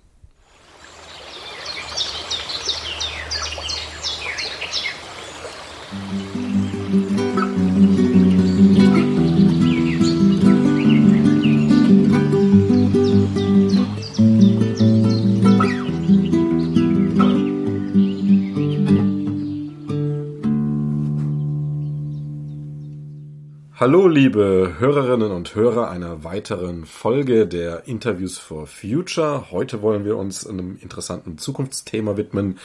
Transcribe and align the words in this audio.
Hallo, 23.81 24.07
liebe 24.07 24.75
Hörerinnen 24.77 25.31
und 25.31 25.55
Hörer 25.55 25.89
einer 25.89 26.23
weiteren 26.23 26.85
Folge 26.85 27.47
der 27.47 27.87
Interviews 27.87 28.37
for 28.37 28.67
Future. 28.67 29.49
Heute 29.49 29.81
wollen 29.81 30.05
wir 30.05 30.17
uns 30.17 30.45
einem 30.45 30.77
interessanten 30.79 31.39
Zukunftsthema 31.39 32.15
widmen, 32.15 32.59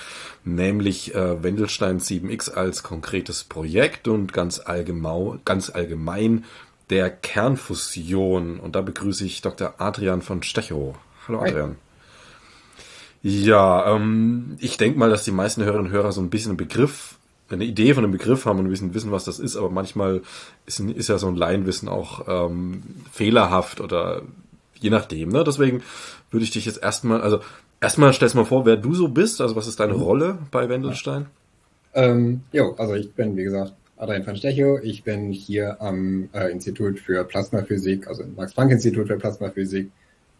nämlich 0.44 1.14
äh, 1.14 1.42
Wendelstein 1.42 2.00
7X 2.00 2.52
als 2.52 2.82
konkretes 2.82 3.44
Projekt 3.44 4.08
und 4.08 4.34
ganz 4.34 4.58
allgemein, 4.58 5.40
ganz 5.46 5.70
allgemein 5.70 6.44
der 6.90 7.08
Kernfusion. 7.08 8.60
Und 8.60 8.76
da 8.76 8.82
begrüße 8.82 9.24
ich 9.24 9.40
Dr. 9.40 9.72
Adrian 9.78 10.20
von 10.20 10.42
Stechow. 10.42 10.96
Hallo, 11.26 11.40
Adrian. 11.40 11.76
Ja, 13.22 13.96
ähm, 13.96 14.58
ich 14.60 14.76
denke 14.76 14.98
mal, 14.98 15.08
dass 15.08 15.24
die 15.24 15.32
meisten 15.32 15.64
Hörerinnen 15.64 15.86
und 15.86 15.92
Hörer 15.92 16.12
so 16.12 16.20
ein 16.20 16.28
bisschen 16.28 16.50
einen 16.50 16.58
Begriff 16.58 17.16
eine 17.50 17.64
Idee 17.64 17.94
von 17.94 18.04
einem 18.04 18.12
Begriff 18.12 18.44
haben 18.44 18.58
und 18.58 18.70
wissen, 18.70 18.94
wissen, 18.94 19.12
was 19.12 19.24
das 19.24 19.38
ist, 19.38 19.56
aber 19.56 19.70
manchmal 19.70 20.22
ist, 20.66 20.80
ist 20.80 21.08
ja 21.08 21.18
so 21.18 21.28
ein 21.28 21.36
Laienwissen 21.36 21.88
auch 21.88 22.26
ähm, 22.28 22.82
fehlerhaft 23.12 23.80
oder 23.80 24.22
je 24.80 24.90
nachdem. 24.90 25.30
Ne? 25.30 25.44
Deswegen 25.44 25.82
würde 26.30 26.44
ich 26.44 26.50
dich 26.50 26.66
jetzt 26.66 26.82
erstmal, 26.82 27.20
also 27.20 27.40
erstmal 27.80 28.12
stellst 28.12 28.34
mal 28.34 28.44
vor, 28.44 28.66
wer 28.66 28.76
du 28.76 28.94
so 28.94 29.08
bist, 29.08 29.40
also 29.40 29.54
was 29.56 29.68
ist 29.68 29.80
deine 29.80 29.94
mhm. 29.94 30.02
Rolle 30.02 30.38
bei 30.50 30.68
Wendelstein? 30.68 31.26
Ähm, 31.94 32.42
jo, 32.52 32.74
also 32.78 32.94
ich 32.94 33.12
bin, 33.12 33.36
wie 33.36 33.44
gesagt, 33.44 33.72
Adrian 33.96 34.26
van 34.26 34.36
Stechow. 34.36 34.80
Ich 34.82 35.04
bin 35.04 35.32
hier 35.32 35.80
am 35.80 36.28
äh, 36.32 36.50
Institut 36.50 36.98
für 36.98 37.24
Plasmaphysik, 37.24 38.06
also 38.06 38.22
im 38.22 38.34
Max-Planck-Institut 38.34 39.06
für 39.08 39.16
Plasmaphysik 39.16 39.90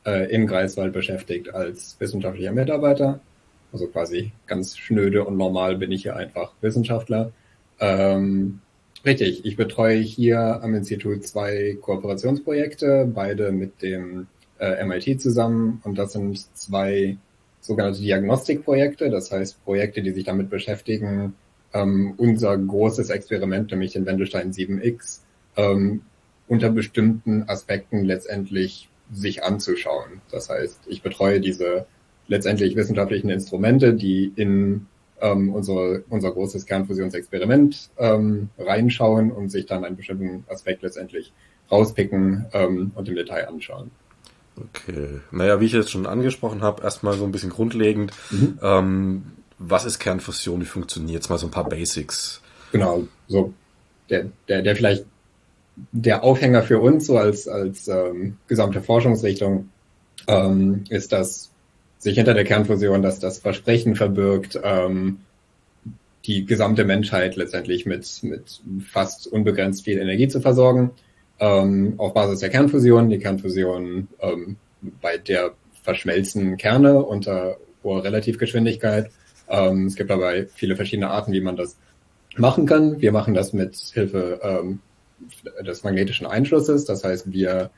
äh, 0.05 0.31
in 0.31 0.47
Greifswald 0.47 0.93
beschäftigt 0.93 1.55
als 1.55 1.97
wissenschaftlicher 1.99 2.53
Mitarbeiter. 2.53 3.21
Also 3.73 3.87
quasi 3.89 4.33
ganz 4.47 4.77
schnöde 4.77 5.25
und 5.25 5.37
normal 5.37 5.77
bin 5.77 5.93
ich 5.93 6.03
hier 6.03 6.17
einfach 6.17 6.53
Wissenschaftler. 6.61 7.33
Ähm, 7.81 8.61
richtig, 9.05 9.45
ich 9.45 9.57
betreue 9.57 9.99
hier 9.99 10.63
am 10.63 10.75
Institut 10.75 11.27
zwei 11.27 11.77
Kooperationsprojekte, 11.81 13.11
beide 13.13 13.53
mit 13.53 13.83
dem 13.83 14.29
äh, 14.59 14.85
MIT 14.85 15.21
zusammen. 15.21 15.81
Und 15.85 15.99
das 15.99 16.13
sind 16.13 16.39
zwei 16.57 17.17
sogenannte 17.61 18.01
Diagnostikprojekte, 18.01 19.11
das 19.11 19.31
heißt 19.33 19.65
Projekte, 19.65 20.03
die 20.03 20.13
sich 20.13 20.25
damit 20.25 20.51
beschäftigen, 20.51 21.35
ähm, 21.75 22.15
unser 22.17 22.57
großes 22.57 23.11
Experiment, 23.11 23.71
nämlich 23.71 23.93
den 23.93 24.07
Wendelstein 24.07 24.53
7X, 24.53 25.21
ähm, 25.57 26.03
unter 26.49 26.71
bestimmten 26.71 27.49
Aspekten 27.49 28.05
letztendlich 28.05 28.89
sich 29.13 29.43
anzuschauen. 29.43 30.21
Das 30.31 30.49
heißt, 30.49 30.81
ich 30.87 31.03
betreue 31.03 31.41
diese 31.41 31.87
letztendlich 32.29 32.77
wissenschaftlichen 32.77 33.31
Instrumente, 33.31 33.95
die 33.95 34.33
in 34.37 34.87
ähm, 35.21 35.55
unser, 35.55 36.01
unser 36.09 36.33
großes 36.33 36.67
Kernfusionsexperiment 36.67 37.91
ähm, 37.99 38.51
reinschauen 38.59 39.31
und 39.31 39.51
sich 39.51 39.67
dann 39.67 39.85
einen 39.85 39.97
bestimmten 39.97 40.45
Aspekt 40.49 40.83
letztendlich 40.83 41.33
rauspicken 41.71 42.47
ähm, 42.53 42.93
und 42.95 43.09
im 43.09 43.15
Detail 43.15 43.49
anschauen. 43.49 43.91
Okay. 44.57 45.21
Naja, 45.31 45.61
wie 45.61 45.67
ich 45.67 45.73
jetzt 45.73 45.91
schon 45.91 46.07
angesprochen 46.07 46.63
habe, 46.63 46.83
erstmal 46.83 47.15
so 47.15 47.25
ein 47.25 47.33
bisschen 47.33 47.51
grundlegend. 47.51 48.13
Mhm. 48.31 48.59
Ähm, 48.63 49.23
was 49.59 49.85
ist 49.85 49.99
Kernfusion? 49.99 50.61
Wie 50.61 50.67
funktioniert? 50.67 51.15
Jetzt 51.15 51.31
mal 51.31 51.39
so 51.39 51.47
ein 51.47 51.51
paar 51.51 51.69
Basics. 51.69 52.41
Genau, 52.73 53.07
so 53.27 53.53
der, 54.11 54.27
der, 54.49 54.63
der 54.63 54.77
vielleicht 54.77 55.05
der 55.93 56.25
Aufhänger 56.25 56.63
für 56.63 56.81
uns 56.81 57.07
so 57.07 57.19
als, 57.19 57.49
als 57.49 57.89
ähm, 57.89 58.39
gesamte 58.49 58.81
Forschungsrichtung 58.81 59.69
ähm, 60.27 60.85
ist, 60.89 61.13
dass 61.13 61.51
sich 61.99 62.17
hinter 62.17 62.35
der 62.35 62.45
Kernfusion, 62.45 63.03
dass 63.03 63.19
das 63.19 63.39
Versprechen 63.39 63.97
verbirgt, 63.97 64.59
ähm, 64.63 65.19
die 66.27 66.45
gesamte 66.45 66.85
Menschheit 66.85 67.37
letztendlich 67.37 67.87
mit, 67.87 68.21
mit 68.23 68.61
fast 68.85 69.27
unbegrenzt 69.27 69.85
viel 69.85 69.99
Energie 69.99 70.29
zu 70.29 70.41
versorgen. 70.41 70.91
Ähm, 71.39 71.95
auf 71.99 72.15
Basis 72.15 72.41
der 72.41 72.49
Kernfusion. 72.49 73.11
Die 73.11 73.19
Kernfusion, 73.19 74.09
ähm, 74.21 74.57
bei 75.01 75.19
der 75.19 75.53
verschmelzen 75.83 76.57
Kerne 76.57 77.03
unter 77.05 77.59
hoher 77.85 78.03
Relativgeschwindigkeit. 78.03 79.11
Ähm, 79.49 79.87
es 79.87 79.95
gibt 79.95 80.11
dabei 80.11 80.49
viele 80.55 80.77
verschiedene 80.77 81.11
Arten, 81.11 81.33
wie 81.33 81.41
man 81.41 81.57
das 81.57 81.77
machen 82.37 82.67
kann. 82.67 83.01
Wir 83.01 83.13
machen 83.13 83.35
das 83.35 83.53
mit 83.53 83.77
Hilfe 83.77 84.41
ähm, 84.43 84.81
des 85.65 85.85
magnetischen 85.85 86.27
Einschlusses. 86.27 86.85
Das 86.85 87.05
heißt, 87.05 87.33
wir 87.33 87.71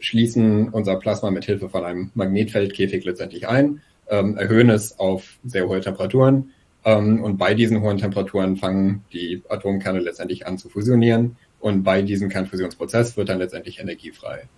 schließen 0.00 0.68
unser 0.68 0.96
Plasma 0.96 1.30
mit 1.30 1.44
Hilfe 1.44 1.68
von 1.68 1.84
einem 1.84 2.10
Magnetfeldkäfig 2.14 3.04
letztendlich 3.04 3.48
ein, 3.48 3.82
ähm, 4.08 4.36
erhöhen 4.36 4.70
es 4.70 4.98
auf 4.98 5.38
sehr 5.44 5.68
hohe 5.68 5.80
Temperaturen 5.80 6.52
ähm, 6.84 7.22
und 7.22 7.36
bei 7.36 7.54
diesen 7.54 7.80
hohen 7.82 7.98
Temperaturen 7.98 8.56
fangen 8.56 9.04
die 9.12 9.42
Atomkerne 9.48 10.00
letztendlich 10.00 10.46
an 10.46 10.58
zu 10.58 10.68
fusionieren 10.68 11.36
und 11.60 11.82
bei 11.82 12.02
diesem 12.02 12.28
Kernfusionsprozess 12.28 13.16
wird 13.16 13.28
dann 13.28 13.38
letztendlich 13.38 13.80
Energie 13.80 14.12
frei. 14.12 14.48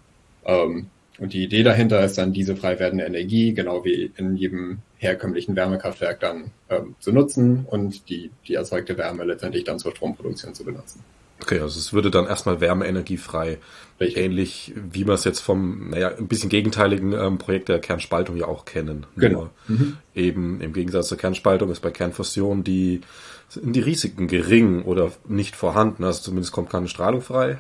Ähm, 0.45 0.87
und 1.19 1.35
die 1.35 1.45
Idee 1.45 1.63
dahinter 1.63 2.03
ist 2.05 2.17
dann, 2.17 2.33
diese 2.33 2.57
frei 2.57 2.79
werdende 2.79 3.05
Energie, 3.05 3.53
genau 3.53 3.85
wie 3.85 4.11
in 4.17 4.37
jedem 4.37 4.79
herkömmlichen 4.97 5.55
Wärmekraftwerk, 5.55 6.21
dann 6.21 6.53
ähm, 6.71 6.95
zu 7.01 7.13
nutzen 7.13 7.67
und 7.69 8.09
die, 8.09 8.31
die 8.47 8.55
erzeugte 8.55 8.97
Wärme 8.97 9.25
letztendlich 9.25 9.65
dann 9.65 9.79
zur 9.79 9.93
Stromproduktion 9.93 10.55
zu 10.55 10.65
benutzen. 10.65 11.05
Okay, 11.43 11.59
also 11.59 11.79
es 11.79 11.93
würde 11.93 12.11
dann 12.11 12.27
erstmal 12.27 12.61
wärmeenergiefrei, 12.61 13.59
Richtig. 14.07 14.23
ähnlich 14.23 14.75
wie 14.77 15.07
wir 15.07 15.15
es 15.15 15.25
jetzt 15.25 15.41
vom, 15.41 15.91
naja, 15.91 16.13
ein 16.17 16.29
bisschen 16.29 16.49
gegenteiligen 16.49 17.13
ähm, 17.13 17.39
Projekt 17.39 17.69
der 17.69 17.79
Kernspaltung 17.79 18.37
ja 18.37 18.47
auch 18.47 18.65
kennen. 18.65 19.07
Genau. 19.17 19.51
Mhm. 19.69 19.97
Eben 20.15 20.61
im 20.61 20.73
Gegensatz 20.73 21.09
zur 21.09 21.19
Kernspaltung 21.19 21.71
ist 21.71 21.81
bei 21.81 21.91
Kernfusion 21.91 22.65
die, 22.65 23.01
sind 23.49 23.75
die 23.75 23.81
Risiken 23.81 24.29
gering 24.29 24.83
oder 24.83 25.13
nicht 25.29 25.57
vorhanden. 25.57 26.05
Also 26.05 26.23
zumindest 26.23 26.53
kommt 26.53 26.71
keine 26.71 26.89
Strahlung 26.89 27.21
frei. 27.21 27.59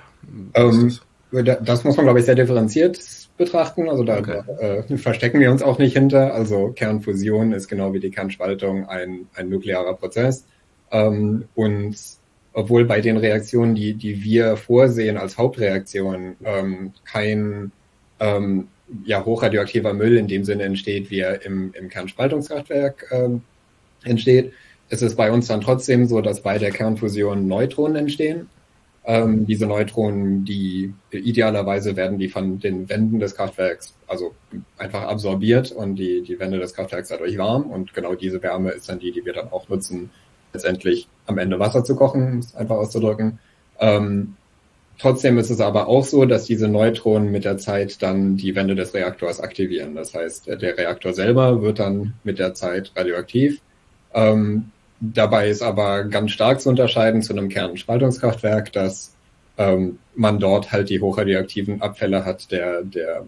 Ähm, 0.54 0.92
das? 1.32 1.58
das? 1.62 1.84
muss 1.84 1.96
man, 1.96 2.06
glaube 2.06 2.20
ich, 2.20 2.26
sehr 2.26 2.34
differenziert 2.34 2.98
betrachten. 3.36 3.88
Also 3.88 4.04
da 4.04 4.18
okay. 4.18 4.42
äh, 4.58 4.96
verstecken 4.98 5.40
wir 5.40 5.50
uns 5.50 5.62
auch 5.62 5.78
nicht 5.78 5.94
hinter. 5.94 6.34
Also 6.34 6.72
Kernfusion 6.72 7.52
ist 7.52 7.68
genau 7.68 7.92
wie 7.92 8.00
die 8.00 8.10
Kernspaltung 8.10 8.86
ein, 8.86 9.26
ein 9.34 9.48
nuklearer 9.48 9.94
Prozess. 9.94 10.46
Ähm, 10.90 11.44
und 11.54 11.96
obwohl 12.52 12.84
bei 12.84 13.00
den 13.00 13.16
Reaktionen, 13.16 13.74
die, 13.74 13.94
die 13.94 14.22
wir 14.22 14.56
vorsehen 14.56 15.16
als 15.16 15.38
Hauptreaktion, 15.38 16.36
ähm, 16.44 16.92
kein 17.04 17.72
ähm, 18.20 18.68
ja, 19.04 19.24
hochradioaktiver 19.24 19.94
Müll 19.94 20.18
in 20.18 20.28
dem 20.28 20.44
Sinne 20.44 20.64
entsteht, 20.64 21.10
wie 21.10 21.20
er 21.20 21.44
im, 21.44 21.72
im 21.74 21.88
Kernspaltungskraftwerk 21.88 23.06
ähm, 23.10 23.42
entsteht, 24.04 24.52
ist 24.90 25.02
es 25.02 25.16
bei 25.16 25.30
uns 25.30 25.46
dann 25.46 25.62
trotzdem 25.62 26.06
so, 26.06 26.20
dass 26.20 26.42
bei 26.42 26.58
der 26.58 26.70
Kernfusion 26.70 27.48
Neutronen 27.48 27.96
entstehen. 27.96 28.48
Ähm, 29.04 29.46
diese 29.46 29.66
Neutronen, 29.66 30.44
die 30.44 30.92
idealerweise 31.10 31.96
werden 31.96 32.18
die 32.18 32.28
von 32.28 32.60
den 32.60 32.88
Wänden 32.88 33.18
des 33.18 33.34
Kraftwerks 33.34 33.94
also 34.06 34.32
einfach 34.76 35.02
absorbiert 35.02 35.72
und 35.72 35.96
die, 35.96 36.22
die 36.22 36.38
Wände 36.38 36.58
des 36.58 36.74
Kraftwerks 36.74 37.08
dadurch 37.08 37.36
warm 37.36 37.70
und 37.70 37.94
genau 37.94 38.14
diese 38.14 38.42
Wärme 38.42 38.70
ist 38.70 38.88
dann 38.88 39.00
die, 39.00 39.10
die 39.10 39.24
wir 39.24 39.32
dann 39.32 39.50
auch 39.50 39.68
nutzen, 39.68 40.10
letztendlich 40.52 41.08
am 41.26 41.38
Ende 41.38 41.58
Wasser 41.58 41.84
zu 41.84 41.96
kochen, 41.96 42.32
um 42.32 42.38
es 42.38 42.54
einfach 42.54 42.76
auszudrücken. 42.76 43.38
Ähm, 43.78 44.34
trotzdem 44.98 45.38
ist 45.38 45.50
es 45.50 45.60
aber 45.60 45.88
auch 45.88 46.04
so, 46.04 46.24
dass 46.24 46.44
diese 46.44 46.68
Neutronen 46.68 47.30
mit 47.30 47.44
der 47.44 47.58
Zeit 47.58 48.02
dann 48.02 48.36
die 48.36 48.54
Wände 48.54 48.74
des 48.74 48.94
Reaktors 48.94 49.40
aktivieren. 49.40 49.94
Das 49.94 50.14
heißt, 50.14 50.46
der 50.46 50.78
Reaktor 50.78 51.12
selber 51.12 51.62
wird 51.62 51.78
dann 51.78 52.14
mit 52.24 52.38
der 52.38 52.54
Zeit 52.54 52.92
radioaktiv. 52.96 53.60
Ähm, 54.14 54.70
dabei 55.00 55.48
ist 55.48 55.62
aber 55.62 56.04
ganz 56.04 56.30
stark 56.30 56.60
zu 56.60 56.68
unterscheiden 56.68 57.22
zu 57.22 57.32
einem 57.32 57.48
Kernspaltungskraftwerk, 57.48 58.72
dass 58.72 59.12
ähm, 59.58 59.98
man 60.14 60.38
dort 60.38 60.72
halt 60.72 60.90
die 60.90 61.00
hochradioaktiven 61.00 61.82
Abfälle 61.82 62.24
hat 62.24 62.50
der, 62.50 62.82
der 62.82 63.24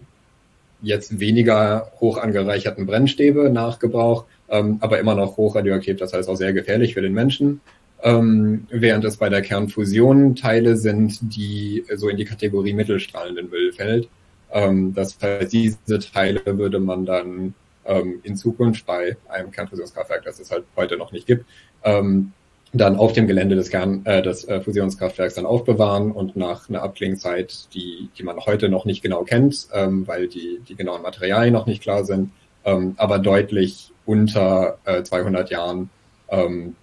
jetzt 0.81 1.19
weniger 1.19 1.91
hoch 1.99 2.17
angereicherten 2.17 2.85
Brennstäbe 2.85 3.49
nach 3.49 3.79
Gebrauch, 3.79 4.25
ähm, 4.49 4.77
aber 4.81 4.99
immer 4.99 5.15
noch 5.15 5.37
hochradioaktiv, 5.37 5.97
das 5.97 6.13
heißt 6.13 6.29
auch 6.29 6.35
sehr 6.35 6.53
gefährlich 6.53 6.93
für 6.93 7.01
den 7.01 7.13
Menschen. 7.13 7.61
Ähm, 8.05 8.67
während 8.69 9.03
es 9.03 9.17
bei 9.17 9.29
der 9.29 9.41
Kernfusion 9.41 10.35
Teile 10.35 10.77
sind, 10.77 11.17
die 11.35 11.83
so 11.95 12.07
in 12.07 12.17
die 12.17 12.25
Kategorie 12.25 12.73
mittelstrahlenden 12.73 13.49
Müll 13.49 13.73
fällt. 13.73 14.09
Ähm, 14.51 14.93
das 14.93 15.17
heißt, 15.19 15.51
diese 15.51 15.97
Teile 15.99 16.41
würde 16.45 16.79
man 16.79 17.07
dann 17.07 17.55
ähm, 17.83 18.19
in 18.21 18.35
Zukunft 18.35 18.85
bei 18.85 19.17
einem 19.27 19.49
Kernfusionskraftwerk, 19.49 20.23
das 20.23 20.39
es 20.39 20.51
halt 20.51 20.65
heute 20.75 20.97
noch 20.97 21.11
nicht 21.11 21.25
gibt, 21.25 21.45
ähm, 21.83 22.31
dann 22.73 22.95
auf 22.95 23.13
dem 23.13 23.25
Gelände 23.25 23.55
des, 23.55 23.71
Kern, 23.71 24.05
äh, 24.05 24.21
des 24.21 24.47
äh, 24.47 24.61
Fusionskraftwerks 24.61 25.33
dann 25.33 25.47
aufbewahren 25.47 26.11
und 26.11 26.35
nach 26.35 26.69
einer 26.69 26.83
Abklingzeit, 26.83 27.73
die, 27.73 28.09
die 28.19 28.23
man 28.23 28.37
heute 28.37 28.69
noch 28.69 28.85
nicht 28.85 29.01
genau 29.01 29.23
kennt, 29.23 29.67
ähm, 29.73 30.07
weil 30.07 30.27
die, 30.27 30.59
die 30.69 30.75
genauen 30.75 31.01
Materialien 31.01 31.53
noch 31.53 31.65
nicht 31.65 31.81
klar 31.81 32.05
sind, 32.05 32.29
ähm, 32.65 32.93
aber 32.97 33.17
deutlich 33.17 33.91
unter 34.05 34.77
äh, 34.85 35.01
200 35.01 35.49
Jahren 35.49 35.89
ähm, 36.29 36.75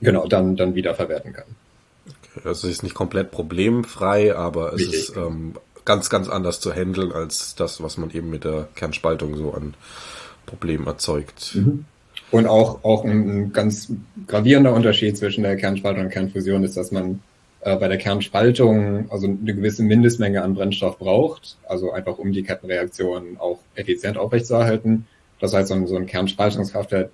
genau 0.00 0.26
dann, 0.26 0.56
dann 0.56 0.74
wiederverwerten 0.74 1.32
kann. 1.32 1.44
Okay, 2.06 2.48
also 2.48 2.66
es 2.66 2.74
ist 2.74 2.82
nicht 2.82 2.94
komplett 2.94 3.30
problemfrei, 3.30 4.34
aber 4.34 4.72
es 4.72 4.80
Richtig. 4.80 5.00
ist 5.00 5.16
ähm, 5.16 5.54
ganz, 5.84 6.10
ganz 6.10 6.28
anders 6.28 6.60
zu 6.60 6.72
handeln 6.72 7.12
als 7.12 7.54
das, 7.54 7.82
was 7.82 7.96
man 7.96 8.10
eben 8.10 8.30
mit 8.30 8.44
der 8.44 8.68
Kernspaltung 8.74 9.36
so 9.36 9.52
an 9.52 9.74
Problemen 10.46 10.86
erzeugt. 10.86 11.54
Mhm. 11.54 11.84
Und 12.30 12.46
auch, 12.46 12.84
auch 12.84 13.04
ein, 13.04 13.52
ganz 13.52 13.92
gravierender 14.28 14.72
Unterschied 14.72 15.16
zwischen 15.16 15.42
der 15.42 15.56
Kernspaltung 15.56 16.04
und 16.04 16.10
Kernfusion 16.10 16.62
ist, 16.62 16.76
dass 16.76 16.92
man 16.92 17.20
äh, 17.60 17.76
bei 17.76 17.88
der 17.88 17.98
Kernspaltung 17.98 19.10
also 19.10 19.26
eine 19.26 19.54
gewisse 19.54 19.82
Mindestmenge 19.82 20.42
an 20.42 20.54
Brennstoff 20.54 20.98
braucht, 20.98 21.56
also 21.68 21.90
einfach 21.90 22.18
um 22.18 22.32
die 22.32 22.42
Kettenreaktion 22.42 23.36
auch 23.38 23.58
effizient 23.74 24.16
aufrechtzuerhalten. 24.16 25.06
Das 25.40 25.54
heißt, 25.54 25.68
so 25.68 25.74
ein, 25.74 25.86
so 25.86 25.96
ein 25.96 26.06
Kernspaltungskraftwerk 26.06 27.10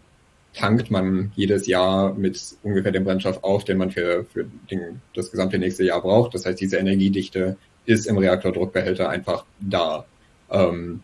tankt 0.55 0.91
man 0.91 1.33
jedes 1.35 1.67
Jahr 1.67 2.15
mit 2.15 2.41
ungefähr 2.63 2.93
dem 2.93 3.05
Brennstoff 3.05 3.45
auf, 3.45 3.65
den 3.65 3.79
man 3.79 3.91
für, 3.91 4.25
für 4.25 4.47
den, 4.71 5.01
das 5.15 5.31
gesamte 5.31 5.59
nächste 5.59 5.85
Jahr 5.85 6.01
braucht. 6.01 6.35
Das 6.35 6.47
heißt, 6.47 6.61
diese 6.61 6.79
Energiedichte 6.79 7.57
ist 7.85 8.07
im 8.07 8.19
Reaktordruckbehälter 8.19 9.09
einfach 9.09 9.45
da. 9.61 10.07
Ähm, 10.51 11.01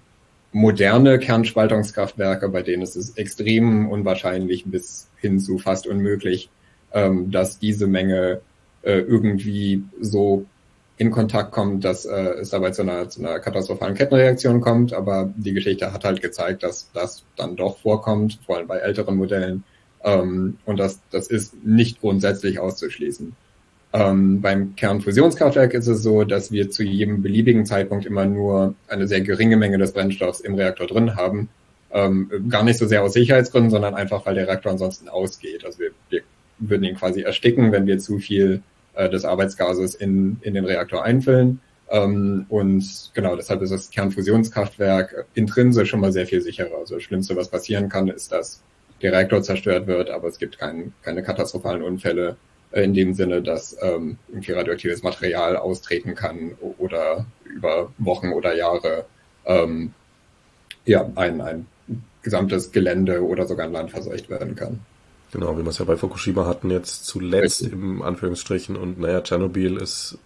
moderne 0.52 1.18
Kernspaltungskraftwerke, 1.18 2.48
bei 2.48 2.62
denen 2.62 2.82
ist 2.82 2.96
es 2.96 3.16
extrem 3.16 3.88
unwahrscheinlich 3.88 4.64
bis 4.66 5.08
hin 5.16 5.38
zu 5.38 5.58
fast 5.58 5.86
unmöglich, 5.86 6.50
ähm, 6.92 7.30
dass 7.30 7.58
diese 7.58 7.86
Menge 7.86 8.40
äh, 8.82 8.98
irgendwie 8.98 9.82
so 10.00 10.46
in 11.02 11.10
Kontakt 11.10 11.50
kommt, 11.50 11.84
dass 11.84 12.06
äh, 12.06 12.34
es 12.40 12.50
dabei 12.50 12.70
zu 12.70 12.82
einer, 12.82 13.08
zu 13.08 13.20
einer 13.20 13.40
katastrophalen 13.40 13.96
Kettenreaktion 13.96 14.60
kommt. 14.60 14.92
Aber 14.92 15.32
die 15.36 15.52
Geschichte 15.52 15.92
hat 15.92 16.04
halt 16.04 16.22
gezeigt, 16.22 16.62
dass 16.62 16.88
das 16.94 17.24
dann 17.36 17.56
doch 17.56 17.78
vorkommt, 17.78 18.38
vor 18.46 18.56
allem 18.56 18.68
bei 18.68 18.78
älteren 18.78 19.16
Modellen. 19.16 19.64
Ähm, 20.04 20.58
und 20.64 20.78
das, 20.78 21.00
das 21.10 21.26
ist 21.26 21.64
nicht 21.64 22.00
grundsätzlich 22.00 22.60
auszuschließen. 22.60 23.34
Ähm, 23.92 24.40
beim 24.40 24.76
Kernfusionskraftwerk 24.76 25.74
ist 25.74 25.88
es 25.88 26.02
so, 26.02 26.22
dass 26.22 26.52
wir 26.52 26.70
zu 26.70 26.84
jedem 26.84 27.20
beliebigen 27.20 27.66
Zeitpunkt 27.66 28.06
immer 28.06 28.24
nur 28.24 28.74
eine 28.86 29.08
sehr 29.08 29.20
geringe 29.22 29.56
Menge 29.56 29.78
des 29.78 29.92
Brennstoffs 29.92 30.40
im 30.40 30.54
Reaktor 30.54 30.86
drin 30.86 31.16
haben. 31.16 31.48
Ähm, 31.90 32.30
gar 32.48 32.62
nicht 32.62 32.78
so 32.78 32.86
sehr 32.86 33.02
aus 33.02 33.12
Sicherheitsgründen, 33.12 33.70
sondern 33.70 33.94
einfach, 33.94 34.24
weil 34.24 34.36
der 34.36 34.46
Reaktor 34.46 34.72
ansonsten 34.72 35.08
ausgeht. 35.08 35.64
Also 35.64 35.80
wir, 35.80 35.90
wir 36.10 36.22
würden 36.58 36.84
ihn 36.84 36.94
quasi 36.94 37.22
ersticken, 37.22 37.72
wenn 37.72 37.86
wir 37.86 37.98
zu 37.98 38.18
viel 38.18 38.62
äh, 38.94 39.08
des 39.08 39.24
Arbeitsgases 39.24 39.94
in, 39.94 40.38
in 40.42 40.54
den 40.54 40.64
Reaktor 40.64 41.04
einfüllen. 41.04 41.60
Ähm, 41.90 42.46
und 42.48 43.10
genau, 43.14 43.36
deshalb 43.36 43.62
ist 43.62 43.70
das 43.70 43.90
Kernfusionskraftwerk 43.90 45.26
intrinsisch 45.34 45.90
schon 45.90 46.00
mal 46.00 46.12
sehr 46.12 46.26
viel 46.26 46.40
sicherer. 46.40 46.78
Also 46.78 46.94
das 46.94 47.04
Schlimmste, 47.04 47.36
was 47.36 47.48
passieren 47.48 47.88
kann, 47.88 48.08
ist, 48.08 48.32
dass 48.32 48.62
der 49.02 49.12
Reaktor 49.12 49.42
zerstört 49.42 49.86
wird, 49.86 50.10
aber 50.10 50.28
es 50.28 50.38
gibt 50.38 50.58
kein, 50.58 50.92
keine 51.02 51.22
katastrophalen 51.22 51.82
Unfälle 51.82 52.36
äh, 52.70 52.82
in 52.84 52.94
dem 52.94 53.14
Sinne, 53.14 53.42
dass 53.42 53.76
ähm, 53.82 54.18
irgendwie 54.28 54.52
radioaktives 54.52 55.02
Material 55.02 55.56
austreten 55.56 56.14
kann 56.14 56.52
oder 56.78 57.26
über 57.44 57.92
Wochen 57.98 58.32
oder 58.32 58.54
Jahre 58.54 59.04
ähm, 59.44 59.92
ja, 60.84 61.10
ein, 61.14 61.40
ein 61.40 61.66
gesamtes 62.22 62.72
Gelände 62.72 63.24
oder 63.24 63.46
sogar 63.46 63.66
ein 63.66 63.72
Land 63.72 63.90
verseucht 63.90 64.30
werden 64.30 64.54
kann. 64.54 64.80
Genau, 65.32 65.56
wie 65.56 65.62
wir 65.62 65.70
es 65.70 65.78
ja 65.78 65.86
bei 65.86 65.96
Fukushima 65.96 66.46
hatten, 66.46 66.70
jetzt 66.70 67.06
zuletzt 67.06 67.62
Richtig. 67.62 67.72
im 67.72 68.02
Anführungsstrichen 68.02 68.76
und 68.76 69.00
naja, 69.00 69.22
Tschernobyl 69.22 69.78
ist 69.78 70.18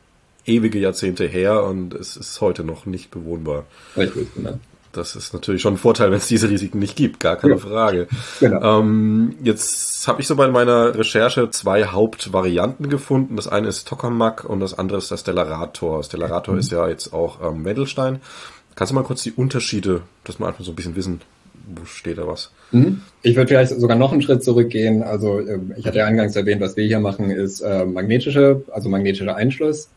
ewige 0.45 0.79
Jahrzehnte 0.79 1.27
her 1.27 1.65
und 1.65 1.95
es 1.95 2.17
ist 2.17 2.41
heute 2.41 2.65
noch 2.65 2.87
nicht 2.87 3.11
bewohnbar. 3.11 3.65
Richtig, 3.97 4.35
genau. 4.35 4.59
Das 4.93 5.15
ist 5.15 5.35
natürlich 5.35 5.63
schon 5.63 5.75
ein 5.75 5.79
Vorteil, 5.79 6.11
wenn 6.11 6.19
es 6.19 6.27
diese 6.27 6.49
Risiken 6.49 6.79
nicht 6.79 6.97
gibt, 6.97 7.21
gar 7.21 7.37
keine 7.37 7.55
ja. 7.55 7.59
Frage. 7.59 8.09
Genau. 8.41 8.81
Ähm, 8.81 9.35
jetzt 9.43 10.09
habe 10.09 10.23
ich 10.23 10.27
so 10.27 10.37
bei 10.37 10.49
meiner 10.49 10.95
Recherche 10.95 11.51
zwei 11.51 11.85
Hauptvarianten 11.85 12.89
gefunden. 12.89 13.37
Das 13.37 13.47
eine 13.47 13.69
ist 13.69 13.87
Tokamak 13.87 14.45
und 14.45 14.61
das 14.61 14.77
andere 14.79 14.99
ist 14.99 15.11
der 15.11 15.19
Stellarator. 15.19 16.03
Stellarator 16.03 16.55
mhm. 16.55 16.61
ist 16.61 16.73
ja 16.73 16.89
jetzt 16.89 17.13
auch 17.13 17.43
ähm, 17.43 17.65
Wendelstein. 17.65 18.21
Kannst 18.75 18.91
du 18.91 18.95
mal 18.95 19.05
kurz 19.05 19.23
die 19.23 19.33
Unterschiede, 19.33 20.03
dass 20.25 20.39
wir 20.39 20.47
einfach 20.47 20.65
so 20.65 20.73
ein 20.73 20.77
bisschen 20.77 20.97
wissen, 20.97 21.21
steht 21.85 22.19
da 22.19 22.27
was? 22.27 22.53
Mhm. 22.73 23.03
Ich 23.23 23.37
würde 23.37 23.49
vielleicht 23.49 23.79
sogar 23.79 23.97
noch 23.97 24.13
einen 24.13 24.23
Schritt 24.23 24.43
zurückgehen. 24.43 25.03
Also 25.03 25.41
ähm, 25.41 25.73
ich 25.77 25.87
hatte 25.87 25.99
ja 25.99 26.07
eingangs 26.07 26.37
erwähnt, 26.37 26.61
was 26.61 26.77
wir 26.77 26.85
hier 26.85 27.01
machen, 27.01 27.31
ist 27.31 27.61
äh, 27.61 27.85
magnetische, 27.85 28.63
also 28.73 28.89
magnetischer 28.89 29.37
Einschluss 29.37 29.89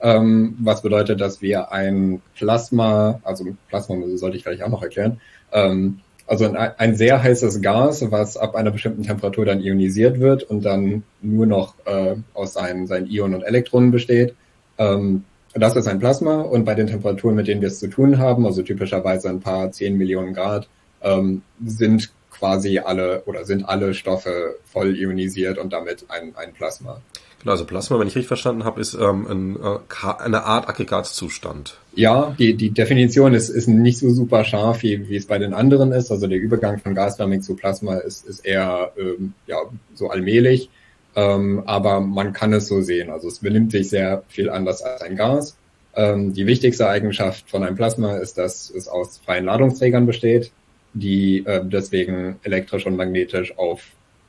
ähm, 0.00 0.56
was 0.60 0.82
bedeutet, 0.82 1.20
dass 1.20 1.40
wir 1.40 1.72
ein 1.72 2.20
Plasma, 2.34 3.20
also 3.22 3.46
Plasma 3.68 3.96
sollte 4.16 4.36
ich 4.36 4.42
vielleicht 4.42 4.62
auch 4.62 4.68
noch 4.68 4.82
erklären, 4.82 5.20
ähm, 5.52 6.00
also 6.26 6.44
ein, 6.44 6.56
ein, 6.56 6.96
sehr 6.96 7.22
heißes 7.22 7.62
Gas, 7.62 8.10
was 8.10 8.36
ab 8.36 8.56
einer 8.56 8.72
bestimmten 8.72 9.04
Temperatur 9.04 9.44
dann 9.44 9.60
ionisiert 9.60 10.18
wird 10.18 10.42
und 10.42 10.64
dann 10.64 11.04
nur 11.22 11.46
noch 11.46 11.74
äh, 11.86 12.16
aus 12.34 12.54
seinen, 12.54 12.86
seinen 12.88 13.06
Ionen 13.06 13.34
und 13.36 13.42
Elektronen 13.42 13.92
besteht. 13.92 14.34
Ähm, 14.76 15.24
das 15.54 15.76
ist 15.76 15.86
ein 15.86 16.00
Plasma 16.00 16.42
und 16.42 16.64
bei 16.64 16.74
den 16.74 16.88
Temperaturen, 16.88 17.36
mit 17.36 17.46
denen 17.46 17.60
wir 17.60 17.68
es 17.68 17.78
zu 17.78 17.88
tun 17.88 18.18
haben, 18.18 18.44
also 18.44 18.62
typischerweise 18.62 19.30
ein 19.30 19.40
paar 19.40 19.70
zehn 19.70 19.96
Millionen 19.96 20.34
Grad, 20.34 20.68
ähm, 21.02 21.42
sind 21.64 22.10
quasi 22.30 22.78
alle 22.78 23.22
oder 23.24 23.44
sind 23.44 23.64
alle 23.64 23.94
Stoffe 23.94 24.56
voll 24.64 24.96
ionisiert 24.96 25.58
und 25.58 25.72
damit 25.72 26.04
ein, 26.08 26.34
ein 26.36 26.52
Plasma. 26.52 27.00
Genau, 27.40 27.52
also 27.52 27.64
Plasma, 27.64 27.98
wenn 27.98 28.08
ich 28.08 28.16
richtig 28.16 28.28
verstanden 28.28 28.64
habe, 28.64 28.80
ist 28.80 28.94
ähm, 28.94 29.26
ein, 29.28 29.56
äh, 29.56 30.22
eine 30.22 30.44
Art 30.44 30.68
Aggregatzustand. 30.68 31.78
Ja, 31.94 32.34
die, 32.38 32.54
die 32.54 32.70
Definition 32.70 33.34
ist, 33.34 33.50
ist 33.50 33.68
nicht 33.68 33.98
so 33.98 34.10
super 34.10 34.44
scharf, 34.44 34.82
wie, 34.82 35.08
wie 35.08 35.16
es 35.16 35.26
bei 35.26 35.38
den 35.38 35.54
anderen 35.54 35.92
ist. 35.92 36.10
Also 36.10 36.26
der 36.26 36.38
Übergang 36.38 36.78
von 36.78 36.94
gasförmig 36.94 37.42
zu 37.42 37.54
Plasma 37.54 37.96
ist, 37.96 38.26
ist 38.26 38.44
eher 38.44 38.92
ähm, 38.98 39.34
ja, 39.46 39.58
so 39.94 40.08
allmählich. 40.08 40.70
Ähm, 41.14 41.62
aber 41.66 42.00
man 42.00 42.32
kann 42.32 42.52
es 42.52 42.68
so 42.68 42.82
sehen. 42.82 43.10
Also 43.10 43.28
es 43.28 43.38
benimmt 43.38 43.70
sich 43.70 43.88
sehr 43.88 44.22
viel 44.28 44.50
anders 44.50 44.82
als 44.82 45.02
ein 45.02 45.16
Gas. 45.16 45.56
Ähm, 45.94 46.34
die 46.34 46.46
wichtigste 46.46 46.88
Eigenschaft 46.88 47.48
von 47.48 47.62
einem 47.62 47.76
Plasma 47.76 48.16
ist, 48.16 48.38
dass 48.38 48.70
es 48.70 48.88
aus 48.88 49.20
freien 49.24 49.44
Ladungsträgern 49.44 50.04
besteht, 50.04 50.52
die 50.96 51.44
äh, 51.46 51.62
deswegen 51.64 52.40
elektrisch 52.42 52.86
und 52.86 52.96
magnetisch 52.96 53.56
auf 53.58 53.82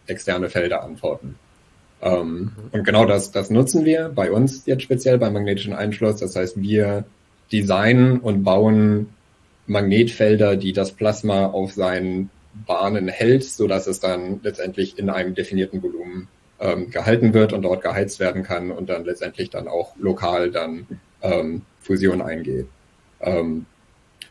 externe 0.06 0.50
Felder 0.50 0.84
antworten. 0.84 1.36
Ähm, 2.02 2.30
mhm. 2.30 2.52
Und 2.72 2.84
genau 2.84 3.06
das, 3.06 3.32
das 3.32 3.50
nutzen 3.50 3.86
wir 3.86 4.10
bei 4.14 4.32
uns 4.32 4.66
jetzt 4.66 4.84
speziell 4.84 5.18
beim 5.18 5.34
magnetischen 5.34 5.74
Einschluss. 5.74 6.20
Das 6.20 6.36
heißt, 6.36 6.62
wir 6.62 7.06
designen 7.52 8.20
und 8.20 8.44
bauen 8.44 9.10
Magnetfelder, 9.66 10.58
die 10.58 10.74
das 10.74 10.92
Plasma 10.92 11.48
auf 11.48 11.74
seinen 11.74 12.30
Bahnen 12.66 13.08
hält, 13.08 13.44
so 13.44 13.68
dass 13.68 13.88
es 13.88 14.00
dann 14.00 14.40
letztendlich 14.44 14.98
in 14.98 15.10
einem 15.10 15.36
definierten 15.36 15.82
Volumen 15.82 16.28
ähm, 16.60 16.90
gehalten 16.90 17.34
wird 17.34 17.54
und 17.54 17.62
dort 17.62 17.82
geheizt 17.82 18.20
werden 18.20 18.44
kann 18.44 18.72
und 18.72 18.90
dann 18.90 19.06
letztendlich 19.06 19.50
dann 19.50 19.68
auch 19.68 19.96
lokal 19.98 20.52
dann 20.52 20.88
ähm, 21.22 21.62
Fusion 21.82 22.22
eingeht. 22.22 22.68
Ähm, 23.22 23.66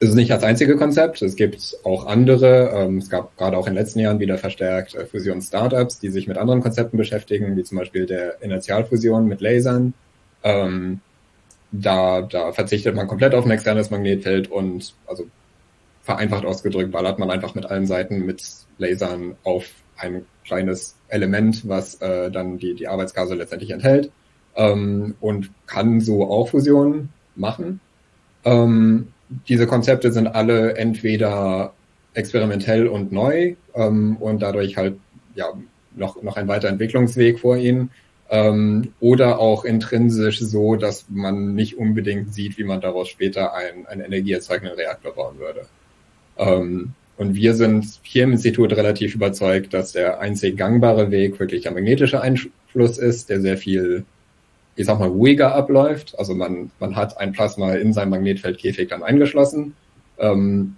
ist 0.01 0.15
nicht 0.15 0.31
das 0.31 0.43
einzige 0.43 0.77
Konzept. 0.77 1.23
Es 1.23 1.37
gibt 1.37 1.77
auch 1.85 2.07
andere. 2.07 2.71
Ähm, 2.75 2.99
es 2.99 3.11
gab 3.11 3.37
gerade 3.37 3.57
auch 3.57 3.67
in 3.67 3.75
den 3.75 3.83
letzten 3.83 4.01
Jahren 4.01 4.21
wieder 4.21 4.39
verstärkt 4.39 4.95
äh, 4.95 5.07
Fusion-Startups, 5.07 5.99
die 6.01 6.11
sich 6.11 6.27
mit 6.27 6.39
anderen 6.39 6.61
Konzepten 6.61 6.97
beschäftigen, 6.97 7.57
wie 7.57 7.65
zum 7.65 7.79
Beispiel 7.79 8.07
der 8.07 8.43
Inertialfusion 8.43 9.27
mit 9.27 9.41
Lasern. 9.41 9.95
Ähm, 10.43 11.01
da, 11.73 12.23
da 12.23 12.53
verzichtet 12.53 12.95
man 12.95 13.09
komplett 13.09 13.35
auf 13.35 13.45
ein 13.45 13.51
externes 13.51 13.91
Magnetfeld 13.91 14.51
und 14.51 14.95
also 15.07 15.27
vereinfacht 16.03 16.45
ausgedrückt 16.45 16.93
ballert 16.93 17.19
man 17.19 17.31
einfach 17.31 17.55
mit 17.55 17.67
allen 17.67 17.87
Seiten 17.87 18.25
mit 18.25 18.43
Lasern 18.79 19.35
auf 19.43 19.65
ein 19.97 20.25
kleines 20.45 20.97
Element, 21.09 21.69
was 21.69 21.97
äh, 21.97 22.31
dann 22.31 22.59
die, 22.59 22.75
die 22.75 22.87
Arbeitsgase 22.89 23.35
letztendlich 23.35 23.71
enthält. 23.71 24.11
ähm, 24.57 25.15
und 25.21 25.51
kann 25.67 26.01
so 26.01 26.29
auch 26.29 26.49
Fusionen 26.49 27.11
machen. 27.37 27.81
Diese 29.49 29.67
Konzepte 29.67 30.13
sind 30.13 30.29
alle 30.29 30.77
entweder 30.77 31.73
experimentell 32.15 32.87
und 32.87 33.13
neu 33.13 33.55
ähm, 33.75 34.17
und 34.17 34.41
dadurch 34.41 34.77
halt 34.77 34.97
ja 35.35 35.47
noch, 35.95 36.23
noch 36.23 36.37
ein 36.37 36.49
weiter 36.49 36.69
Entwicklungsweg 36.69 37.41
vor 37.41 37.57
ihnen 37.57 37.91
ähm, 38.31 38.93
oder 39.01 39.39
auch 39.39 39.65
intrinsisch 39.65 40.41
so, 40.41 40.77
dass 40.77 41.07
man 41.09 41.55
nicht 41.55 41.79
unbedingt 41.79 42.35
sieht, 42.35 42.59
wie 42.59 42.65
man 42.65 42.81
daraus 42.81 43.09
später 43.09 43.55
ein, 43.55 43.87
einen 43.87 44.03
energieerzeugenden 44.03 44.77
Reaktor 44.77 45.15
bauen 45.15 45.39
würde. 45.39 45.67
Ähm, 46.39 46.93
und 47.17 47.35
wir 47.35 47.55
sind 47.55 47.87
hier 48.03 48.25
im 48.25 48.33
Institut 48.33 48.73
relativ 48.73 49.15
überzeugt, 49.15 49.73
dass 49.73 49.93
der 49.93 50.21
einzig 50.21 50.57
gangbare 50.57 51.11
Weg 51.11 51.39
wirklich 51.41 51.63
der 51.63 51.73
magnetische 51.73 52.21
Einfluss 52.21 52.99
ist, 52.99 53.31
der 53.31 53.41
sehr 53.41 53.57
viel, 53.57 54.05
ich 54.77 54.87
sag 54.87 54.99
mal, 54.99 55.09
ruhiger 55.09 55.55
abläuft. 55.55 56.19
Also 56.19 56.35
man, 56.35 56.71
man 56.79 56.97
hat 56.97 57.19
ein 57.19 57.33
Plasma 57.33 57.75
in 57.75 57.93
seinem 57.93 58.11
Magnetfeldkäfig 58.11 58.89
dann 58.89 59.03
eingeschlossen. 59.03 59.75
Ähm, 60.19 60.77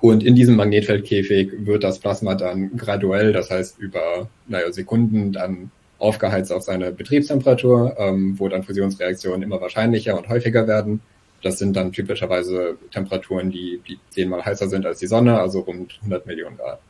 und 0.00 0.22
in 0.22 0.34
diesem 0.34 0.56
Magnetfeldkäfig 0.56 1.66
wird 1.66 1.82
das 1.82 1.98
Plasma 1.98 2.34
dann 2.34 2.76
graduell, 2.76 3.32
das 3.32 3.50
heißt 3.50 3.78
über 3.78 4.28
naja, 4.46 4.70
Sekunden, 4.70 5.32
dann 5.32 5.70
aufgeheizt 5.98 6.52
auf 6.52 6.62
seine 6.62 6.92
Betriebstemperatur, 6.92 7.96
ähm, 7.98 8.38
wo 8.38 8.48
dann 8.48 8.62
Fusionsreaktionen 8.62 9.42
immer 9.42 9.60
wahrscheinlicher 9.60 10.16
und 10.16 10.28
häufiger 10.28 10.66
werden. 10.66 11.00
Das 11.42 11.58
sind 11.58 11.74
dann 11.76 11.92
typischerweise 11.92 12.76
Temperaturen, 12.90 13.50
die, 13.50 13.80
die 13.86 13.98
zehnmal 14.10 14.44
heißer 14.44 14.68
sind 14.68 14.86
als 14.86 14.98
die 14.98 15.06
Sonne, 15.06 15.40
also 15.40 15.60
rund 15.60 15.98
100 16.00 16.26
Millionen 16.26 16.56
Grad. 16.56 16.80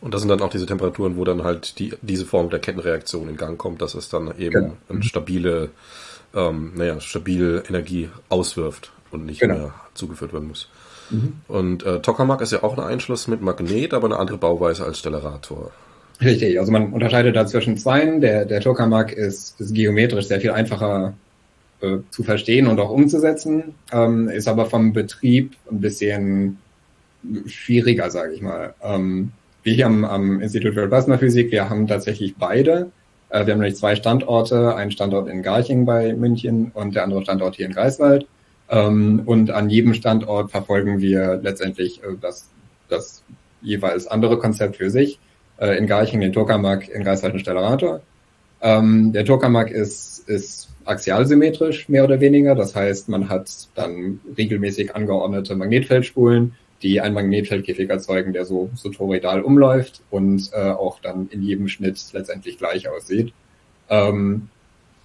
Und 0.00 0.14
das 0.14 0.20
sind 0.20 0.28
dann 0.28 0.40
auch 0.40 0.50
diese 0.50 0.66
Temperaturen, 0.66 1.16
wo 1.16 1.24
dann 1.24 1.42
halt 1.42 1.78
die, 1.78 1.92
diese 2.02 2.24
Form 2.24 2.50
der 2.50 2.60
Kettenreaktion 2.60 3.28
in 3.28 3.36
Gang 3.36 3.58
kommt, 3.58 3.82
dass 3.82 3.94
es 3.94 4.08
dann 4.08 4.28
eben 4.38 4.52
genau. 4.52 4.76
eine 4.88 5.02
stabile, 5.02 5.70
ähm, 6.34 6.72
naja, 6.76 7.00
stabile 7.00 7.64
Energie 7.68 8.08
auswirft 8.28 8.92
und 9.10 9.26
nicht 9.26 9.40
genau. 9.40 9.54
mehr 9.54 9.74
zugeführt 9.94 10.32
werden 10.32 10.48
muss. 10.48 10.68
Mhm. 11.10 11.34
Und 11.48 11.84
äh, 11.84 12.00
Tokamak 12.00 12.40
ist 12.42 12.52
ja 12.52 12.62
auch 12.62 12.76
ein 12.76 12.84
Einschluss 12.84 13.26
mit 13.26 13.42
Magnet, 13.42 13.92
aber 13.94 14.06
eine 14.06 14.18
andere 14.18 14.38
Bauweise 14.38 14.84
als 14.84 14.98
Stellarator. 14.98 15.72
Richtig, 16.20 16.58
also 16.58 16.72
man 16.72 16.92
unterscheidet 16.92 17.36
da 17.36 17.46
zwischen 17.46 17.76
zweien. 17.76 18.20
Der, 18.20 18.44
der 18.44 18.60
Tokamak 18.60 19.12
ist, 19.12 19.60
ist 19.60 19.74
geometrisch 19.74 20.26
sehr 20.26 20.40
viel 20.40 20.50
einfacher 20.50 21.14
äh, 21.80 21.98
zu 22.10 22.24
verstehen 22.24 22.66
und 22.66 22.80
auch 22.80 22.90
umzusetzen, 22.90 23.74
ähm, 23.92 24.28
ist 24.28 24.48
aber 24.48 24.66
vom 24.66 24.92
Betrieb 24.92 25.54
ein 25.70 25.80
bisschen 25.80 26.58
schwieriger, 27.46 28.10
sage 28.10 28.34
ich 28.34 28.42
mal. 28.42 28.74
Ähm, 28.82 29.32
wir 29.62 29.74
hier 29.74 29.86
am, 29.86 30.04
am 30.04 30.40
Institut 30.40 30.74
für 30.74 30.88
Plasmaphysik, 30.88 31.50
wir 31.52 31.68
haben 31.68 31.86
tatsächlich 31.86 32.36
beide. 32.36 32.90
Äh, 33.30 33.46
wir 33.46 33.52
haben 33.52 33.60
nämlich 33.60 33.76
zwei 33.76 33.96
Standorte, 33.96 34.74
einen 34.74 34.90
Standort 34.90 35.28
in 35.28 35.42
Garching 35.42 35.84
bei 35.84 36.14
München 36.14 36.70
und 36.74 36.94
der 36.94 37.04
andere 37.04 37.22
Standort 37.22 37.56
hier 37.56 37.66
in 37.66 37.72
Greifswald. 37.72 38.26
Ähm, 38.70 39.22
und 39.24 39.50
an 39.50 39.70
jedem 39.70 39.94
Standort 39.94 40.50
verfolgen 40.50 41.00
wir 41.00 41.40
letztendlich 41.42 42.02
äh, 42.02 42.16
das, 42.20 42.48
das 42.88 43.22
jeweils 43.62 44.06
andere 44.06 44.38
Konzept 44.38 44.76
für 44.76 44.90
sich 44.90 45.18
äh, 45.58 45.76
in 45.78 45.86
Garching 45.86 46.20
den 46.20 46.32
Tokamak, 46.32 46.88
in 46.88 47.02
Greifswald 47.02 47.34
den 47.34 47.40
Stellarator. 47.40 48.00
Ähm, 48.60 49.12
der 49.12 49.24
Tokamak 49.24 49.70
ist, 49.70 50.28
ist 50.28 50.68
axialsymmetrisch, 50.84 51.88
mehr 51.88 52.04
oder 52.04 52.20
weniger. 52.20 52.54
Das 52.54 52.74
heißt, 52.74 53.08
man 53.08 53.28
hat 53.28 53.68
dann 53.74 54.20
regelmäßig 54.36 54.96
angeordnete 54.96 55.54
Magnetfeldspulen, 55.54 56.54
die 56.82 57.00
ein 57.00 57.14
Magnetfeldkäfig 57.14 57.90
erzeugen, 57.90 58.32
der 58.32 58.44
so, 58.44 58.70
so 58.74 58.90
toroidal 58.90 59.42
umläuft 59.42 60.02
und 60.10 60.50
äh, 60.52 60.70
auch 60.70 61.00
dann 61.00 61.28
in 61.30 61.42
jedem 61.42 61.68
Schnitt 61.68 62.00
letztendlich 62.12 62.58
gleich 62.58 62.88
aussieht. 62.88 63.32
Ähm, 63.88 64.48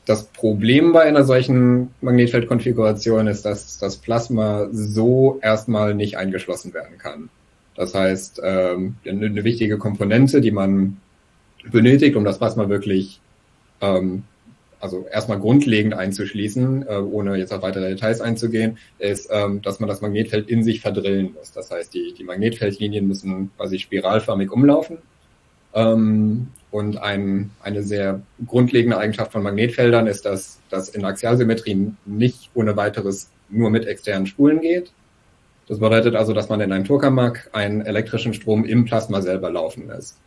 das 0.06 0.26
Problem 0.26 0.92
bei 0.92 1.04
einer 1.04 1.24
solchen 1.24 1.92
Magnetfeldkonfiguration 2.02 3.28
ist, 3.28 3.46
dass 3.46 3.78
das 3.78 3.98
Plasma 3.98 4.68
so 4.72 5.40
erstmal 5.42 5.96
nicht 5.96 6.18
eingeschlossen 6.18 6.74
werden 6.74 6.98
kann. 6.98 7.30
Das 7.76 7.96
heißt, 7.96 8.42
ähm, 8.44 8.96
eine 9.08 9.44
wichtige 9.44 9.78
Komponente, 9.78 10.42
die 10.42 10.52
man 10.52 10.98
benötigt, 11.72 12.16
um 12.16 12.26
das 12.26 12.38
Plasma 12.38 12.70
wirklich 12.70 13.22
ähm, 13.82 14.24
also 14.84 15.08
erstmal 15.10 15.40
grundlegend 15.40 15.94
einzuschließen, 15.94 16.86
äh, 16.88 16.96
ohne 16.98 17.38
jetzt 17.38 17.54
auf 17.54 17.62
weitere 17.62 17.90
Details 17.90 18.20
einzugehen, 18.20 18.78
ist, 19.00 19.30
ähm, 19.32 19.62
dass 19.62 19.80
man 19.80 19.88
das 19.88 20.02
Magnetfeld 20.02 20.50
in 20.50 20.64
sich 20.64 20.82
verdrillen 20.82 21.34
muss. 21.34 21.54
Das 21.54 21.72
heißt, 21.72 21.94
die, 21.94 22.14
die 22.18 22.24
Magnetfeldlinien 22.26 23.08
müssen 23.08 23.52
quasi 23.56 23.80
spiralförmig 23.80 24.52
umlaufen. 24.52 24.98
Ähm, 25.74 26.48
und 26.70 26.98
ein, 26.98 27.52
eine 27.62 27.82
sehr 27.84 28.22
grundlegende 28.46 28.98
Eigenschaft 28.98 29.32
von 29.32 29.42
Magnetfeldern 29.44 30.08
ist, 30.08 30.26
dass 30.26 30.60
das 30.70 30.90
in 30.90 31.06
Axialsymmetrien 31.06 31.98
nicht 32.06 32.50
ohne 32.54 32.76
weiteres 32.76 33.30
nur 33.50 33.70
mit 33.70 33.86
externen 33.86 34.26
Spulen 34.26 34.60
geht, 34.60 34.92
das 35.68 35.80
bedeutet 35.80 36.16
also, 36.16 36.34
dass 36.34 36.50
man 36.50 36.60
in 36.60 36.72
einem 36.74 36.84
Tokamak 36.84 37.50
einen 37.54 37.82
elektrischen 37.82 38.34
Strom 38.34 38.66
im 38.66 38.84
Plasma 38.84 39.22
selber 39.22 39.50
laufen 39.50 39.88
lässt. 39.88 40.20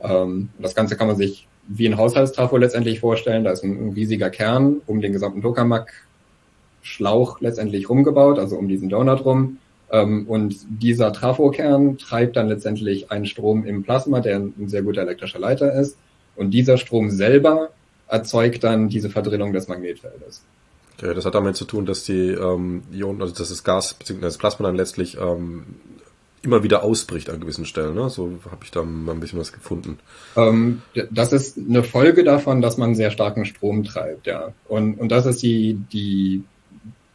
Ähm, 0.00 0.48
das 0.58 0.74
Ganze 0.74 0.96
kann 0.96 1.06
man 1.06 1.16
sich 1.16 1.46
wie 1.68 1.88
ein 1.88 1.96
Haushaltstrafo 1.96 2.56
letztendlich 2.56 3.00
vorstellen. 3.00 3.44
Da 3.44 3.50
ist 3.52 3.64
ein, 3.64 3.88
ein 3.88 3.92
riesiger 3.92 4.30
Kern 4.30 4.80
um 4.86 5.00
den 5.00 5.12
gesamten 5.12 5.42
Tokamak-Schlauch 5.42 7.40
letztendlich 7.40 7.88
rumgebaut, 7.88 8.38
also 8.38 8.56
um 8.56 8.68
diesen 8.68 8.88
Donut 8.88 9.24
rum. 9.24 9.58
Ähm, 9.90 10.26
und 10.26 10.56
dieser 10.68 11.12
Trafo-Kern 11.12 11.98
treibt 11.98 12.36
dann 12.36 12.48
letztendlich 12.48 13.10
einen 13.10 13.26
Strom 13.26 13.64
im 13.64 13.82
Plasma, 13.82 14.20
der 14.20 14.36
ein 14.36 14.68
sehr 14.68 14.82
guter 14.82 15.02
elektrischer 15.02 15.38
Leiter 15.38 15.72
ist. 15.72 15.96
Und 16.34 16.50
dieser 16.50 16.78
Strom 16.78 17.10
selber 17.10 17.70
erzeugt 18.08 18.64
dann 18.64 18.88
diese 18.88 19.10
Verdrillung 19.10 19.52
des 19.52 19.68
Magnetfeldes. 19.68 20.42
Okay, 20.98 21.14
das 21.14 21.24
hat 21.24 21.34
damit 21.34 21.56
zu 21.56 21.64
tun, 21.64 21.86
dass 21.86 22.04
die 22.04 22.30
ähm, 22.30 22.82
Ionen, 22.92 23.20
also 23.20 23.34
dass 23.34 23.48
das 23.48 23.64
Gas 23.64 23.94
bzw. 23.94 24.20
das 24.20 24.38
Plasma 24.38 24.66
dann 24.66 24.76
letztlich 24.76 25.18
ähm, 25.18 25.64
immer 26.42 26.62
wieder 26.62 26.82
ausbricht 26.82 27.30
an 27.30 27.40
gewissen 27.40 27.64
Stellen. 27.64 27.94
Ne? 27.94 28.10
So 28.10 28.38
habe 28.50 28.64
ich 28.64 28.70
da 28.70 28.82
mal 28.82 29.12
ein 29.12 29.20
bisschen 29.20 29.38
was 29.38 29.52
gefunden. 29.52 29.98
Ähm, 30.36 30.82
das 31.10 31.32
ist 31.32 31.56
eine 31.56 31.82
Folge 31.82 32.24
davon, 32.24 32.60
dass 32.60 32.76
man 32.76 32.94
sehr 32.94 33.10
starken 33.10 33.44
Strom 33.44 33.84
treibt, 33.84 34.26
ja. 34.26 34.52
Und, 34.68 34.98
und 34.98 35.10
das 35.10 35.26
ist 35.26 35.42
die, 35.42 35.78
die, 35.92 36.42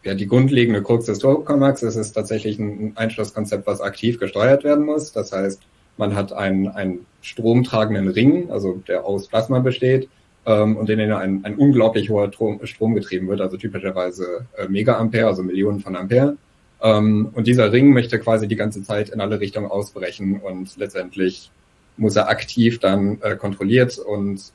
ja, 0.04 0.16
die 0.16 0.28
grundlegende 0.28 0.82
Krux 0.82 1.06
des 1.06 1.20
Tokamaks. 1.20 1.84
Es 1.84 1.96
ist 1.96 2.14
tatsächlich 2.14 2.58
ein 2.58 2.94
Einschlusskonzept, 2.96 3.68
was 3.68 3.82
aktiv 3.82 4.20
gesteuert 4.20 4.64
werden 4.64 4.86
muss. 4.86 5.12
Das 5.12 5.34
heißt, 5.34 5.62
man 5.98 6.16
hat 6.16 6.32
einen, 6.32 6.70
einen 6.70 7.06
stromtragenden 7.22 8.08
Ring, 8.08 8.50
also 8.50 8.82
der 8.88 9.06
aus 9.06 9.28
Plasma 9.28 9.60
besteht, 9.60 10.08
ähm, 10.46 10.78
und 10.78 10.90
in 10.90 11.00
denen 11.00 11.12
ein, 11.12 11.44
ein 11.44 11.56
unglaublich 11.56 12.10
hoher 12.10 12.32
Strom, 12.32 12.66
Strom 12.66 12.96
getrieben 12.96 13.28
wird, 13.28 13.42
also 13.42 13.58
typischerweise 13.58 14.48
äh, 14.56 14.70
Megaampere, 14.70 15.28
also 15.28 15.44
Millionen 15.44 15.82
von 15.82 15.96
Ampere. 15.96 16.38
Ähm, 16.82 17.30
und 17.34 17.48
dieser 17.48 17.72
Ring 17.72 17.92
möchte 17.92 18.20
quasi 18.20 18.48
die 18.48 18.56
ganze 18.56 18.84
Zeit 18.84 19.10
in 19.10 19.22
alle 19.22 19.40
Richtungen 19.40 19.70
ausbrechen 19.70 20.40
und 20.40 20.78
letztendlich 20.78 21.52
muss 21.98 22.16
er 22.16 22.30
aktiv 22.30 22.80
dann 22.80 23.20
äh, 23.22 23.36
kontrolliert 23.36 23.98
und 23.98 24.52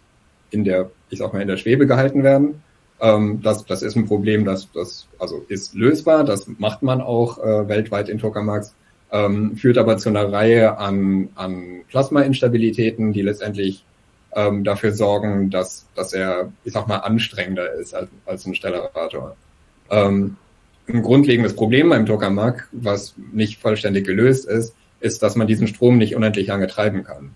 in 0.51 0.65
der, 0.65 0.91
ich 1.11 1.19
sag 1.19 1.33
mal, 1.33 1.43
in 1.43 1.49
der 1.49 1.57
Schwebe 1.57 1.87
gehalten 1.87 2.23
werden. 2.23 2.63
Ähm, 3.01 3.41
das, 3.43 3.65
das 3.65 3.83
ist 3.83 3.97
ein 3.97 4.07
Problem, 4.07 4.45
das, 4.45 4.69
das 4.73 5.09
also 5.19 5.45
ist 5.49 5.75
lösbar, 5.75 6.25
das 6.25 6.47
macht 6.59 6.83
man 6.83 7.01
auch 7.01 7.39
äh, 7.39 7.69
weltweit 7.69 8.09
in 8.09 8.19
Tokamaks, 8.19 8.75
ähm, 9.11 9.57
führt 9.57 9.79
aber 9.79 9.99
zu 9.99 10.09
einer 10.09 10.33
Reihe 10.33 10.79
an, 10.79 11.31
an 11.35 11.83
Plasma-Instabilitäten, 11.89 13.13
die 13.13 13.23
letztendlich 13.23 13.85
ähm, 14.35 14.63
dafür 14.63 14.93
sorgen, 14.93 15.51
dass, 15.51 15.87
dass 15.95 16.13
er, 16.13 16.53
ich 16.65 16.73
sag 16.73 16.87
mal, 16.87 16.99
anstrengender 16.99 17.73
ist 17.75 17.95
als, 17.95 18.09
als 18.25 18.47
ein 18.47 18.55
Stellarator. 18.55 19.37
Ähm, 19.91 20.37
ein 20.89 21.03
grundlegendes 21.03 21.55
Problem 21.55 21.91
beim 21.91 22.07
Tokamak, 22.07 22.69
was 22.73 23.15
nicht 23.33 23.61
vollständig 23.61 24.07
gelöst 24.07 24.47
ist, 24.47 24.75
ist, 25.01 25.23
dass 25.23 25.37
man 25.37 25.47
diesen 25.47 25.67
Strom 25.67 25.99
nicht 25.99 26.15
unendlich 26.15 26.47
lange 26.47 26.67
treiben 26.67 27.05
kann. 27.05 27.35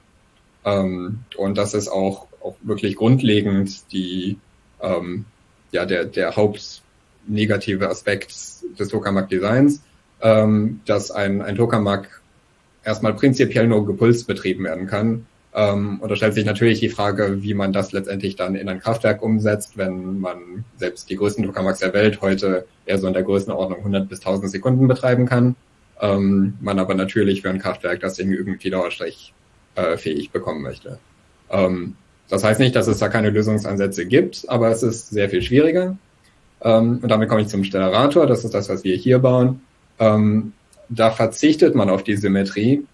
Ähm, 0.64 1.20
und 1.36 1.58
das 1.58 1.74
ist 1.74 1.88
auch, 1.88 2.26
auch 2.42 2.56
wirklich 2.62 2.96
grundlegend 2.96 3.92
die, 3.92 4.38
ähm, 4.80 5.24
ja, 5.72 5.86
der, 5.86 6.04
der 6.04 6.36
hauptnegative 6.36 7.88
Aspekt 7.88 8.34
des 8.78 8.88
Tokamak-Designs, 8.88 9.82
ähm, 10.20 10.80
dass 10.86 11.10
ein, 11.10 11.42
ein 11.42 11.56
Tokamak 11.56 12.22
erstmal 12.84 13.14
prinzipiell 13.14 13.66
nur 13.66 13.86
gepulst 13.86 14.26
betrieben 14.26 14.64
werden 14.64 14.86
kann 14.86 15.26
ähm, 15.56 16.00
und 16.00 16.10
da 16.10 16.16
stellt 16.16 16.34
sich 16.34 16.44
natürlich 16.44 16.80
die 16.80 16.90
Frage, 16.90 17.42
wie 17.42 17.54
man 17.54 17.72
das 17.72 17.92
letztendlich 17.92 18.36
dann 18.36 18.54
in 18.56 18.68
ein 18.68 18.78
Kraftwerk 18.78 19.22
umsetzt, 19.22 19.78
wenn 19.78 20.20
man 20.20 20.66
selbst 20.76 21.08
die 21.08 21.16
größten 21.16 21.46
Tokamaks 21.46 21.78
der 21.78 21.94
Welt 21.94 22.20
heute 22.20 22.66
eher 22.84 22.98
so 22.98 23.06
in 23.06 23.14
der 23.14 23.22
Größenordnung 23.22 23.78
100 23.78 24.06
bis 24.06 24.18
1000 24.20 24.50
Sekunden 24.50 24.86
betreiben 24.86 25.25
kann. 25.25 25.56
Ähm, 25.98 26.58
man 26.60 26.78
aber 26.78 26.94
natürlich 26.94 27.40
für 27.40 27.48
ein 27.48 27.58
Kraftwerk 27.58 28.00
das 28.00 28.14
Ding 28.14 28.30
irgendwie 28.30 28.68
dauerstrich 28.68 29.32
äh, 29.76 29.96
fähig 29.96 30.30
bekommen 30.30 30.60
möchte. 30.60 30.98
Ähm, 31.50 31.94
das 32.28 32.44
heißt 32.44 32.60
nicht, 32.60 32.76
dass 32.76 32.86
es 32.86 32.98
da 32.98 33.08
keine 33.08 33.30
Lösungsansätze 33.30 34.04
gibt, 34.04 34.44
aber 34.48 34.68
es 34.70 34.82
ist 34.82 35.08
sehr 35.08 35.30
viel 35.30 35.40
schwieriger. 35.40 35.96
Ähm, 36.60 36.98
und 37.00 37.08
damit 37.08 37.30
komme 37.30 37.40
ich 37.40 37.48
zum 37.48 37.64
Stellarator. 37.64 38.26
Das 38.26 38.44
ist 38.44 38.52
das, 38.52 38.68
was 38.68 38.84
wir 38.84 38.96
hier 38.96 39.20
bauen. 39.20 39.62
Ähm, 39.98 40.52
da 40.90 41.10
verzichtet 41.12 41.75
man 41.75 41.88
auf 41.88 42.04
die 42.04 42.16
Symmetrie, 42.16 42.84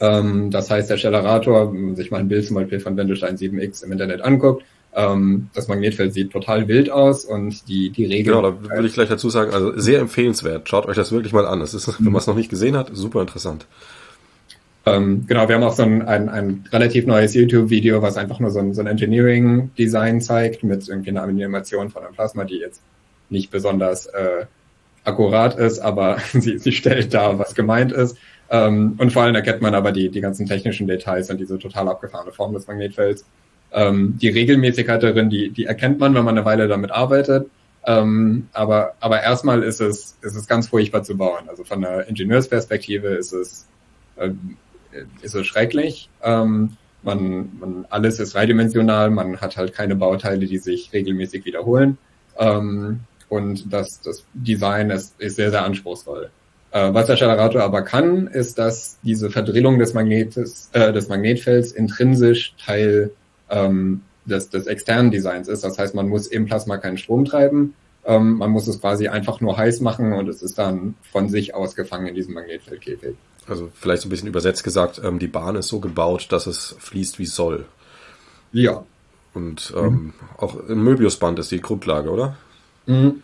ähm, 0.00 0.50
das 0.50 0.70
heißt, 0.70 0.90
der 0.90 0.96
Stellarator, 0.96 1.72
wenn 1.72 1.86
man 1.86 1.96
sich 1.96 2.10
mal 2.10 2.18
ein 2.18 2.28
Bild 2.28 2.46
zum 2.46 2.56
Beispiel 2.56 2.80
von 2.80 2.96
Wendelstein 2.96 3.36
7X 3.36 3.84
im 3.84 3.92
Internet 3.92 4.22
anguckt, 4.22 4.64
Ähm, 4.98 5.50
das 5.52 5.68
Magnetfeld 5.68 6.14
sieht 6.14 6.30
total 6.32 6.68
wild 6.68 6.88
aus 6.88 7.26
und 7.26 7.68
die, 7.68 7.90
die 7.90 8.06
Regeln. 8.06 8.36
Genau, 8.36 8.50
da 8.50 8.62
würde 8.62 8.88
ich 8.88 8.94
gleich 8.94 9.10
dazu 9.10 9.28
sagen, 9.28 9.52
also 9.52 9.78
sehr 9.78 10.00
empfehlenswert. 10.00 10.66
Schaut 10.70 10.86
euch 10.86 10.96
das 10.96 11.12
wirklich 11.12 11.34
mal 11.34 11.44
an. 11.44 11.60
Es 11.60 11.74
ist, 11.74 11.86
wenn 11.98 12.12
man 12.12 12.20
es 12.20 12.26
noch 12.26 12.34
nicht 12.34 12.48
gesehen 12.48 12.78
hat, 12.78 12.88
super 12.94 13.20
interessant. 13.20 13.66
Ähm, 14.86 15.24
genau, 15.26 15.48
wir 15.48 15.56
haben 15.56 15.64
auch 15.64 15.74
so 15.74 15.82
ein, 15.82 16.00
ein, 16.00 16.30
ein 16.30 16.64
relativ 16.72 17.06
neues 17.06 17.34
YouTube-Video, 17.34 18.00
was 18.00 18.16
einfach 18.16 18.40
nur 18.40 18.50
so 18.50 18.60
ein, 18.60 18.72
so 18.72 18.80
ein 18.80 18.86
Engineering-Design 18.86 20.22
zeigt 20.22 20.62
mit 20.62 20.88
irgendwie 20.88 21.10
einer 21.10 21.24
Animation 21.24 21.90
von 21.90 22.02
einem 22.02 22.14
Plasma, 22.14 22.44
die 22.44 22.56
jetzt 22.56 22.80
nicht 23.28 23.50
besonders 23.50 24.06
äh, 24.06 24.46
akkurat 25.04 25.58
ist, 25.58 25.80
aber 25.80 26.18
sie, 26.32 26.56
sie 26.56 26.72
stellt 26.72 27.12
dar, 27.12 27.38
was 27.38 27.54
gemeint 27.54 27.92
ist. 27.92 28.16
Ähm, 28.50 28.94
und 28.98 29.12
vor 29.12 29.22
allem 29.22 29.34
erkennt 29.34 29.62
man 29.62 29.74
aber 29.74 29.92
die, 29.92 30.08
die 30.08 30.20
ganzen 30.20 30.46
technischen 30.46 30.86
Details 30.86 31.30
und 31.30 31.38
diese 31.38 31.58
total 31.58 31.88
abgefahrene 31.88 32.32
Form 32.32 32.52
des 32.54 32.66
Magnetfelds. 32.66 33.24
Ähm, 33.72 34.18
die 34.20 34.28
Regelmäßigkeit 34.28 35.02
darin, 35.02 35.30
die, 35.30 35.50
die 35.50 35.64
erkennt 35.64 35.98
man, 35.98 36.14
wenn 36.14 36.24
man 36.24 36.36
eine 36.36 36.46
Weile 36.46 36.68
damit 36.68 36.90
arbeitet. 36.92 37.50
Ähm, 37.84 38.48
aber, 38.52 38.94
aber 39.00 39.22
erstmal 39.22 39.62
ist 39.62 39.80
es, 39.80 40.16
ist 40.22 40.34
es 40.36 40.46
ganz 40.46 40.68
furchtbar 40.68 41.02
zu 41.02 41.16
bauen. 41.16 41.48
Also 41.48 41.64
von 41.64 41.80
der 41.80 42.08
Ingenieursperspektive 42.08 43.08
ist 43.08 43.32
es, 43.32 43.66
äh, 44.16 44.30
ist 45.22 45.34
es 45.34 45.46
schrecklich. 45.46 46.08
Ähm, 46.22 46.76
man, 47.02 47.50
man, 47.60 47.86
alles 47.90 48.18
ist 48.18 48.34
dreidimensional, 48.34 49.10
man 49.10 49.40
hat 49.40 49.56
halt 49.56 49.72
keine 49.72 49.94
Bauteile, 49.94 50.46
die 50.46 50.58
sich 50.58 50.92
regelmäßig 50.92 51.44
wiederholen. 51.44 51.98
Ähm, 52.38 53.00
und 53.28 53.72
das, 53.72 54.00
das 54.00 54.24
Design 54.34 54.90
ist, 54.90 55.20
ist 55.20 55.36
sehr, 55.36 55.50
sehr 55.50 55.64
anspruchsvoll. 55.64 56.30
Äh, 56.70 56.92
was 56.92 57.06
der 57.06 57.16
Generator 57.16 57.62
aber 57.62 57.82
kann, 57.82 58.26
ist, 58.26 58.58
dass 58.58 58.98
diese 59.02 59.30
Verdrillung 59.30 59.78
des 59.78 59.94
Magnetes, 59.94 60.68
äh, 60.72 60.92
des 60.92 61.08
Magnetfelds 61.08 61.72
intrinsisch 61.72 62.54
Teil 62.64 63.12
ähm, 63.50 64.02
des, 64.24 64.50
des 64.50 64.66
externen 64.66 65.10
Designs 65.10 65.48
ist. 65.48 65.64
Das 65.64 65.78
heißt, 65.78 65.94
man 65.94 66.08
muss 66.08 66.26
im 66.26 66.46
Plasma 66.46 66.76
keinen 66.78 66.98
Strom 66.98 67.24
treiben. 67.24 67.74
Ähm, 68.04 68.38
man 68.38 68.50
muss 68.50 68.68
es 68.68 68.80
quasi 68.80 69.08
einfach 69.08 69.40
nur 69.40 69.56
heiß 69.56 69.80
machen 69.80 70.12
und 70.12 70.28
es 70.28 70.42
ist 70.42 70.58
dann 70.58 70.94
von 71.10 71.28
sich 71.28 71.54
ausgefangen 71.54 72.08
in 72.08 72.14
diesem 72.14 72.34
Magnetfeldkäfig. 72.34 73.16
Also 73.48 73.70
vielleicht 73.74 74.02
so 74.02 74.08
ein 74.08 74.10
bisschen 74.10 74.28
übersetzt 74.28 74.64
gesagt, 74.64 75.00
ähm, 75.02 75.18
die 75.18 75.28
Bahn 75.28 75.56
ist 75.56 75.68
so 75.68 75.80
gebaut, 75.80 76.28
dass 76.30 76.46
es 76.46 76.76
fließt 76.78 77.18
wie 77.18 77.24
es 77.24 77.34
soll. 77.34 77.64
Ja. 78.52 78.84
Und 79.34 79.72
ähm, 79.76 79.92
mhm. 79.92 80.12
auch 80.38 80.56
im 80.68 80.82
Möbiusband 80.82 81.38
ist 81.38 81.50
die 81.50 81.60
Grundlage, 81.60 82.10
oder? 82.10 82.36
Mhm. 82.86 83.22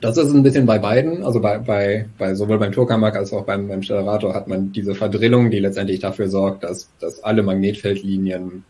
Das 0.00 0.16
ist 0.16 0.32
ein 0.32 0.42
bisschen 0.42 0.64
bei 0.64 0.78
beiden, 0.78 1.24
also 1.24 1.40
bei, 1.40 1.58
bei, 1.58 2.08
bei 2.16 2.34
sowohl 2.34 2.58
beim 2.58 2.72
Tokamak 2.72 3.16
als 3.16 3.32
auch 3.32 3.44
beim, 3.44 3.68
beim 3.68 3.82
Stellarator 3.82 4.34
hat 4.34 4.48
man 4.48 4.72
diese 4.72 4.94
Verdrillung, 4.94 5.50
die 5.50 5.58
letztendlich 5.58 6.00
dafür 6.00 6.28
sorgt, 6.28 6.64
dass, 6.64 6.88
dass 7.00 7.22
alle 7.22 7.42
Magnetfeldlinien 7.42 8.64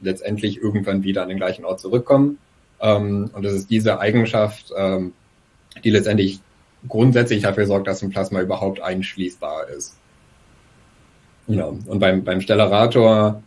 letztendlich 0.00 0.62
irgendwann 0.62 1.02
wieder 1.02 1.22
an 1.22 1.28
den 1.28 1.38
gleichen 1.38 1.64
Ort 1.64 1.80
zurückkommen. 1.80 2.38
Ähm, 2.80 3.30
und 3.32 3.44
es 3.44 3.54
ist 3.54 3.70
diese 3.70 3.98
Eigenschaft, 3.98 4.72
ähm, 4.76 5.12
die 5.82 5.90
letztendlich 5.90 6.40
grundsätzlich 6.86 7.42
dafür 7.42 7.66
sorgt, 7.66 7.88
dass 7.88 8.02
ein 8.02 8.10
Plasma 8.10 8.40
überhaupt 8.40 8.80
einschließbar 8.80 9.68
ist. 9.68 9.96
Ja, 11.48 11.66
und 11.66 11.98
beim, 11.98 12.22
beim 12.22 12.40
Stellarator 12.40 13.42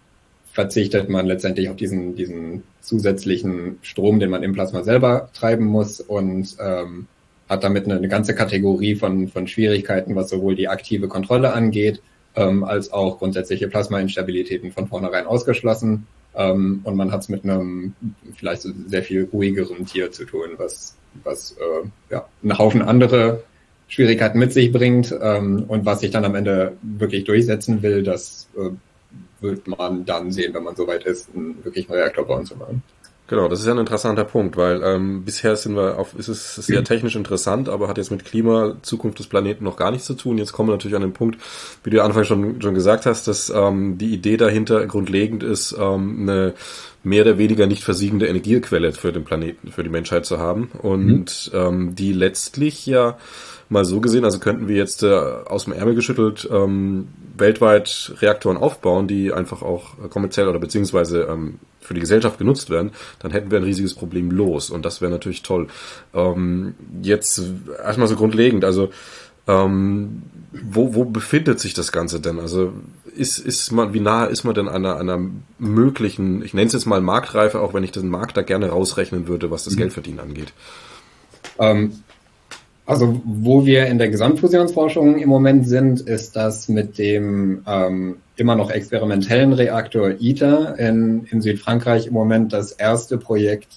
verzichtet 0.52 1.10
man 1.10 1.26
letztendlich 1.26 1.70
auf 1.70 1.76
diesen, 1.78 2.16
diesen 2.16 2.64
zusätzlichen 2.82 3.78
Strom, 3.82 4.20
den 4.20 4.30
man 4.30 4.44
im 4.44 4.54
Plasma 4.54 4.84
selber 4.84 5.30
treiben 5.34 5.66
muss 5.66 6.02
und 6.02 6.58
ähm, 6.60 7.08
hat 7.50 7.64
damit 7.64 7.86
eine, 7.86 7.96
eine 7.96 8.08
ganze 8.08 8.36
Kategorie 8.36 8.96
von, 8.96 9.28
von 9.28 9.48
Schwierigkeiten, 9.48 10.16
was 10.16 10.30
sowohl 10.30 10.56
die 10.56 10.68
aktive 10.68 11.08
Kontrolle 11.08 11.52
angeht, 11.54 12.02
ähm, 12.36 12.64
als 12.64 12.94
auch 12.94 13.18
grundsätzliche 13.18 13.68
Plasma-Instabilitäten 13.68 14.72
von 14.72 14.88
vornherein 14.88 15.26
ausgeschlossen. 15.26 16.08
Ähm, 16.36 16.82
und 16.84 16.96
man 16.96 17.12
hat 17.12 17.22
es 17.22 17.30
mit 17.30 17.44
einem 17.44 17.96
vielleicht 18.36 18.62
sehr 18.88 19.04
viel 19.04 19.28
ruhigeren 19.34 19.86
Tier 19.86 20.12
zu 20.12 20.26
tun, 20.26 20.50
was, 20.58 20.96
was 21.24 21.58
äh, 21.58 21.88
ja, 22.12 22.28
einen 22.44 22.58
Haufen 22.58 22.84
andere 22.84 23.44
Schwierigkeiten 23.88 24.38
mit 24.38 24.54
sich 24.54 24.72
bringt 24.72 25.14
ähm, 25.20 25.66
und 25.68 25.86
was 25.86 26.02
sich 26.02 26.12
dann 26.12 26.26
am 26.26 26.36
Ende 26.36 26.78
wirklich 26.84 27.24
durchsetzen 27.24 27.82
will, 27.82 28.04
das 28.04 28.48
äh, 28.56 28.70
wird 29.42 29.68
man 29.68 30.06
dann 30.06 30.32
sehen, 30.32 30.54
wenn 30.54 30.64
man 30.64 30.76
soweit 30.76 31.06
ist, 31.06 31.30
einen 31.36 31.64
wirklich 31.66 31.90
einen 31.90 32.00
Reaktor 32.00 32.28
bauen 32.28 32.46
zu 32.46 32.56
machen. 32.56 32.84
Genau, 33.30 33.48
das 33.48 33.60
ist 33.60 33.68
ja 33.68 33.74
ein 33.74 33.78
interessanter 33.78 34.24
Punkt, 34.24 34.58
weil 34.58 34.82
ähm, 34.82 35.24
bisher 35.24 35.56
sind 35.56 35.76
wir 35.76 36.00
auf, 36.00 36.16
ist 36.18 36.30
es 36.30 36.56
sehr 36.56 36.84
technisch 36.84 37.16
interessant, 37.16 37.70
aber 37.70 37.88
hat 37.88 38.00
jetzt 38.00 38.10
mit 38.10 38.26
Klima, 38.26 38.78
Zukunft 38.82 39.20
des 39.20 39.28
Planeten 39.28 39.64
noch 39.64 39.78
gar 39.78 39.92
nichts 39.92 40.08
zu 40.08 40.16
tun. 40.16 40.40
Jetzt 40.40 40.52
kommen 40.52 40.68
wir 40.68 40.74
natürlich 40.74 40.96
an 40.96 41.04
den 41.04 41.14
Punkt, 41.14 41.40
wie 41.84 41.92
du 41.92 42.04
Anfang 42.04 42.24
schon, 42.24 42.60
schon 42.60 42.74
gesagt 42.74 43.06
hast, 43.06 43.28
dass 43.28 43.52
ähm, 43.52 44.00
die 44.00 44.16
Idee 44.16 44.36
dahinter 44.36 44.84
grundlegend 44.88 45.44
ist, 45.44 45.76
ähm, 45.80 46.22
eine 46.24 46.56
mehr 47.04 47.22
oder 47.22 47.38
weniger 47.38 47.68
nicht 47.68 47.84
versiegende 47.84 48.28
Energiequelle 48.28 48.94
für 48.94 49.14
den 49.14 49.24
Planeten, 49.26 49.72
für 49.72 49.84
die 49.84 49.90
Menschheit 49.90 50.26
zu 50.26 50.40
haben 50.40 50.72
und 50.82 51.52
mhm. 51.54 51.60
ähm, 51.60 51.96
die 51.96 52.14
letztlich 52.14 52.88
ja 52.88 53.20
mal 53.70 53.86
so 53.86 54.02
gesehen, 54.02 54.26
also 54.26 54.40
könnten 54.40 54.68
wir 54.68 54.76
jetzt 54.76 55.04
äh, 55.04 55.14
aus 55.14 55.66
dem 55.66 55.74
Ärmel 55.74 55.96
geschüttelt 55.96 56.50
ähm, 56.52 57.08
weltweit 57.38 58.14
Reaktoren 58.20 58.58
aufbauen, 58.58 59.08
die 59.08 59.32
einfach 59.32 59.62
auch 59.62 60.10
kommerziell 60.10 60.48
oder 60.48 60.60
beziehungsweise 60.60 61.28
ähm, 61.30 61.60
für 61.80 61.94
die 61.94 62.02
Gesellschaft 62.02 62.38
genutzt 62.38 62.70
werden, 62.70 62.92
dann 63.20 63.32
hätten 63.32 63.52
wir 63.52 63.58
ein 63.58 63.64
riesiges 63.64 63.94
Problem 63.94 64.32
los 64.32 64.70
und 64.70 64.86
das 64.86 65.02
wäre 65.02 65.12
natürlich 65.12 65.44
toll. 65.44 65.68
Ähm, 66.14 66.76
jetzt 67.02 67.42
erstmal 67.84 68.08
so 68.08 68.16
grundlegend, 68.16 68.66
also 68.66 68.90
ähm, 69.48 70.24
wo, 70.52 70.94
wo 70.94 71.06
befindet 71.06 71.60
sich 71.60 71.74
das 71.74 71.92
Ganze 71.92 72.20
denn? 72.20 72.40
Also 72.40 72.74
ist, 73.16 73.40
ist 73.40 73.72
man, 73.72 73.94
wie 73.94 74.00
nah 74.00 74.26
ist 74.26 74.44
man 74.44 74.54
denn 74.54 74.68
einer, 74.68 74.98
einer 74.98 75.20
möglichen, 75.58 76.44
ich 76.44 76.54
nenne 76.54 76.68
es 76.68 76.74
jetzt 76.74 76.86
mal 76.86 77.02
Marktreife, 77.02 77.60
auch 77.60 77.74
wenn 77.74 77.84
ich 77.84 77.92
den 77.92 78.10
Markt 78.10 78.38
da 78.38 78.42
gerne 78.42 78.70
rausrechnen 78.70 79.28
würde, 79.28 79.50
was 79.50 79.64
das 79.64 79.74
mhm. 79.74 79.80
Geldverdienen 79.80 80.20
angeht? 80.20 80.54
Ähm, 81.58 82.04
also 82.90 83.22
wo 83.24 83.68
wir 83.68 83.86
in 83.86 84.00
der 84.00 84.10
Gesamtfusionsforschung 84.10 85.20
im 85.20 85.30
Moment 85.30 85.68
sind, 85.68 86.02
ist 86.02 86.36
das 86.36 86.68
mit 86.70 86.98
dem 86.98 87.62
ähm, 87.68 88.16
immer 88.36 88.56
noch 88.56 88.72
experimentellen 88.72 89.54
Reaktor 89.54 90.16
ITER 90.20 90.80
in, 90.80 91.28
in 91.30 91.40
Südfrankreich 91.40 92.08
im 92.08 92.14
Moment 92.14 92.52
das 92.52 92.72
erste 92.72 93.20
Projekt 93.20 93.68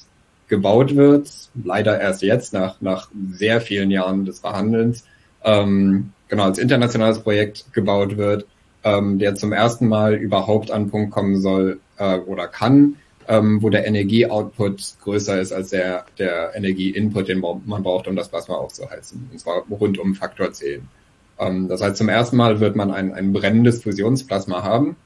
gebaut 0.48 0.96
wird. 0.96 1.30
Leider 1.62 2.00
erst 2.00 2.22
jetzt, 2.22 2.54
nach, 2.54 2.80
nach 2.80 3.10
sehr 3.32 3.60
vielen 3.60 3.90
Jahren 3.90 4.24
des 4.24 4.38
Verhandelns. 4.38 5.04
Ähm, 5.44 6.12
genau, 6.28 6.44
als 6.44 6.56
internationales 6.56 7.18
Projekt 7.18 7.70
gebaut 7.74 8.16
wird, 8.16 8.46
ähm, 8.82 9.18
der 9.18 9.34
zum 9.34 9.52
ersten 9.52 9.88
Mal 9.88 10.14
überhaupt 10.14 10.70
an 10.70 10.84
den 10.84 10.90
Punkt 10.90 11.10
kommen 11.10 11.38
soll 11.38 11.80
äh, 11.98 12.16
oder 12.16 12.48
kann, 12.48 12.96
ähm, 13.28 13.62
wo 13.62 13.70
der 13.70 13.86
Energieoutput 13.86 14.94
größer 15.02 15.40
ist 15.40 15.52
als 15.52 15.70
der, 15.70 16.04
der 16.18 16.54
Energieinput, 16.54 17.28
den 17.28 17.40
man 17.40 17.82
braucht, 17.82 18.08
um 18.08 18.16
das 18.16 18.28
Plasma 18.28 18.56
aufzuheizen. 18.56 19.28
Und 19.32 19.38
zwar 19.38 19.62
rund 19.70 19.98
um 19.98 20.14
Faktor 20.14 20.52
10. 20.52 20.88
Ähm, 21.38 21.68
das 21.68 21.82
heißt, 21.82 21.96
zum 21.96 22.08
ersten 22.08 22.36
Mal 22.36 22.60
wird 22.60 22.76
man 22.76 22.90
ein, 22.90 23.12
ein 23.12 23.32
brennendes 23.32 23.82
Fusionsplasma 23.82 24.62
haben. 24.62 24.96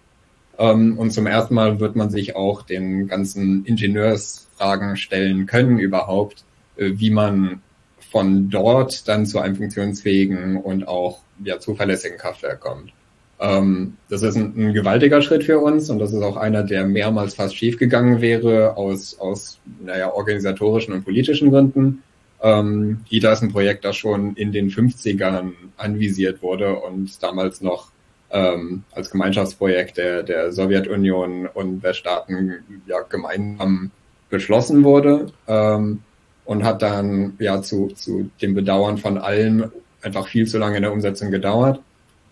Ähm, 0.59 0.99
und 0.99 1.11
zum 1.13 1.27
ersten 1.27 1.55
Mal 1.55 1.81
wird 1.81 1.97
man 1.97 2.11
sich 2.11 2.37
auch 2.37 2.63
den 2.63 3.09
ganzen 3.09 3.65
Ingenieursfragen 3.65 4.97
stellen 4.97 5.47
können 5.47 5.79
überhaupt, 5.79 6.45
äh, 6.77 6.93
wie 6.95 7.11
man 7.11 7.63
von 8.11 8.49
dort 8.51 9.09
dann 9.09 9.27
zu 9.27 9.41
einem 9.41 9.57
funktionsfähigen 9.57 10.57
und 10.57 10.89
auch 10.89 11.21
ja, 11.45 11.59
zuverlässigen 11.59 12.19
Kraftwerk 12.19 12.61
kommt. 12.61 12.93
Ähm, 13.39 13.97
das 14.09 14.23
ist 14.23 14.37
ein, 14.37 14.55
ein, 14.57 14.73
gewaltiger 14.73 15.21
Schritt 15.21 15.45
für 15.45 15.59
uns 15.59 15.91
und 15.91 15.99
das 15.99 16.13
ist 16.13 16.23
auch 16.23 16.37
einer, 16.37 16.63
der 16.63 16.87
mehrmals 16.87 17.35
fast 17.35 17.55
schiefgegangen 17.55 18.21
wäre 18.21 18.77
aus, 18.77 19.19
aus 19.19 19.59
naja, 19.85 20.13
organisatorischen 20.13 20.95
und 20.95 21.05
politischen 21.05 21.51
Gründen. 21.51 22.03
Ähm, 22.43 23.01
IDA 23.11 23.33
ist 23.33 23.43
ein 23.43 23.53
Projekt, 23.53 23.85
das 23.85 23.97
schon 23.97 24.35
in 24.37 24.53
den 24.53 24.71
50ern 24.71 25.53
anvisiert 25.77 26.43
wurde 26.43 26.77
und 26.77 27.23
damals 27.23 27.61
noch 27.61 27.91
ähm, 28.31 28.85
als 28.93 29.11
Gemeinschaftsprojekt 29.11 29.99
der, 29.99 30.23
der 30.23 30.53
Sowjetunion 30.53 31.47
und 31.47 31.83
Weststaaten 31.83 32.55
ja, 32.87 33.01
gemeinsam 33.03 33.91
beschlossen 34.31 34.83
wurde 34.83 35.27
ähm, 35.47 36.01
und 36.45 36.65
hat 36.65 36.83
dann 36.83 37.35
ja 37.39 37.63
zu, 37.63 37.89
zu 37.89 38.31
dem 38.41 38.55
Bedauern 38.55 38.99
von 38.99 39.19
allen 39.19 39.71
einfach 40.03 40.29
viel 40.29 40.47
zu 40.47 40.59
lange 40.59 40.77
in 40.77 40.83
der 40.83 40.93
Umsetzung 40.93 41.31
gedauert. 41.31 41.81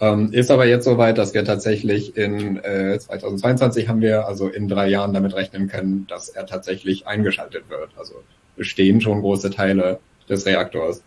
Ähm, 0.00 0.32
ist 0.32 0.50
aber 0.50 0.66
jetzt 0.66 0.84
soweit, 0.84 1.18
dass 1.18 1.34
wir 1.34 1.44
tatsächlich 1.44 2.16
in 2.16 2.56
äh, 2.64 2.98
2022 2.98 3.88
haben 3.88 4.00
wir 4.00 4.26
also 4.26 4.48
in 4.48 4.68
drei 4.68 4.88
Jahren 4.88 5.12
damit 5.14 5.34
rechnen 5.34 5.68
können, 5.68 6.06
dass 6.08 6.28
er 6.28 6.46
tatsächlich 6.46 7.06
eingeschaltet 7.06 7.64
wird. 7.68 7.90
Also 7.96 8.14
bestehen 8.56 9.00
schon 9.00 9.20
große 9.20 9.50
Teile 9.50 10.00
des 10.28 10.46
Reaktors 10.46 11.02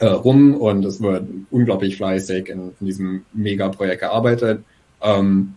äh, 0.00 0.06
rum 0.06 0.54
und 0.54 0.84
es 0.84 1.00
wird 1.00 1.24
unglaublich 1.50 1.96
fleißig 1.96 2.48
in, 2.48 2.72
in 2.80 2.86
diesem 2.86 3.24
Megaprojekt 3.32 4.00
gearbeitet. 4.00 4.64
Ähm, 5.02 5.54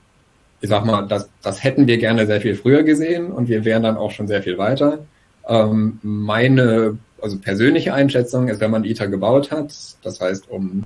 ich 0.62 0.69
sag 0.69 0.86
mal, 0.86 1.08
das, 1.08 1.30
das 1.41 1.63
hätten 1.63 1.88
wir 1.88 1.97
gerne 1.97 2.26
sehr 2.26 2.39
viel 2.39 2.56
früher 2.56 2.84
gesehen 2.84 3.32
und 3.32 3.49
wir 3.49 3.65
wären 3.65 3.84
dann 3.84 3.97
auch 3.97 4.12
schon 4.12 4.30
sehr 4.30 4.41
viel 4.41 4.58
weiter. 4.58 4.99
Ähm, 5.47 5.99
meine 6.02 6.97
also 7.21 7.38
persönliche 7.39 7.93
Einschätzung 7.93 8.47
ist, 8.47 8.62
wenn 8.62 8.71
man 8.71 8.86
ITER 8.86 9.08
gebaut 9.08 9.52
hat, 9.52 9.73
das 10.04 10.21
heißt 10.21 10.49
um 10.49 10.84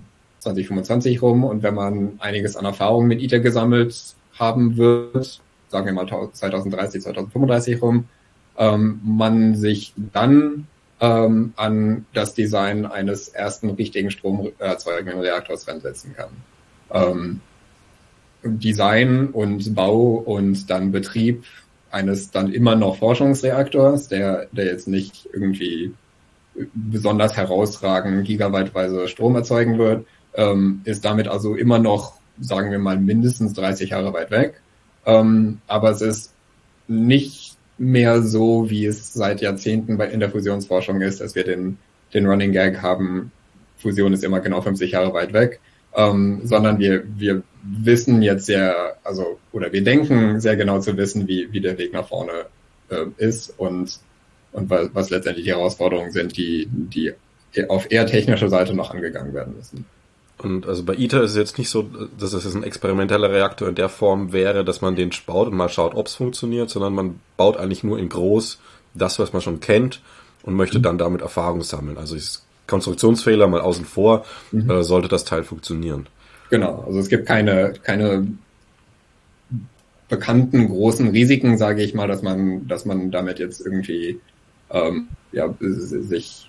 2025 0.48 1.22
rum 1.22 1.44
und 1.44 1.64
wenn 1.64 1.76
man 1.76 2.14
einiges 2.20 2.56
an 2.56 2.66
Erfahrung 2.66 3.08
mit 3.08 3.22
ITER 3.22 3.40
gesammelt 3.40 4.16
haben 4.38 4.78
wird, 4.78 5.42
sagen 5.70 5.86
wir 5.86 5.94
mal 5.94 6.08
2030, 6.08 7.02
2035 7.02 7.82
rum, 7.82 8.06
ähm, 8.58 9.00
man 9.04 9.56
sich 9.56 9.94
dann 10.14 10.68
ähm, 11.00 11.54
an 11.56 12.06
das 12.14 12.34
Design 12.34 12.86
eines 12.86 13.30
ersten 13.30 13.70
richtigen 13.72 14.10
stromerzeugenden 14.10 15.20
Reaktors 15.20 15.68
ransetzen 15.68 16.16
kann. 16.16 16.30
Ähm, 16.92 17.42
Design 18.44 19.28
und 19.28 19.76
Bau 19.76 20.14
und 20.14 20.70
dann 20.70 20.92
Betrieb 20.92 21.44
eines 21.92 22.32
dann 22.32 22.54
immer 22.54 22.76
noch 22.76 22.98
Forschungsreaktors, 22.98 24.08
der, 24.08 24.48
der 24.52 24.66
jetzt 24.66 24.88
nicht 24.88 25.28
irgendwie 25.34 25.94
besonders 26.74 27.36
herausragend 27.36 28.26
gigabyteweise 28.26 29.08
Strom 29.08 29.36
erzeugen 29.36 29.78
wird, 29.78 30.06
ähm, 30.38 30.82
ist 30.86 31.04
damit 31.04 31.28
also 31.28 31.56
immer 31.56 31.80
noch, 31.80 32.14
sagen 32.40 32.72
wir 32.72 32.80
mal, 32.80 32.98
mindestens 32.98 33.54
30 33.54 33.90
Jahre 33.90 34.14
weit 34.14 34.32
weg. 34.32 34.62
Ähm, 35.06 35.60
aber 35.68 35.90
es 35.92 36.02
ist 36.02 36.34
nicht 36.88 37.58
mehr 37.78 38.22
so, 38.22 38.70
wie 38.70 38.86
es 38.86 39.14
seit 39.14 39.42
Jahrzehnten 39.42 39.98
bei, 39.98 40.08
in 40.08 40.20
der 40.20 40.30
Fusionsforschung 40.30 41.02
ist, 41.02 41.20
dass 41.20 41.36
wir 41.36 41.44
den, 41.44 41.78
den 42.14 42.26
Running 42.26 42.52
Gag 42.52 42.82
haben, 42.82 43.32
Fusion 43.78 44.14
ist 44.14 44.24
immer 44.24 44.40
genau 44.40 44.62
50 44.62 44.92
Jahre 44.92 45.14
weit 45.14 45.34
weg, 45.34 45.60
ähm, 45.96 46.42
sondern 46.44 46.80
wir, 46.80 47.04
wir 47.18 47.44
wissen 47.64 48.22
jetzt 48.22 48.46
sehr, 48.46 48.98
also, 49.04 49.40
oder 49.52 49.72
wir 49.72 49.84
denken 49.84 50.40
sehr 50.40 50.56
genau 50.56 50.80
zu 50.80 50.98
wissen, 50.98 51.28
wie, 51.28 51.52
wie 51.52 51.62
der 51.62 51.78
Weg 51.78 51.94
nach 51.94 52.08
vorne 52.08 52.46
äh, 52.90 53.06
ist 53.18 53.54
und, 53.58 54.00
und 54.52 54.70
was, 54.70 54.90
was 54.94 55.10
letztendlich 55.10 55.46
die 55.46 55.52
Herausforderungen 55.52 56.12
sind, 56.12 56.38
die, 56.38 56.68
die 56.72 57.14
auf 57.70 57.92
eher 57.92 58.06
technischer 58.06 58.50
Seite 58.50 58.74
noch 58.74 58.92
angegangen 58.92 59.34
werden 59.34 59.56
müssen. 59.56 59.86
Und 60.40 60.68
also 60.68 60.84
bei 60.84 60.94
ITER 60.96 61.24
ist 61.24 61.32
es 61.32 61.38
jetzt 61.38 61.58
nicht 61.58 61.70
so, 61.70 61.90
dass 62.20 62.34
es 62.34 62.54
ein 62.54 62.64
experimenteller 62.64 63.32
Reaktor 63.32 63.68
in 63.68 63.76
der 63.76 63.90
Form 63.90 64.34
wäre, 64.34 64.64
dass 64.64 64.82
man 64.82 64.96
den 64.96 65.12
baut 65.26 65.48
und 65.48 65.56
mal 65.56 65.70
schaut, 65.70 65.96
ob 65.96 66.08
es 66.08 66.16
funktioniert, 66.16 66.70
sondern 66.70 66.94
man 66.94 67.20
baut 67.38 67.58
eigentlich 67.58 67.84
nur 67.84 67.98
in 67.98 68.10
groß 68.10 68.60
das, 68.94 69.18
was 69.18 69.34
man 69.34 69.42
schon 69.42 69.60
kennt 69.60 70.02
und 70.44 70.54
möchte 70.54 70.80
dann 70.80 70.98
damit 70.98 71.22
Erfahrung 71.22 71.64
sammeln. 71.64 71.98
Also 71.98 72.16
Konstruktionsfehler 72.68 73.48
mal 73.48 73.62
außen 73.62 73.86
vor, 73.86 74.26
mhm. 74.52 74.70
äh, 74.70 74.84
sollte 74.84 75.08
das 75.08 75.26
Teil 75.26 75.44
funktionieren. 75.44 76.08
Genau, 76.50 76.84
also 76.86 77.00
es 77.00 77.10
gibt 77.10 77.26
keine, 77.26 77.74
keine 77.84 78.28
bekannten 80.08 80.68
großen 80.70 81.10
Risiken, 81.10 81.58
sage 81.58 81.84
ich 81.84 81.94
mal, 81.94 82.08
dass 82.08 82.22
man, 82.22 82.68
dass 82.68 82.86
man 82.86 83.12
damit 83.12 83.40
jetzt 83.40 83.66
irgendwie 83.66 84.20
ähm, 84.70 85.08
ja, 85.32 85.54
sich 85.60 86.47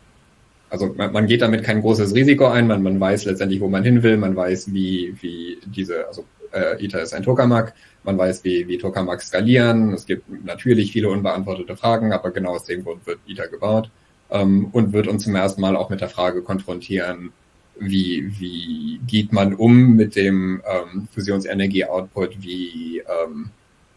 also 0.70 0.94
man, 0.96 1.12
man 1.12 1.26
geht 1.26 1.42
damit 1.42 1.64
kein 1.64 1.80
großes 1.80 2.14
Risiko 2.14 2.46
ein, 2.46 2.66
man, 2.66 2.82
man 2.82 3.00
weiß 3.00 3.24
letztendlich, 3.24 3.60
wo 3.60 3.68
man 3.68 3.84
hin 3.84 4.02
will, 4.02 4.16
man 4.16 4.36
weiß, 4.36 4.72
wie, 4.72 5.14
wie 5.20 5.58
diese, 5.66 6.06
also 6.06 6.24
äh, 6.52 6.82
ITER 6.84 7.02
ist 7.02 7.14
ein 7.14 7.22
Tokamak, 7.22 7.74
man 8.04 8.18
weiß, 8.18 8.44
wie, 8.44 8.68
wie 8.68 8.78
Tokamak 8.78 9.22
skalieren, 9.22 9.92
es 9.92 10.06
gibt 10.06 10.24
natürlich 10.44 10.92
viele 10.92 11.08
unbeantwortete 11.08 11.76
Fragen, 11.76 12.12
aber 12.12 12.30
genau 12.30 12.52
aus 12.52 12.64
dem 12.64 12.84
Grund 12.84 13.06
wird 13.06 13.18
ITER 13.26 13.48
gebaut 13.48 13.90
ähm, 14.30 14.68
und 14.72 14.92
wird 14.92 15.08
uns 15.08 15.24
zum 15.24 15.34
ersten 15.34 15.60
Mal 15.60 15.76
auch 15.76 15.90
mit 15.90 16.00
der 16.00 16.08
Frage 16.08 16.42
konfrontieren, 16.42 17.32
wie, 17.80 18.32
wie 18.38 19.00
geht 19.06 19.32
man 19.32 19.54
um 19.54 19.94
mit 19.94 20.16
dem 20.16 20.62
ähm, 20.66 21.08
Fusionsenergie-Output, 21.14 22.42
wie 22.42 22.98
ähm, 22.98 23.50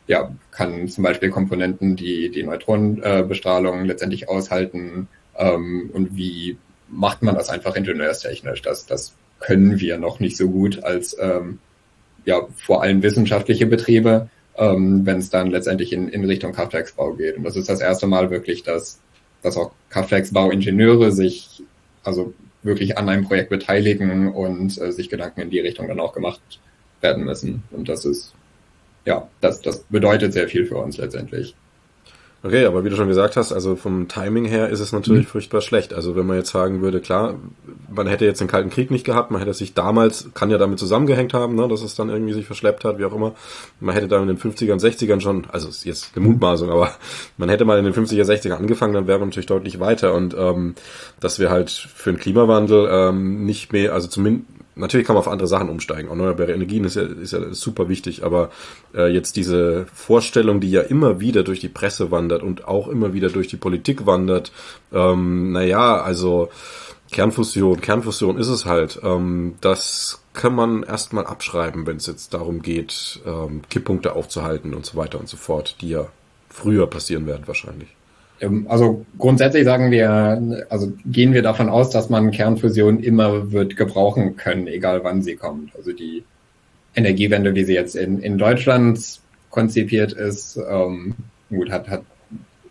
ja, 0.08 0.32
kann 0.52 0.88
zum 0.88 1.04
Beispiel 1.04 1.30
Komponenten, 1.30 1.96
die 1.96 2.30
die 2.30 2.44
Neutronenbestrahlung 2.44 3.82
äh, 3.82 3.88
letztendlich 3.88 4.30
aushalten, 4.30 5.08
ähm, 5.38 5.90
und 5.94 6.16
wie 6.16 6.58
macht 6.90 7.22
man 7.22 7.36
das 7.36 7.50
einfach 7.50 7.76
ingenieurstechnisch? 7.76 8.62
Das, 8.62 8.86
das 8.86 9.14
können 9.40 9.80
wir 9.80 9.98
noch 9.98 10.20
nicht 10.20 10.38
so 10.38 10.50
gut 10.50 10.84
als 10.84 11.16
ähm, 11.20 11.60
ja 12.26 12.42
vor 12.58 12.84
allem 12.84 13.02
wissenschaftliche 13.02 13.66
Betriebe, 13.66 14.30
ähm, 14.58 15.06
wenn 15.06 15.18
es 15.18 15.30
dann 15.30 15.52
letztendlich 15.52 15.94
in, 15.94 16.10
in 16.10 16.26
Richtung 16.26 16.54
Kraftwerksbau 16.54 17.14
geht. 17.14 17.38
Und 17.38 17.44
das 17.44 17.56
ist 17.56 17.70
das 17.70 17.82
erste 17.82 18.08
Mal 18.08 18.30
wirklich, 18.30 18.64
dass, 18.64 19.00
dass 19.42 19.58
auch 19.58 19.72
Kraftwerksbauingenieure 19.90 21.12
sich 21.12 21.64
also 22.04 22.34
wirklich 22.64 22.98
an 22.98 23.10
einem 23.10 23.26
Projekt 23.26 23.50
beteiligen 23.50 24.32
und 24.34 24.80
äh, 24.80 24.92
sich 24.92 25.10
Gedanken 25.10 25.42
in 25.42 25.50
die 25.50 25.60
Richtung 25.60 25.88
dann 25.88 26.00
auch 26.00 26.14
gemacht 26.14 26.42
werden 27.02 27.24
müssen. 27.24 27.64
Und 27.72 27.90
das 27.90 28.06
ist, 28.06 28.34
ja, 29.06 29.28
das, 29.42 29.62
das 29.62 29.80
bedeutet 29.84 30.34
sehr 30.34 30.48
viel 30.48 30.66
für 30.66 30.78
uns 30.78 30.98
letztendlich. 30.98 31.56
Okay, 32.44 32.66
aber 32.66 32.84
wie 32.84 32.90
du 32.90 32.96
schon 32.96 33.08
gesagt 33.08 33.38
hast, 33.38 33.54
also 33.54 33.76
vom 33.76 34.08
Timing 34.08 34.46
her 34.46 34.70
ist 34.70 34.80
es 34.80 34.92
natürlich 34.92 35.26
mhm. 35.28 35.30
furchtbar 35.30 35.62
schlecht. 35.62 35.94
Also 35.94 36.16
wenn 36.16 36.26
man 36.26 36.38
jetzt 36.38 36.50
sagen 36.50 36.82
würde, 36.82 37.00
klar, 37.00 37.36
man 37.94 38.08
hätte 38.08 38.26
jetzt 38.26 38.42
den 38.42 38.48
Kalten 38.48 38.72
Krieg 38.72 38.90
nicht 38.90 39.06
gehabt, 39.06 39.30
man 39.30 39.40
hätte 39.40 39.54
sich 39.54 39.76
damals, 39.76 40.30
kann 40.34 40.50
ja 40.50 40.58
damit 40.58 40.80
zusammengehängt 40.80 41.36
haben, 41.36 41.54
ne, 41.54 41.68
dass 41.68 41.84
es 41.84 41.94
dann 41.94 42.10
irgendwie 42.10 42.34
sich 42.34 42.48
verschleppt 42.48 42.84
hat, 42.84 42.98
wie 42.98 43.06
auch 43.06 43.14
immer. 43.14 43.36
Man 43.80 43.94
hätte 43.94 44.08
da 44.08 44.20
in 44.20 44.28
den 44.28 44.40
50ern, 44.40 44.82
60ern 44.82 45.22
schon, 45.22 45.46
also 45.52 45.70
ist 45.70 45.86
jetzt 45.86 46.16
eine 46.16 46.26
Mutmaßung, 46.26 46.72
aber 46.72 46.96
man 47.38 47.50
hätte 47.50 47.64
mal 47.64 47.78
in 47.78 47.86
den 47.86 47.94
50er, 47.94 48.24
60er 48.24 48.54
angefangen, 48.54 48.96
dann 48.96 49.06
wäre 49.06 49.20
man 49.20 49.30
natürlich 49.30 49.46
deutlich 49.46 49.80
weiter. 49.80 50.16
Und 50.16 50.36
ähm, 50.36 50.74
dass 51.20 51.38
wir 51.38 51.52
halt 51.52 51.70
für 51.70 52.12
den 52.12 52.20
Klimawandel 52.20 52.90
ähm, 52.92 53.46
nicht 53.46 53.72
mehr, 53.72 53.94
also 53.94 54.08
zumindest 54.08 54.48
natürlich 54.76 55.06
kann 55.06 55.16
man 55.16 55.22
auf 55.22 55.28
andere 55.28 55.48
Sachen 55.48 55.70
umsteigen. 55.70 56.10
Erneuerbare 56.10 56.54
Energien 56.54 56.84
ist 56.84 56.96
ja, 56.96 57.04
ist 57.04 57.34
ja 57.34 57.54
super 57.54 57.90
wichtig, 57.90 58.24
aber 58.24 58.52
äh, 58.94 59.08
jetzt 59.08 59.36
diese 59.36 59.86
Vorstellung, 59.94 60.60
die 60.60 60.72
ja 60.72 60.82
immer 60.82 61.20
wieder 61.20 61.44
durch 61.44 61.60
die 61.60 61.70
Presse 61.70 62.12
wandert 62.12 62.44
und 62.44 62.68
auch 62.68 62.88
immer 62.88 63.14
wieder 63.14 63.30
durch 63.30 63.48
die 63.48 63.58
Politik 63.58 64.06
wandert, 64.06 64.52
ähm, 64.94 65.52
naja, 65.52 66.02
also 66.02 66.50
Kernfusion, 67.12 67.82
Kernfusion 67.82 68.38
ist 68.38 68.48
es 68.48 68.66
halt. 68.66 69.00
Ähm, 69.04 69.56
das 69.62 70.22
kann 70.34 70.56
man 70.56 70.84
erstmal 70.84 71.26
abschreiben, 71.26 71.86
wenn 71.86 71.98
es 71.98 72.08
jetzt 72.08 72.34
darum 72.34 72.62
geht, 72.62 73.20
ähm, 73.26 73.62
Kipppunkte 73.70 74.14
aufzuhalten 74.16 74.74
und 74.74 74.86
so 74.86 74.98
weiter 74.98 75.20
und 75.20 75.28
so 75.28 75.36
fort, 75.38 75.76
die 75.82 75.90
ja 75.90 76.08
früher 76.50 76.88
passieren 76.88 77.26
werden 77.28 77.48
wahrscheinlich. 77.48 77.90
Ähm, 78.42 78.66
also 78.68 79.06
grundsätzlich 79.18 79.64
sagen 79.64 79.92
wir, 79.92 80.66
also 80.70 80.92
gehen 81.06 81.34
wir 81.34 81.44
davon 81.44 81.70
aus, 81.70 81.92
dass 81.92 82.10
man 82.10 82.32
Kernfusion 82.32 83.02
immer 83.02 83.52
wird 83.52 83.78
gebrauchen 83.78 84.36
können, 84.36 84.68
egal 84.68 85.04
wann 85.04 85.22
sie 85.22 85.36
kommt. 85.36 85.76
Also 85.76 85.94
die 85.94 86.24
Energiewende, 86.96 87.56
wie 87.56 87.64
sie 87.64 87.74
jetzt 87.74 87.96
in, 87.96 88.20
in 88.20 88.38
Deutschland 88.38 89.22
konzipiert 89.50 90.12
ist, 90.12 90.58
ähm, 90.70 91.16
gut, 91.50 91.72
hat, 91.72 91.88
hat 91.90 92.04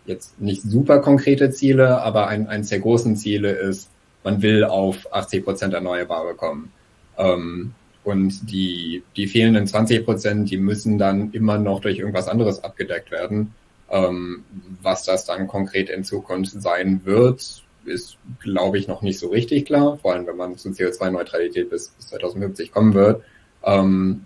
jetzt 0.05 0.39
nicht 0.41 0.61
super 0.63 0.99
konkrete 0.99 1.51
Ziele, 1.51 2.01
aber 2.01 2.27
ein, 2.27 2.47
eines 2.47 2.69
der 2.69 2.79
großen 2.79 3.15
Ziele 3.15 3.51
ist, 3.51 3.89
man 4.23 4.41
will 4.41 4.63
auf 4.63 5.11
80 5.11 5.43
Prozent 5.43 5.73
Erneuerbare 5.73 6.35
kommen. 6.35 6.71
Ähm, 7.17 7.73
und 8.03 8.51
die, 8.51 9.03
die 9.15 9.27
fehlenden 9.27 9.67
20 9.67 10.05
Prozent, 10.05 10.49
die 10.49 10.57
müssen 10.57 10.97
dann 10.97 11.31
immer 11.33 11.57
noch 11.57 11.81
durch 11.81 11.99
irgendwas 11.99 12.27
anderes 12.27 12.63
abgedeckt 12.63 13.11
werden. 13.11 13.53
Ähm, 13.91 14.45
was 14.81 15.03
das 15.03 15.25
dann 15.25 15.47
konkret 15.47 15.89
in 15.89 16.05
Zukunft 16.05 16.53
sein 16.53 17.01
wird, 17.03 17.63
ist, 17.85 18.17
glaube 18.39 18.77
ich, 18.77 18.87
noch 18.87 19.01
nicht 19.01 19.19
so 19.19 19.27
richtig 19.27 19.65
klar, 19.65 19.97
vor 19.97 20.13
allem 20.13 20.25
wenn 20.27 20.37
man 20.37 20.57
zu 20.57 20.69
CO2-Neutralität 20.69 21.69
bis, 21.69 21.89
bis 21.89 22.07
2050 22.07 22.71
kommen 22.71 22.93
wird. 22.93 23.23
Ähm, 23.63 24.21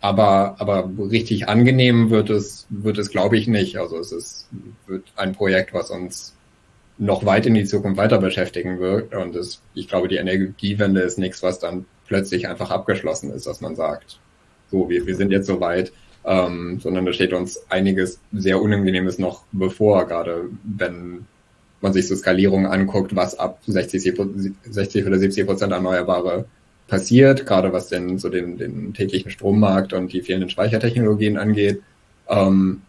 aber, 0.00 0.56
aber 0.58 0.90
richtig 1.10 1.48
angenehm 1.48 2.10
wird 2.10 2.30
es, 2.30 2.66
wird 2.70 2.98
es, 2.98 3.10
glaube 3.10 3.36
ich, 3.36 3.46
nicht. 3.46 3.78
Also 3.78 3.98
es 3.98 4.12
ist, 4.12 4.48
wird 4.86 5.04
ein 5.14 5.32
Projekt, 5.32 5.74
was 5.74 5.90
uns 5.90 6.34
noch 6.98 7.24
weit 7.24 7.46
in 7.46 7.54
die 7.54 7.64
Zukunft 7.64 7.98
weiter 7.98 8.18
beschäftigen 8.18 8.80
wird. 8.80 9.14
Und 9.14 9.36
es, 9.36 9.62
ich 9.74 9.88
glaube, 9.88 10.08
die 10.08 10.16
Energiewende 10.16 11.02
ist 11.02 11.18
nichts, 11.18 11.42
was 11.42 11.58
dann 11.58 11.84
plötzlich 12.06 12.48
einfach 12.48 12.70
abgeschlossen 12.70 13.30
ist, 13.30 13.46
dass 13.46 13.60
man 13.60 13.76
sagt, 13.76 14.18
so, 14.70 14.88
wir, 14.88 15.06
wir 15.06 15.14
sind 15.14 15.30
jetzt 15.30 15.46
so 15.46 15.60
weit, 15.60 15.92
ähm, 16.24 16.78
sondern 16.80 17.06
da 17.06 17.12
steht 17.12 17.32
uns 17.32 17.60
einiges 17.68 18.20
sehr 18.32 18.60
Unangenehmes 18.60 19.18
noch 19.18 19.44
bevor, 19.52 20.06
gerade 20.06 20.50
wenn 20.62 21.26
man 21.80 21.92
sich 21.92 22.06
so 22.06 22.14
Skalierungen 22.14 22.66
anguckt, 22.66 23.16
was 23.16 23.38
ab 23.38 23.58
60, 23.66 24.14
60 24.64 25.06
oder 25.06 25.18
70 25.18 25.46
Prozent 25.46 25.72
Erneuerbare 25.72 26.44
passiert, 26.86 27.46
gerade 27.46 27.72
was 27.72 27.88
denn 27.88 28.18
so 28.18 28.28
den, 28.28 28.56
den 28.56 28.94
täglichen 28.94 29.30
Strommarkt 29.30 29.92
und 29.92 30.12
die 30.12 30.20
fehlenden 30.20 30.50
Speichertechnologien 30.50 31.38
angeht. 31.38 31.82
Ähm, 32.28 32.82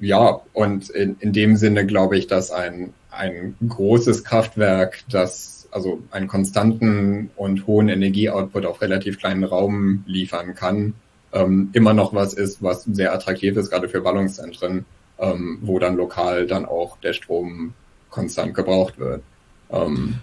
ja, 0.00 0.40
und 0.52 0.90
in, 0.90 1.16
in 1.20 1.32
dem 1.32 1.56
Sinne 1.56 1.86
glaube 1.86 2.18
ich, 2.18 2.26
dass 2.26 2.50
ein, 2.50 2.92
ein 3.10 3.54
großes 3.66 4.24
Kraftwerk, 4.24 5.04
das 5.08 5.68
also 5.70 6.00
einen 6.10 6.28
konstanten 6.28 7.30
und 7.36 7.66
hohen 7.66 7.88
Energieoutput 7.88 8.64
auf 8.64 8.80
relativ 8.80 9.18
kleinen 9.18 9.44
Raum 9.44 10.04
liefern 10.06 10.54
kann, 10.54 10.94
ähm, 11.34 11.70
immer 11.72 11.92
noch 11.92 12.14
was 12.14 12.32
ist, 12.32 12.62
was 12.62 12.84
sehr 12.84 13.12
attraktiv 13.12 13.56
ist, 13.56 13.70
gerade 13.70 13.88
für 13.88 14.00
Ballungszentren, 14.00 14.86
ähm, 15.18 15.58
wo 15.62 15.78
dann 15.78 15.96
lokal 15.96 16.46
dann 16.46 16.64
auch 16.64 16.96
der 16.98 17.12
Strom 17.12 17.74
konstant 18.08 18.54
gebraucht 18.54 18.98
wird. 18.98 19.22
Ähm, 19.70 20.20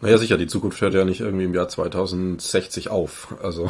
naja, 0.00 0.16
sicher, 0.16 0.38
die 0.38 0.46
Zukunft 0.46 0.80
hört 0.80 0.94
ja 0.94 1.04
nicht 1.04 1.20
irgendwie 1.20 1.44
im 1.44 1.54
Jahr 1.54 1.68
2060 1.68 2.88
auf. 2.88 3.34
Also, 3.42 3.68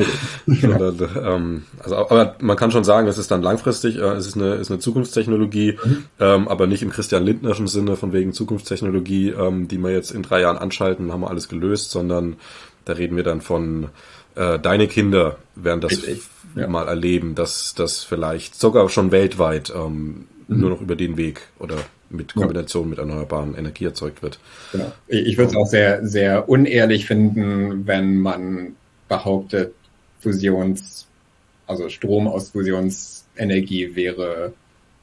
sondern, 0.46 1.08
ähm, 1.24 1.62
also 1.78 1.96
aber 1.96 2.34
man 2.40 2.56
kann 2.56 2.72
schon 2.72 2.82
sagen, 2.82 3.06
es 3.06 3.16
ist 3.16 3.30
dann 3.30 3.42
langfristig, 3.42 3.96
äh, 3.96 4.14
es 4.14 4.26
ist 4.26 4.36
eine, 4.36 4.54
ist 4.54 4.72
eine 4.72 4.80
Zukunftstechnologie, 4.80 5.78
mhm. 5.82 6.04
ähm, 6.18 6.48
aber 6.48 6.66
nicht 6.66 6.82
im 6.82 6.90
Christian 6.90 7.24
Lindnerschen 7.24 7.68
Sinne 7.68 7.94
von 7.94 8.12
wegen 8.12 8.32
Zukunftstechnologie, 8.32 9.30
ähm, 9.30 9.68
die 9.68 9.78
wir 9.78 9.92
jetzt 9.92 10.10
in 10.10 10.24
drei 10.24 10.40
Jahren 10.40 10.58
anschalten, 10.58 11.12
haben 11.12 11.20
wir 11.20 11.30
alles 11.30 11.48
gelöst, 11.48 11.92
sondern 11.92 12.36
da 12.84 12.94
reden 12.94 13.16
wir 13.16 13.22
dann 13.22 13.40
von 13.40 13.88
äh, 14.38 14.58
deine 14.60 14.86
Kinder 14.86 15.36
werden 15.56 15.80
das 15.80 16.00
ja. 16.54 16.66
mal 16.68 16.86
erleben, 16.86 17.34
dass 17.34 17.74
das 17.74 18.04
vielleicht 18.04 18.54
sogar 18.54 18.88
schon 18.88 19.10
weltweit 19.10 19.72
ähm, 19.74 20.26
mhm. 20.46 20.60
nur 20.60 20.70
noch 20.70 20.80
über 20.80 20.94
den 20.94 21.16
Weg 21.16 21.42
oder 21.58 21.76
mit 22.08 22.34
Kombination 22.34 22.84
ja. 22.84 22.90
mit 22.90 22.98
erneuerbaren 23.00 23.54
Energie 23.54 23.84
erzeugt 23.84 24.22
wird. 24.22 24.38
Genau. 24.72 24.92
Ich 25.08 25.36
würde 25.36 25.50
es 25.50 25.56
auch 25.56 25.66
sehr, 25.66 26.06
sehr 26.06 26.48
unehrlich 26.48 27.04
finden, 27.04 27.86
wenn 27.86 28.16
man 28.16 28.76
behauptet, 29.08 29.74
Fusions, 30.20 31.06
also 31.66 31.88
Strom 31.88 32.28
aus 32.28 32.50
Fusionsenergie 32.50 33.94
wäre 33.94 34.52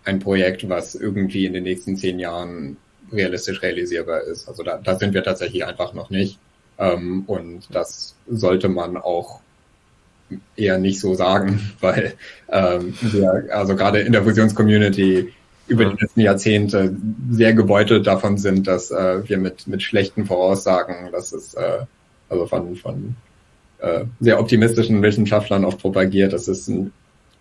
ein 0.03 0.19
Projekt, 0.19 0.67
was 0.67 0.95
irgendwie 0.95 1.45
in 1.45 1.53
den 1.53 1.63
nächsten 1.63 1.97
zehn 1.97 2.19
Jahren 2.19 2.77
realistisch 3.11 3.61
realisierbar 3.61 4.21
ist. 4.21 4.47
Also 4.47 4.63
da, 4.63 4.79
da 4.83 4.95
sind 4.95 5.13
wir 5.13 5.23
tatsächlich 5.23 5.65
einfach 5.65 5.93
noch 5.93 6.09
nicht. 6.09 6.39
Ähm, 6.77 7.23
und 7.27 7.67
das 7.73 8.15
sollte 8.27 8.69
man 8.69 8.97
auch 8.97 9.39
eher 10.55 10.77
nicht 10.77 10.99
so 10.99 11.13
sagen, 11.13 11.73
weil 11.79 12.13
ähm, 12.49 12.93
wir, 13.01 13.47
also 13.51 13.75
gerade 13.75 13.99
in 13.99 14.11
der 14.11 14.23
Fusionscommunity 14.23 15.33
über 15.67 15.85
die 15.85 15.97
letzten 15.99 16.21
Jahrzehnte 16.21 16.95
sehr 17.31 17.53
gebeutelt 17.53 18.05
davon 18.05 18.37
sind, 18.37 18.67
dass 18.67 18.91
äh, 18.91 19.27
wir 19.27 19.37
mit, 19.37 19.67
mit 19.67 19.81
schlechten 19.81 20.25
Voraussagen, 20.25 21.11
dass 21.11 21.33
es 21.33 21.55
äh, 21.55 21.79
also 22.29 22.45
von, 22.45 22.75
von 22.75 23.15
äh, 23.79 24.05
sehr 24.19 24.39
optimistischen 24.39 25.01
Wissenschaftlern 25.01 25.65
oft 25.65 25.79
propagiert, 25.79 26.33
das 26.33 26.47
ist 26.47 26.67
ein, 26.67 26.91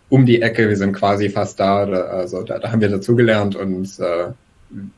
um 0.09 0.27
die 0.27 0.43
Ecke, 0.43 0.69
wir 0.69 0.77
sind 0.77 0.93
quasi 0.93 1.29
fast 1.29 1.61
da, 1.61 1.87
da 1.87 2.01
also 2.03 2.43
da, 2.43 2.59
da 2.59 2.71
haben 2.71 2.81
wir 2.81 2.89
dazugelernt 2.89 3.57
und 3.57 3.99
äh, 3.99 4.29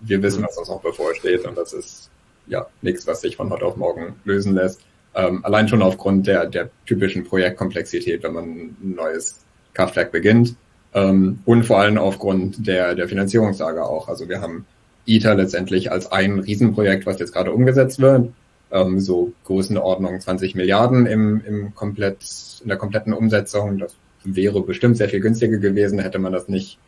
wir 0.01 0.23
wissen, 0.23 0.45
was 0.45 0.57
uns 0.57 0.69
noch 0.69 0.81
bevorsteht 0.81 1.45
und 1.47 1.57
das 1.57 1.73
ist 1.73 2.11
ja 2.47 2.67
nichts, 2.83 3.07
was 3.07 3.21
sich 3.21 3.37
von 3.37 3.51
heute 3.51 3.65
auf 3.65 3.77
morgen 3.77 4.17
lösen 4.25 4.55
lässt. 4.55 4.81
Ähm, 5.15 5.45
allein 5.45 5.69
schon 5.69 5.83
aufgrund 5.83 6.27
der, 6.27 6.47
der 6.47 6.71
typischen 6.85 7.25
Projektkomplexität, 7.25 8.23
wenn 8.23 8.33
man 8.35 8.45
ein 8.45 8.77
neues 8.97 9.41
Kraftwerk 9.73 10.13
beginnt. 10.13 10.57
Ähm, 10.95 11.41
und 11.45 11.65
vor 11.65 11.79
allem 11.79 11.99
aufgrund 11.99 12.67
der, 12.67 12.95
der 12.95 13.09
Finanzierungslage 13.09 13.85
auch. 13.85 14.09
Also 14.09 14.29
wir 14.29 14.41
haben 14.41 14.67
ITER 15.07 15.35
letztendlich 15.35 15.91
als 15.91 16.11
ein 16.11 16.39
Riesenprojekt, 16.39 17.07
was 17.07 17.19
jetzt 17.19 17.33
gerade 17.33 17.53
umgesetzt 17.53 18.01
wird. 18.01 18.33
Ähm, 18.71 19.01
so 19.01 19.33
Größenordnung 19.45 20.21
20 20.21 20.55
Milliarden 20.55 21.07
im, 21.07 21.43
im 21.47 21.75
komplett, 21.75 22.25
in 22.63 22.69
der 22.69 22.77
kompletten 22.77 23.13
Umsetzung. 23.13 23.79
Das 23.79 23.95
wäre 24.25 24.61
bestimmt 24.63 24.97
sehr 24.97 25.09
viel 25.09 25.21
günstiger 25.21 25.59
gewesen, 25.59 25.99
hätte 25.99 26.19
man 26.19 26.33
das 26.33 26.49
nicht 26.49 26.79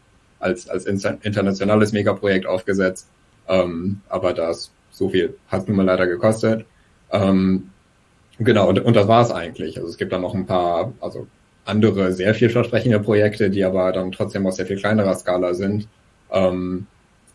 als, 0.41 0.69
als 0.69 0.85
internationales 0.87 1.93
Megaprojekt 1.93 2.47
aufgesetzt. 2.47 3.09
Ähm, 3.49 4.01
aber 4.09 4.35
das 4.35 4.71
so 4.99 5.09
viel 5.09 5.37
hat 5.49 5.69
nun 5.69 5.77
mal 5.77 5.85
leider 5.85 6.07
gekostet. 6.07 6.67
Ähm, 7.11 7.71
genau, 8.39 8.69
und, 8.69 8.81
und 8.81 8.95
das 8.95 9.09
war 9.09 9.23
es 9.23 9.31
eigentlich. 9.31 9.77
Also 9.79 9.89
es 9.89 9.97
gibt 9.97 10.13
dann 10.13 10.23
noch 10.23 10.35
ein 10.35 10.47
paar, 10.47 10.93
also 11.01 11.27
andere 11.65 12.13
sehr 12.13 12.35
vielversprechende 12.35 13.01
Projekte, 13.01 13.51
die 13.51 13.65
aber 13.65 13.93
dann 13.93 14.13
trotzdem 14.13 14.47
auf 14.47 14.55
sehr 14.55 14.67
viel 14.67 14.79
kleinerer 14.79 15.15
Skala 15.15 15.55
sind. 15.55 15.89
Ähm, 16.31 16.87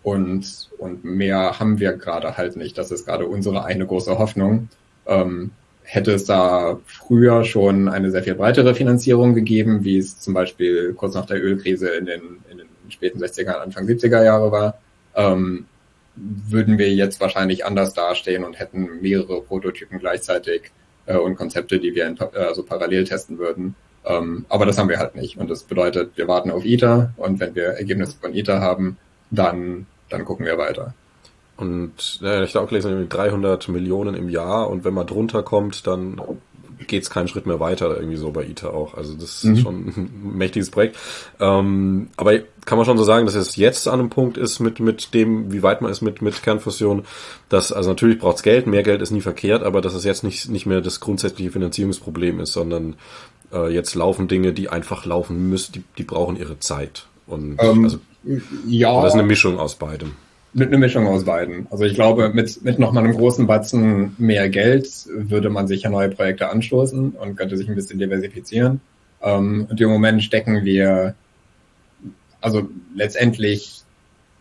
und, 0.03 0.69
und 0.77 1.05
mehr 1.05 1.59
haben 1.59 1.79
wir 1.79 1.93
gerade 1.93 2.35
halt 2.35 2.57
nicht. 2.57 2.77
Das 2.77 2.91
ist 2.91 3.05
gerade 3.05 3.25
unsere 3.25 3.63
eine 3.63 3.85
große 3.85 4.17
Hoffnung. 4.19 4.67
Ähm, 5.05 5.51
hätte 5.83 6.11
es 6.11 6.25
da 6.25 6.79
früher 6.85 7.43
schon 7.43 7.87
eine 7.87 8.11
sehr 8.11 8.23
viel 8.23 8.35
breitere 8.35 8.73
Finanzierung 8.73 9.33
gegeben, 9.33 9.83
wie 9.83 9.97
es 9.97 10.19
zum 10.19 10.33
Beispiel 10.33 10.93
kurz 10.93 11.13
nach 11.13 11.25
der 11.25 11.41
Ölkrise 11.41 11.89
in 11.89 12.05
den, 12.05 12.21
in 12.49 12.57
den 12.57 12.67
späten 12.89 13.19
60er, 13.19 13.51
Anfang 13.51 13.85
70er 13.85 14.23
Jahre 14.23 14.51
war, 14.51 14.77
ähm, 15.15 15.65
würden 16.15 16.77
wir 16.77 16.93
jetzt 16.93 17.19
wahrscheinlich 17.19 17.65
anders 17.65 17.93
dastehen 17.93 18.43
und 18.43 18.59
hätten 18.59 19.01
mehrere 19.01 19.41
Prototypen 19.41 19.99
gleichzeitig 19.99 20.71
äh, 21.05 21.17
und 21.17 21.35
Konzepte, 21.35 21.79
die 21.79 21.95
wir 21.95 22.07
in, 22.07 22.17
äh, 22.17 22.37
also 22.37 22.63
parallel 22.63 23.03
testen 23.03 23.37
würden. 23.37 23.75
Ähm, 24.05 24.45
aber 24.49 24.65
das 24.65 24.77
haben 24.77 24.89
wir 24.89 24.99
halt 24.99 25.15
nicht. 25.15 25.37
Und 25.37 25.49
das 25.49 25.63
bedeutet, 25.63 26.17
wir 26.17 26.27
warten 26.27 26.51
auf 26.51 26.65
ITER 26.65 27.13
und 27.17 27.39
wenn 27.39 27.55
wir 27.55 27.65
Ergebnisse 27.65 28.17
von 28.19 28.33
ITER 28.33 28.61
haben, 28.61 28.97
dann, 29.31 29.87
dann 30.09 30.25
gucken 30.25 30.45
wir 30.45 30.57
weiter. 30.57 30.93
Und 31.55 32.19
ja, 32.21 32.43
ich 32.43 32.57
auch 32.57 32.67
gelesen, 32.67 33.07
300 33.09 33.69
Millionen 33.69 34.15
im 34.15 34.29
Jahr 34.29 34.69
und 34.69 34.83
wenn 34.83 34.93
man 34.93 35.07
drunter 35.07 35.43
kommt, 35.43 35.85
dann 35.87 36.19
geht 36.87 37.03
es 37.03 37.09
keinen 37.09 37.27
Schritt 37.27 37.45
mehr 37.45 37.59
weiter, 37.59 37.95
irgendwie 37.95 38.17
so 38.17 38.31
bei 38.31 38.43
ITER 38.45 38.73
auch. 38.73 38.95
Also 38.95 39.13
das 39.13 39.43
mhm. 39.43 39.53
ist 39.53 39.61
schon 39.61 39.75
ein 39.87 40.37
mächtiges 40.37 40.71
Projekt. 40.71 40.97
Ähm, 41.39 42.09
aber 42.17 42.39
kann 42.65 42.77
man 42.77 42.85
schon 42.85 42.97
so 42.97 43.03
sagen, 43.03 43.25
dass 43.25 43.35
es 43.35 43.55
jetzt 43.55 43.87
an 43.87 43.99
einem 43.99 44.09
Punkt 44.09 44.37
ist 44.37 44.59
mit, 44.59 44.79
mit 44.79 45.13
dem, 45.13 45.51
wie 45.51 45.63
weit 45.63 45.81
man 45.81 45.91
ist 45.91 46.01
mit, 46.01 46.21
mit 46.21 46.41
Kernfusion, 46.43 47.03
dass, 47.49 47.71
also 47.71 47.89
natürlich 47.89 48.19
braucht 48.19 48.37
es 48.37 48.43
Geld, 48.43 48.67
mehr 48.67 48.83
Geld 48.83 49.01
ist 49.01 49.11
nie 49.11 49.21
verkehrt, 49.21 49.63
aber 49.63 49.81
dass 49.81 49.93
es 49.93 50.03
jetzt 50.03 50.23
nicht, 50.23 50.49
nicht 50.49 50.65
mehr 50.65 50.81
das 50.81 50.99
grundsätzliche 50.99 51.51
Finanzierungsproblem 51.51 52.39
ist, 52.39 52.53
sondern 52.53 52.95
äh, 53.51 53.73
jetzt 53.73 53.95
laufen 53.95 54.27
Dinge, 54.27 54.53
die 54.53 54.69
einfach 54.69 55.05
laufen 55.05 55.49
müssen, 55.49 55.73
die, 55.73 55.83
die 55.97 56.03
brauchen 56.03 56.37
ihre 56.37 56.59
Zeit. 56.59 57.07
Und 57.27 57.57
ähm, 57.59 57.83
also, 57.83 57.99
ja, 58.67 59.01
das 59.01 59.13
ist 59.13 59.19
eine 59.19 59.27
Mischung 59.27 59.59
aus 59.59 59.75
beidem. 59.75 60.13
Mit 60.55 60.67
einer 60.67 60.77
Mischung 60.77 61.07
aus 61.07 61.25
beiden. 61.25 61.65
Also 61.71 61.83
ich 61.83 61.95
glaube, 61.95 62.29
mit, 62.29 62.63
mit 62.63 62.77
nochmal 62.77 63.03
einem 63.03 63.15
großen 63.15 63.47
Batzen 63.47 64.15
mehr 64.19 64.49
Geld 64.49 64.87
würde 65.07 65.49
man 65.49 65.67
sicher 65.67 65.89
neue 65.89 66.09
Projekte 66.09 66.49
anstoßen 66.49 67.11
und 67.11 67.35
könnte 67.35 67.57
sich 67.57 67.67
ein 67.67 67.75
bisschen 67.75 67.97
diversifizieren. 67.97 68.79
Ähm, 69.23 69.65
und 69.69 69.81
im 69.81 69.89
Moment 69.89 70.21
stecken 70.23 70.63
wir, 70.63 71.15
also 72.39 72.69
letztendlich 72.95 73.81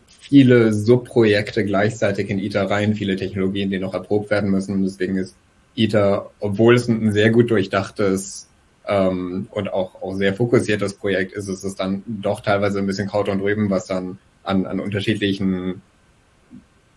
viele 0.05 0.71
Subprojekte 0.71 1.65
gleichzeitig 1.65 2.29
in 2.29 2.37
ITER 2.37 2.69
rein, 2.69 2.93
viele 2.93 3.15
Technologien, 3.15 3.71
die 3.71 3.79
noch 3.79 3.95
erprobt 3.95 4.29
werden 4.29 4.51
müssen. 4.51 4.83
Deswegen 4.83 5.17
ist 5.17 5.35
ITER, 5.75 6.29
obwohl 6.39 6.75
es 6.75 6.87
ein 6.87 7.11
sehr 7.11 7.31
gut 7.31 7.49
durchdachtes 7.49 8.47
ähm, 8.87 9.47
und 9.49 9.73
auch, 9.73 10.01
auch 10.01 10.13
sehr 10.13 10.35
fokussiertes 10.35 10.93
Projekt 10.93 11.33
ist, 11.33 11.47
ist 11.47 11.63
es 11.63 11.75
dann 11.75 12.03
doch 12.05 12.41
teilweise 12.41 12.77
ein 12.77 12.85
bisschen 12.85 13.07
Kraut 13.07 13.29
und 13.29 13.41
Rüben, 13.41 13.71
was 13.71 13.87
dann 13.87 14.19
an, 14.43 14.65
an 14.67 14.79
unterschiedlichen 14.79 15.81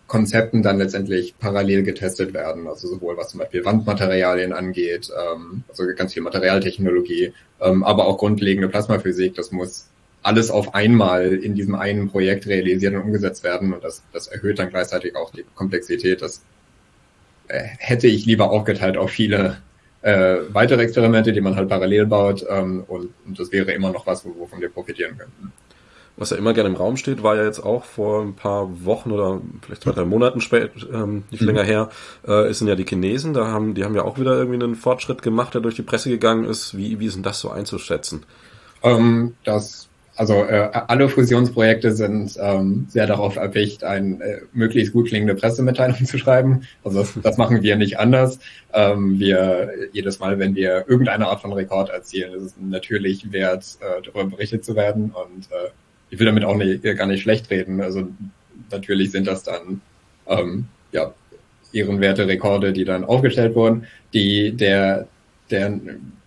Konzepten 0.07 0.63
dann 0.63 0.79
letztendlich 0.79 1.35
parallel 1.39 1.83
getestet 1.83 2.33
werden. 2.33 2.67
Also 2.69 2.89
sowohl 2.89 3.17
was 3.17 3.31
zum 3.31 3.41
Beispiel 3.41 3.65
Wandmaterialien 3.65 4.53
angeht, 4.53 5.11
ähm, 5.11 5.65
also 5.69 5.85
ganz 5.97 6.15
viel 6.15 6.23
Materialtechnologie, 6.23 7.33
ähm, 7.61 7.83
aber 7.83 8.07
auch 8.07 8.19
grundlegende 8.19 8.69
Plasmaphysik. 8.69 9.35
Das 9.35 9.51
muss 9.51 9.89
alles 10.23 10.51
auf 10.51 10.75
einmal 10.75 11.33
in 11.35 11.55
diesem 11.55 11.75
einen 11.75 12.09
Projekt 12.09 12.47
realisiert 12.47 12.95
und 12.95 13.03
umgesetzt 13.03 13.45
werden 13.45 13.73
und 13.73 13.83
das, 13.83 14.03
das 14.13 14.29
erhöht 14.29 14.59
dann 14.59 14.71
gleichzeitig 14.71 15.17
auch 15.17 15.33
die 15.33 15.45
Komplexität. 15.55 16.23
Das 16.23 16.43
äh, 17.49 17.63
hätte 17.79 18.07
ich 18.07 18.27
lieber 18.27 18.51
aufgeteilt 18.51 18.97
auf 18.97 19.11
viele 19.11 19.59
äh, 20.03 20.37
weitere 20.51 20.83
Experimente, 20.83 21.33
die 21.33 21.41
man 21.41 21.57
halt 21.57 21.69
parallel 21.69 22.07
baut 22.07 22.45
ähm, 22.49 22.85
und, 22.87 23.11
und 23.25 23.39
das 23.39 23.51
wäre 23.51 23.73
immer 23.73 23.93
noch 23.93 24.07
was, 24.07 24.25
wovon 24.25 24.61
wir 24.61 24.69
profitieren 24.69 25.19
könnten 25.19 25.53
was 26.17 26.31
ja 26.31 26.37
immer 26.37 26.55
gerne 26.55 26.71
im 26.71 26.77
Raum 26.77 26.97
steht, 26.97 27.23
war 27.23 27.37
ja 27.37 27.45
jetzt 27.45 27.61
auch 27.61 27.85
vor 27.85 28.23
ein 28.23 28.35
paar 28.35 28.85
Wochen 28.85 29.11
oder 29.11 29.41
vielleicht 29.63 29.83
zwei, 29.83 29.93
drei 29.93 30.05
Monaten 30.05 30.41
spät, 30.41 30.71
ähm, 30.93 31.25
nicht 31.31 31.43
mhm. 31.43 31.49
länger 31.49 31.65
her, 31.65 31.91
äh, 32.27 32.53
sind 32.53 32.69
ja 32.69 32.75
die 32.75 32.87
Chinesen, 32.87 33.35
da 33.35 33.49
haben, 33.49 33.75
die 33.75 33.85
haben 33.85 33.95
ja 33.95 34.03
auch 34.03 34.19
wieder 34.19 34.37
irgendwie 34.37 34.63
einen 34.63 34.75
Fortschritt 34.77 35.23
gemacht, 35.23 35.55
der 35.55 35.61
durch 35.61 35.77
die 35.77 35.83
Presse 35.83 36.09
gegangen 36.09 36.45
ist. 36.45 36.77
Wie, 36.77 36.99
wie 37.01 37.07
ist 37.07 37.17
denn 37.17 37.23
das 37.23 37.41
so 37.41 37.51
einzuschätzen? 37.51 38.25
Ähm, 38.83 39.35
das, 39.45 39.89
also 40.17 40.45
äh, 40.45 40.71
alle 40.73 41.11
Fusionsprojekte 41.11 41.93
sind 41.93 42.37
ähm, 42.41 42.87
sehr 42.89 43.07
darauf 43.07 43.37
erpicht, 43.37 43.85
eine 43.85 44.23
äh, 44.23 44.41
möglichst 44.55 44.95
gut 44.95 45.09
klingende 45.09 45.35
Pressemitteilung 45.35 46.05
zu 46.07 46.17
schreiben. 46.17 46.63
Also 46.83 47.01
das, 47.01 47.13
das 47.23 47.37
machen 47.37 47.63
wir 47.63 47.77
nicht 47.77 47.99
anders. 47.99 48.39
Ähm, 48.73 49.19
wir 49.19 49.71
jedes 49.93 50.19
Mal, 50.19 50.39
wenn 50.39 50.55
wir 50.55 50.85
irgendeine 50.89 51.27
Art 51.27 51.43
von 51.43 51.53
Rekord 51.53 51.91
erzielen, 51.91 52.33
ist 52.33 52.43
es 52.43 52.55
natürlich 52.59 53.31
wert, 53.33 53.79
äh, 53.81 54.01
darüber 54.03 54.25
berichtet 54.25 54.65
zu 54.65 54.75
werden 54.75 55.11
und 55.11 55.51
äh, 55.51 55.71
ich 56.11 56.19
will 56.19 56.27
damit 56.27 56.45
auch 56.45 56.57
nicht, 56.57 56.83
gar 56.83 57.07
nicht 57.07 57.23
schlecht 57.23 57.51
reden. 57.51 57.81
Also 57.81 58.09
natürlich 58.71 59.11
sind 59.11 59.27
das 59.27 59.43
dann 59.43 59.81
ähm, 60.27 60.67
ja 60.93 61.13
ehrenwerte 61.73 62.27
Rekorde, 62.27 62.73
die 62.73 62.85
dann 62.85 63.05
aufgestellt 63.05 63.55
wurden. 63.55 63.87
Die 64.15 64.53
der 64.53 65.09
der 65.51 65.79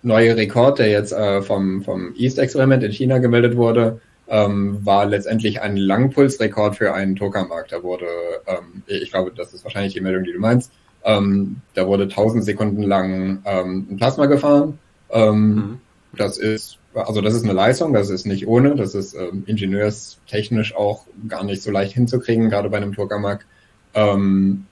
neue 0.01 0.35
Rekord, 0.37 0.79
der 0.79 0.89
jetzt 0.89 1.11
äh, 1.11 1.41
vom 1.41 1.83
vom 1.83 2.13
East-Experiment 2.15 2.83
in 2.83 2.91
China 2.91 3.17
gemeldet 3.17 3.55
wurde, 3.55 3.99
ähm, 4.29 4.85
war 4.85 5.05
letztendlich 5.05 5.61
ein 5.61 5.75
Langpulsrekord 5.75 6.75
für 6.75 6.93
einen 6.93 7.15
Tokamarkt. 7.15 7.71
Da 7.71 7.83
wurde, 7.83 8.05
ähm, 8.47 8.83
ich 8.87 9.11
glaube, 9.11 9.31
das 9.35 9.53
ist 9.53 9.63
wahrscheinlich 9.63 9.93
die 9.93 10.01
Meldung, 10.01 10.23
die 10.23 10.33
du 10.33 10.39
meinst. 10.39 10.71
Ähm, 11.03 11.57
da 11.73 11.87
wurde 11.87 12.03
1000 12.03 12.43
Sekunden 12.43 12.83
lang 12.83 13.41
ähm, 13.45 13.87
ein 13.89 13.97
Plasma 13.97 14.27
gefahren. 14.27 14.77
Ähm, 15.09 15.55
mhm. 15.55 15.81
Das 16.15 16.37
ist 16.37 16.78
also 16.93 17.21
das 17.21 17.33
ist 17.33 17.43
eine 17.43 17.53
Leistung, 17.53 17.93
das 17.93 18.09
ist 18.09 18.25
nicht 18.25 18.47
ohne, 18.47 18.75
das 18.75 18.95
ist 18.95 19.13
ähm, 19.13 19.43
ingenieurstechnisch 19.45 20.75
auch 20.75 21.05
gar 21.27 21.43
nicht 21.43 21.61
so 21.61 21.71
leicht 21.71 21.93
hinzukriegen, 21.93 22.49
gerade 22.49 22.69
bei 22.69 22.77
einem 22.77 22.93
Tokamak. 22.93 23.45
Ähm, 23.93 24.65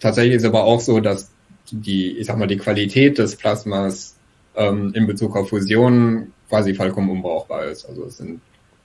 tatsächlich 0.00 0.36
ist 0.36 0.44
aber 0.44 0.64
auch 0.64 0.80
so, 0.80 1.00
dass 1.00 1.30
die, 1.70 2.18
ich 2.18 2.26
sag 2.26 2.38
mal, 2.38 2.46
die 2.46 2.56
Qualität 2.56 3.18
des 3.18 3.36
Plasmas 3.36 4.16
ähm, 4.56 4.92
in 4.94 5.06
Bezug 5.06 5.36
auf 5.36 5.48
Fusion 5.48 6.32
quasi 6.48 6.74
vollkommen 6.74 7.10
unbrauchbar 7.10 7.66
ist. 7.66 7.84
Also 7.86 8.04
es 8.06 8.16
sind 8.16 8.40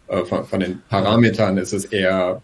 äh, 0.08 0.24
von, 0.24 0.46
von 0.46 0.60
den 0.60 0.82
Parametern 0.90 1.58
ist 1.58 1.74
es 1.74 1.86
eher 1.86 2.42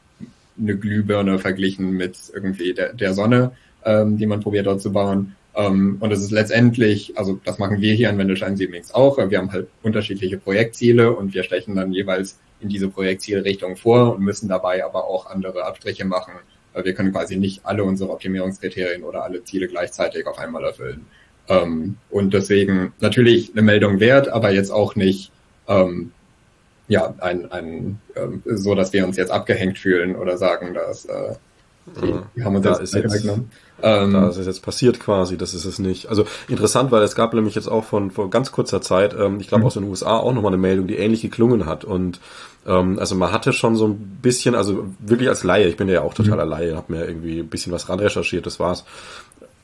eine 0.60 0.77
Glühbirne 0.77 1.39
verglichen 1.39 1.91
mit 1.91 2.17
irgendwie 2.34 2.73
der, 2.73 2.93
der 2.93 3.13
Sonne, 3.13 3.51
ähm, 3.86 4.17
die 4.17 4.25
man 4.25 4.41
probiert 4.41 4.65
dort 4.65 4.82
zu 4.82 4.91
bauen. 4.91 5.36
Ähm, 5.55 5.97
und 5.99 6.11
es 6.11 6.21
ist 6.21 6.31
letztendlich, 6.31 7.17
also 7.17 7.39
das 7.43 7.59
machen 7.59 7.81
wir 7.81 7.93
hier 7.93 8.09
an 8.09 8.17
Wendelstein 8.17 8.55
Siemens 8.55 8.93
auch. 8.93 9.17
Wir 9.17 9.37
haben 9.37 9.51
halt 9.51 9.67
unterschiedliche 9.83 10.37
Projektziele 10.37 11.11
und 11.11 11.33
wir 11.33 11.43
stechen 11.43 11.75
dann 11.75 11.91
jeweils 11.91 12.39
in 12.61 12.69
diese 12.69 12.87
Projektzielrichtung 12.87 13.75
vor 13.75 14.15
und 14.15 14.21
müssen 14.21 14.47
dabei 14.47 14.85
aber 14.85 15.05
auch 15.05 15.25
andere 15.25 15.65
Abstriche 15.65 16.05
machen. 16.05 16.33
Wir 16.73 16.93
können 16.93 17.11
quasi 17.11 17.35
nicht 17.35 17.65
alle 17.65 17.83
unsere 17.83 18.11
Optimierungskriterien 18.11 19.03
oder 19.03 19.23
alle 19.23 19.43
Ziele 19.43 19.67
gleichzeitig 19.67 20.25
auf 20.25 20.37
einmal 20.37 20.63
erfüllen. 20.63 21.05
Ähm, 21.49 21.97
und 22.09 22.33
deswegen 22.33 22.93
natürlich 22.99 23.51
eine 23.51 23.61
Meldung 23.61 23.99
wert, 23.99 24.29
aber 24.29 24.51
jetzt 24.51 24.71
auch 24.71 24.95
nicht 24.95 25.31
ähm, 25.67 26.11
ja 26.87 27.13
ein, 27.19 27.51
ein 27.51 27.99
ähm, 28.15 28.41
so, 28.45 28.75
dass 28.75 28.93
wir 28.93 29.05
uns 29.05 29.17
jetzt 29.17 29.31
abgehängt 29.31 29.77
fühlen 29.79 30.15
oder 30.15 30.37
sagen, 30.37 30.73
dass 30.73 31.05
äh, 31.05 31.35
die 32.35 32.43
haben 32.43 32.55
uns 32.55 32.65
da 32.65 32.79
jetzt, 32.79 32.93
jetzt 32.93 33.13
weggenommen. 33.13 33.49
Ähm, 33.83 34.13
da 34.13 34.29
ist 34.29 34.37
es 34.37 34.45
jetzt 34.45 34.63
passiert 34.63 34.99
quasi, 34.99 35.37
das 35.37 35.53
ist 35.53 35.65
es 35.65 35.79
nicht. 35.79 36.07
Also 36.09 36.25
interessant, 36.47 36.91
weil 36.91 37.03
es 37.03 37.15
gab 37.15 37.33
nämlich 37.33 37.55
jetzt 37.55 37.67
auch 37.67 37.83
von 37.83 38.11
vor 38.11 38.29
ganz 38.29 38.51
kurzer 38.51 38.81
Zeit, 38.81 39.15
ähm, 39.17 39.39
ich 39.39 39.47
glaube 39.47 39.61
mhm. 39.61 39.67
aus 39.67 39.73
den 39.75 39.83
USA 39.83 40.17
auch 40.17 40.33
nochmal 40.33 40.51
eine 40.51 40.61
Meldung, 40.61 40.87
die 40.87 40.97
ähnlich 40.97 41.21
geklungen 41.21 41.65
hat. 41.65 41.83
Und 41.83 42.19
ähm, 42.67 42.99
also 42.99 43.15
man 43.15 43.31
hatte 43.31 43.53
schon 43.53 43.75
so 43.75 43.87
ein 43.87 44.19
bisschen, 44.21 44.55
also 44.55 44.85
wirklich 44.99 45.29
als 45.29 45.43
Laie, 45.43 45.67
ich 45.67 45.77
bin 45.77 45.87
ja 45.89 46.01
auch 46.01 46.13
totaler 46.13 46.45
mhm. 46.45 46.51
Laie, 46.51 46.75
habe 46.75 46.93
mir 46.93 47.07
irgendwie 47.07 47.39
ein 47.39 47.47
bisschen 47.47 47.71
was 47.71 47.89
ran 47.89 47.99
recherchiert, 47.99 48.45
das 48.45 48.59
war's. 48.59 48.85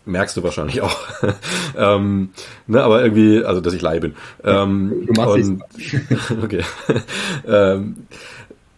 Merkst 0.06 0.38
du 0.38 0.44
wahrscheinlich 0.44 0.82
auch. 0.82 0.98
ähm, 1.78 2.30
ne, 2.66 2.82
aber 2.82 3.04
irgendwie, 3.04 3.44
also 3.44 3.60
dass 3.60 3.74
ich 3.74 3.82
Laie 3.82 4.00
bin. 4.00 4.16
Ähm, 4.44 5.06
du 5.06 5.14
machst 5.14 5.36
und, 5.36 5.64
okay. 6.44 6.64
ähm, 7.48 8.08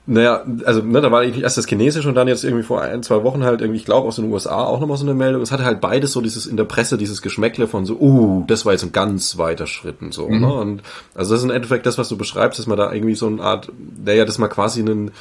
naja, 0.10 0.43
also 0.65 0.82
ne, 0.82 1.02
da 1.02 1.12
war 1.12 1.22
eigentlich 1.22 1.43
erst 1.43 1.60
das 1.60 1.67
Chinesische 1.67 2.10
und 2.10 2.15
dann 2.15 2.28
jetzt 2.28 2.43
irgendwie 2.43 2.63
vor 2.63 2.82
ein, 2.82 3.04
zwei 3.04 3.24
Wochen 3.24 3.43
halt 3.43 3.62
irgendwie, 3.62 3.78
ich 3.78 3.86
glaube 3.86 4.08
aus 4.08 4.15
den 4.15 4.32
USA 4.32 4.63
auch 4.63 4.80
nochmal 4.80 4.98
so 4.98 5.06
eine 5.06 5.13
Meldung. 5.13 5.43
Es 5.43 5.52
hatte 5.52 5.65
halt 5.65 5.82
beides 5.82 6.13
so 6.13 6.22
dieses 6.22 6.48
in 6.48 6.58
der 6.58 6.63
Presse, 6.63 6.98
dieses 6.98 7.22
Geschmäckle 7.22 7.67
von 7.67 7.86
so, 7.86 7.95
uh, 8.00 8.43
das 8.48 8.65
war 8.65 8.74
jetzt 8.74 8.84
ein 8.84 8.91
ganz 8.91 9.38
weiter 9.38 9.67
Schritt 9.67 10.02
und 10.02 10.12
so. 10.12 10.28
Mhm. 10.28 10.39
Ne? 10.41 10.52
Und 10.52 10.82
also 11.13 11.34
das 11.34 11.41
ist 11.41 11.45
im 11.45 11.56
Endeffekt 11.56 11.86
das, 11.86 12.00
was 12.00 12.10
du 12.10 12.17
beschreibst, 12.17 12.58
dass 12.58 12.65
man 12.65 12.78
da 12.80 12.91
irgendwie 12.91 13.13
so 13.13 13.28
eine 13.28 13.39
Art, 13.39 13.72
naja, 14.04 14.26
dass 14.26 14.39
man 14.39 14.50
quasi 14.50 14.80
einen, 14.80 15.12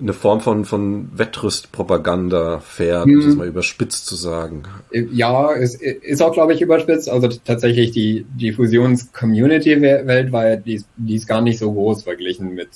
eine 0.00 0.12
Form 0.12 0.40
von, 0.40 0.64
von 0.64 1.08
Wettrüstpropaganda 1.16 2.60
fährt, 2.60 3.06
um 3.06 3.20
das 3.20 3.34
mal 3.34 3.48
überspitzt 3.48 4.06
zu 4.06 4.14
sagen. 4.14 4.62
Ja, 4.92 5.52
es 5.52 5.74
ist 5.74 6.22
auch, 6.22 6.32
glaube 6.32 6.54
ich, 6.54 6.60
überspitzt. 6.60 7.10
Also 7.10 7.26
tatsächlich 7.44 7.90
die, 7.90 8.24
die 8.36 8.52
Fusions-Community 8.52 9.82
weltweit, 9.82 10.64
die 10.64 10.74
ist, 10.74 10.86
die 10.96 11.16
ist 11.16 11.26
gar 11.26 11.40
nicht 11.40 11.58
so 11.58 11.72
groß 11.72 12.04
verglichen 12.04 12.54
mit 12.54 12.68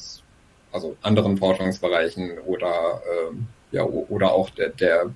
also 0.72 0.96
anderen 1.02 1.36
Forschungsbereichen 1.36 2.38
oder 2.46 3.02
ähm, 3.30 3.46
ja 3.70 3.84
oder 3.84 4.32
auch 4.32 4.50
der, 4.50 4.70
der 4.70 5.10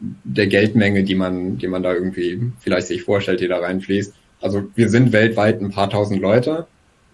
der 0.00 0.46
Geldmenge, 0.46 1.02
die 1.02 1.14
man, 1.14 1.58
die 1.58 1.66
man 1.66 1.82
da 1.82 1.92
irgendwie 1.92 2.52
vielleicht 2.60 2.86
sich 2.86 3.02
vorstellt, 3.02 3.40
die 3.40 3.48
da 3.48 3.58
reinfließt. 3.58 4.14
Also 4.40 4.64
wir 4.74 4.88
sind 4.88 5.12
weltweit 5.12 5.60
ein 5.60 5.70
paar 5.70 5.90
tausend 5.90 6.20
Leute 6.20 6.66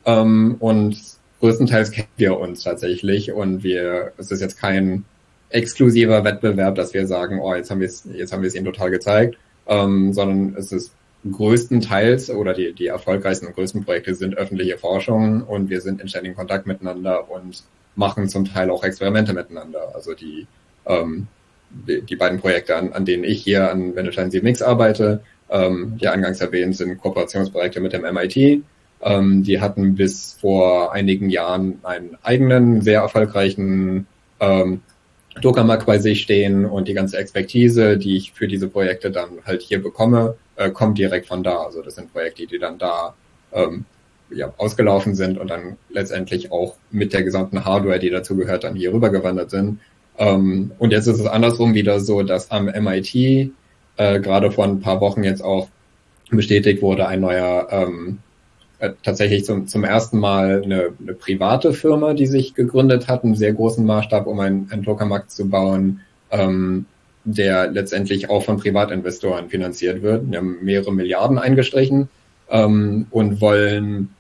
ähm, 0.04 0.56
und 0.58 0.98
größtenteils 1.40 1.90
kennen 1.90 2.08
wir 2.16 2.38
uns 2.38 2.62
tatsächlich 2.62 3.32
und 3.32 3.62
wir, 3.64 4.12
es 4.18 4.30
ist 4.30 4.40
jetzt 4.40 4.58
kein 4.58 5.04
exklusiver 5.48 6.24
Wettbewerb, 6.24 6.74
dass 6.74 6.92
wir 6.92 7.06
sagen, 7.06 7.40
oh, 7.40 7.54
jetzt 7.54 7.70
haben 7.70 7.80
wir 7.80 7.86
es, 7.86 8.06
jetzt 8.12 8.32
haben 8.32 8.42
wir 8.42 8.48
es 8.48 8.54
ihnen 8.54 8.66
total 8.66 8.90
gezeigt, 8.90 9.38
ähm, 9.66 10.12
sondern 10.12 10.54
es 10.58 10.72
ist 10.72 10.92
größtenteils 11.30 12.30
oder 12.30 12.52
die, 12.54 12.72
die 12.72 12.86
erfolgreichsten 12.86 13.46
und 13.46 13.54
größten 13.54 13.84
Projekte 13.84 14.14
sind 14.14 14.36
öffentliche 14.36 14.78
Forschung 14.78 15.42
und 15.42 15.70
wir 15.70 15.80
sind 15.80 16.00
in 16.00 16.08
ständigem 16.08 16.36
Kontakt 16.36 16.66
miteinander 16.66 17.30
und 17.30 17.62
machen 17.96 18.28
zum 18.28 18.44
Teil 18.44 18.70
auch 18.70 18.84
Experimente 18.84 19.32
miteinander. 19.32 19.92
Also 19.94 20.14
die, 20.14 20.46
ähm, 20.86 21.26
die, 21.70 22.02
die 22.02 22.16
beiden 22.16 22.40
Projekte, 22.40 22.76
an, 22.76 22.92
an 22.92 23.04
denen 23.04 23.24
ich 23.24 23.42
hier 23.42 23.70
an 23.70 23.96
Wendelstein 23.96 24.30
7X 24.30 24.62
arbeite, 24.62 25.20
ähm, 25.48 25.96
die 26.00 26.08
eingangs 26.08 26.40
erwähnt, 26.40 26.76
sind 26.76 26.98
Kooperationsprojekte 26.98 27.80
mit 27.80 27.92
dem 27.92 28.02
MIT. 28.02 28.62
Ähm, 29.02 29.42
die 29.42 29.60
hatten 29.60 29.94
bis 29.94 30.36
vor 30.40 30.92
einigen 30.92 31.30
Jahren 31.30 31.78
einen 31.82 32.18
eigenen, 32.22 32.82
sehr 32.82 33.00
erfolgreichen 33.00 34.06
ähm, 34.40 34.80
Tokamak 35.40 35.84
bei 35.86 35.98
sich 35.98 36.22
stehen 36.22 36.64
und 36.64 36.86
die 36.86 36.94
ganze 36.94 37.18
Expertise, 37.18 37.98
die 37.98 38.16
ich 38.16 38.32
für 38.32 38.46
diese 38.46 38.68
Projekte 38.68 39.10
dann 39.10 39.30
halt 39.44 39.62
hier 39.62 39.82
bekomme, 39.82 40.36
äh, 40.56 40.70
kommt 40.70 40.98
direkt 40.98 41.26
von 41.26 41.42
da. 41.42 41.62
Also 41.62 41.82
das 41.82 41.96
sind 41.96 42.12
Projekte, 42.12 42.46
die 42.46 42.58
dann 42.58 42.78
da 42.78 43.14
ähm, 43.52 43.84
ja, 44.30 44.52
ausgelaufen 44.56 45.14
sind 45.14 45.38
und 45.38 45.48
dann 45.48 45.76
letztendlich 45.90 46.52
auch 46.52 46.76
mit 46.90 47.12
der 47.12 47.22
gesamten 47.22 47.64
Hardware, 47.64 47.98
die 47.98 48.10
dazu 48.10 48.36
gehört, 48.36 48.64
dann 48.64 48.74
hier 48.74 48.92
rübergewandert 48.92 49.50
sind. 49.50 49.80
Ähm, 50.18 50.72
und 50.78 50.92
jetzt 50.92 51.06
ist 51.06 51.20
es 51.20 51.26
andersrum 51.26 51.74
wieder 51.74 52.00
so, 52.00 52.22
dass 52.22 52.50
am 52.50 52.66
MIT 52.66 53.14
äh, 53.96 54.20
gerade 54.20 54.50
vor 54.50 54.64
ein 54.64 54.80
paar 54.80 55.00
Wochen 55.00 55.24
jetzt 55.24 55.42
auch 55.42 55.68
bestätigt 56.30 56.82
wurde, 56.82 57.06
ein 57.06 57.20
neuer 57.20 57.68
ähm, 57.70 58.18
äh, 58.78 58.90
tatsächlich 59.02 59.44
zum, 59.44 59.66
zum 59.66 59.84
ersten 59.84 60.18
Mal 60.18 60.62
eine, 60.62 60.92
eine 61.00 61.14
private 61.14 61.72
Firma, 61.72 62.14
die 62.14 62.26
sich 62.26 62.54
gegründet 62.54 63.08
hat, 63.08 63.24
einen 63.24 63.34
sehr 63.34 63.52
großen 63.52 63.84
Maßstab, 63.84 64.26
um 64.26 64.40
einen, 64.40 64.68
einen 64.70 64.82
Tokamarkt 64.82 65.30
zu 65.30 65.48
bauen, 65.48 66.00
ähm, 66.30 66.86
der 67.24 67.70
letztendlich 67.70 68.28
auch 68.30 68.44
von 68.44 68.58
Privatinvestoren 68.58 69.48
finanziert 69.48 70.02
wird. 70.02 70.30
Wir 70.30 70.38
haben 70.38 70.58
mehrere 70.62 70.92
Milliarden 70.92 71.38
eingestrichen 71.38 72.08
ähm, 72.50 73.06
und 73.10 73.40
wollen 73.40 74.10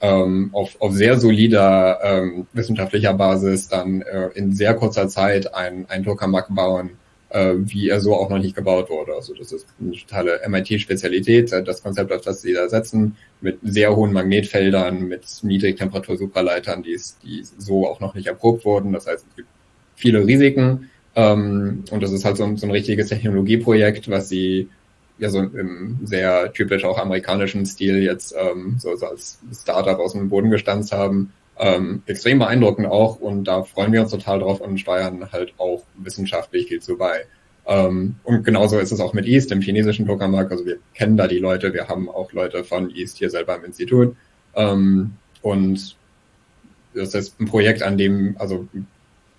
ähm, 0.00 0.50
auf, 0.52 0.76
auf 0.80 0.92
sehr 0.94 1.18
solider 1.18 1.98
ähm, 2.02 2.46
wissenschaftlicher 2.52 3.14
Basis 3.14 3.68
dann 3.68 4.02
äh, 4.02 4.28
in 4.34 4.54
sehr 4.54 4.74
kurzer 4.74 5.08
Zeit 5.08 5.54
ein, 5.54 5.86
ein 5.88 6.04
Tokamak 6.04 6.54
bauen, 6.54 6.90
äh, 7.30 7.54
wie 7.56 7.88
er 7.88 8.00
so 8.00 8.14
auch 8.14 8.28
noch 8.28 8.38
nicht 8.38 8.56
gebaut 8.56 8.90
wurde. 8.90 9.14
Also 9.14 9.34
das 9.34 9.52
ist 9.52 9.66
eine 9.80 9.92
totale 9.92 10.40
MIT-Spezialität, 10.46 11.52
das 11.52 11.82
Konzept, 11.82 12.12
auf 12.12 12.22
das 12.22 12.42
sie 12.42 12.52
da 12.52 12.68
setzen, 12.68 13.16
mit 13.40 13.58
sehr 13.62 13.94
hohen 13.96 14.12
Magnetfeldern, 14.12 15.08
mit 15.08 15.24
Niedrigtemperatur-Supraleitern, 15.42 16.82
die, 16.82 16.98
die 17.22 17.44
so 17.58 17.86
auch 17.86 18.00
noch 18.00 18.14
nicht 18.14 18.26
erprobt 18.26 18.64
wurden. 18.64 18.92
Das 18.92 19.06
heißt, 19.06 19.24
es 19.28 19.36
gibt 19.36 19.48
viele 19.94 20.26
Risiken. 20.26 20.90
Ähm, 21.16 21.84
und 21.90 22.02
das 22.02 22.12
ist 22.12 22.24
halt 22.24 22.36
so 22.36 22.44
ein, 22.44 22.58
so 22.58 22.66
ein 22.66 22.70
richtiges 22.70 23.08
Technologieprojekt, 23.08 24.10
was 24.10 24.28
sie 24.28 24.68
ja 25.18 25.30
so 25.30 25.40
im 25.40 25.98
sehr 26.04 26.52
typisch 26.52 26.84
auch 26.84 26.98
amerikanischen 26.98 27.64
Stil 27.64 28.02
jetzt 28.02 28.34
ähm, 28.38 28.76
so, 28.78 28.94
so 28.96 29.06
als 29.06 29.38
Startup 29.52 29.98
aus 29.98 30.12
dem 30.12 30.28
Boden 30.28 30.50
gestanzt 30.50 30.92
haben. 30.92 31.32
Ähm, 31.58 32.02
extrem 32.04 32.38
beeindruckend 32.38 32.86
auch 32.86 33.18
und 33.18 33.44
da 33.44 33.62
freuen 33.62 33.90
wir 33.90 34.02
uns 34.02 34.10
total 34.10 34.40
drauf 34.40 34.60
und 34.60 34.78
steuern 34.78 35.32
halt 35.32 35.54
auch 35.56 35.84
wissenschaftlich 35.96 36.68
viel 36.68 36.82
zu 36.82 36.98
bei. 36.98 37.24
Ähm, 37.66 38.16
und 38.24 38.44
genauso 38.44 38.78
ist 38.78 38.92
es 38.92 39.00
auch 39.00 39.14
mit 39.14 39.26
East 39.26 39.50
im 39.52 39.62
chinesischen 39.62 40.04
Programmarkt. 40.04 40.52
Also 40.52 40.66
wir 40.66 40.76
kennen 40.92 41.16
da 41.16 41.26
die 41.26 41.38
Leute, 41.38 41.72
wir 41.72 41.88
haben 41.88 42.10
auch 42.10 42.32
Leute 42.34 42.62
von 42.62 42.94
East 42.94 43.16
hier 43.16 43.30
selber 43.30 43.56
im 43.56 43.64
Institut. 43.64 44.14
Ähm, 44.54 45.12
und 45.40 45.96
das 46.92 47.14
ist 47.14 47.40
ein 47.40 47.46
Projekt, 47.46 47.82
an 47.82 47.96
dem 47.96 48.36
also 48.38 48.68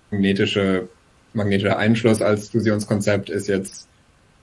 magnetische 0.09 0.89
magnetischer 1.37 1.77
Einschluss 1.77 2.21
als 2.21 2.49
Fusionskonzept 2.49 3.29
ist 3.29 3.47
jetzt 3.47 3.87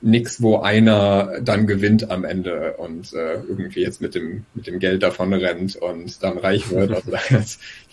nichts, 0.01 0.43
wo 0.43 0.59
einer 0.59 1.41
dann 1.41 1.67
gewinnt 1.67 2.11
am 2.11 2.25
Ende 2.25 2.75
und 2.75 3.13
äh, 3.15 3.35
irgendwie 3.49 3.81
jetzt 3.81 4.03
mit 4.03 4.15
dem 4.15 4.45
mit 4.55 4.67
dem 4.67 4.79
Geld 4.79 5.03
davon 5.03 5.33
rennt 5.33 5.77
und 5.77 6.23
dann 6.23 6.39
reich 6.39 6.71
wird. 6.71 6.91
Also 6.93 7.11
da, 7.11 7.45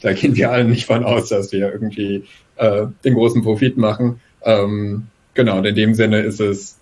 da 0.01 0.13
gehen 0.13 0.35
wir 0.35 0.51
alle 0.51 0.65
nicht 0.65 0.85
von 0.85 1.03
aus, 1.03 1.29
dass 1.29 1.51
wir 1.51 1.71
irgendwie 1.71 2.25
äh, 2.57 2.87
den 3.03 3.13
großen 3.13 3.41
Profit 3.43 3.77
machen. 3.77 4.19
Ähm, 4.43 5.07
genau, 5.33 5.57
und 5.57 5.65
in 5.65 5.75
dem 5.75 5.93
Sinne 5.93 6.21
ist 6.21 6.41
es 6.41 6.77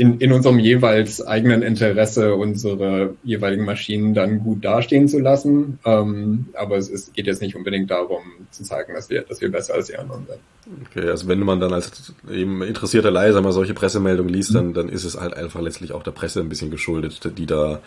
in, 0.00 0.18
in 0.18 0.32
unserem 0.32 0.58
jeweils 0.58 1.20
eigenen 1.20 1.60
Interesse 1.60 2.34
unsere 2.34 3.16
jeweiligen 3.22 3.66
Maschinen 3.66 4.14
dann 4.14 4.42
gut 4.42 4.64
dastehen 4.64 5.08
zu 5.08 5.18
lassen. 5.18 5.78
Ähm, 5.84 6.46
aber 6.54 6.78
es 6.78 6.88
ist, 6.88 7.12
geht 7.12 7.26
jetzt 7.26 7.42
nicht 7.42 7.54
unbedingt 7.54 7.90
darum 7.90 8.22
zu 8.50 8.62
zeigen, 8.62 8.94
dass 8.94 9.10
wir, 9.10 9.20
dass 9.20 9.42
wir 9.42 9.52
besser 9.52 9.74
als 9.74 9.88
die 9.88 9.98
anderen 9.98 10.26
sind. 10.26 10.38
Okay, 10.86 11.06
also 11.10 11.28
wenn 11.28 11.40
man 11.40 11.60
dann 11.60 11.74
als 11.74 12.14
eben 12.32 12.62
interessierter 12.62 13.10
Leser 13.10 13.42
mal 13.42 13.52
solche 13.52 13.74
Pressemeldungen 13.74 14.32
liest, 14.32 14.54
dann, 14.54 14.72
dann 14.72 14.88
ist 14.88 15.04
es 15.04 15.20
halt 15.20 15.34
einfach 15.34 15.60
letztlich 15.60 15.92
auch 15.92 16.02
der 16.02 16.12
Presse 16.12 16.40
ein 16.40 16.48
bisschen 16.48 16.70
geschuldet, 16.70 17.20
die 17.36 17.44
da 17.44 17.82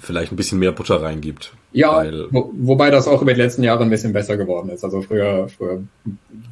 vielleicht 0.00 0.32
ein 0.32 0.36
bisschen 0.36 0.58
mehr 0.58 0.72
Butter 0.72 1.02
reingibt. 1.02 1.52
Ja, 1.72 2.04
wo, 2.30 2.50
wobei 2.54 2.90
das 2.90 3.06
auch 3.06 3.20
über 3.22 3.34
die 3.34 3.40
letzten 3.40 3.62
Jahre 3.62 3.82
ein 3.82 3.90
bisschen 3.90 4.12
besser 4.12 4.36
geworden 4.36 4.70
ist. 4.70 4.82
Also 4.84 5.02
früher, 5.02 5.48
früher 5.48 5.82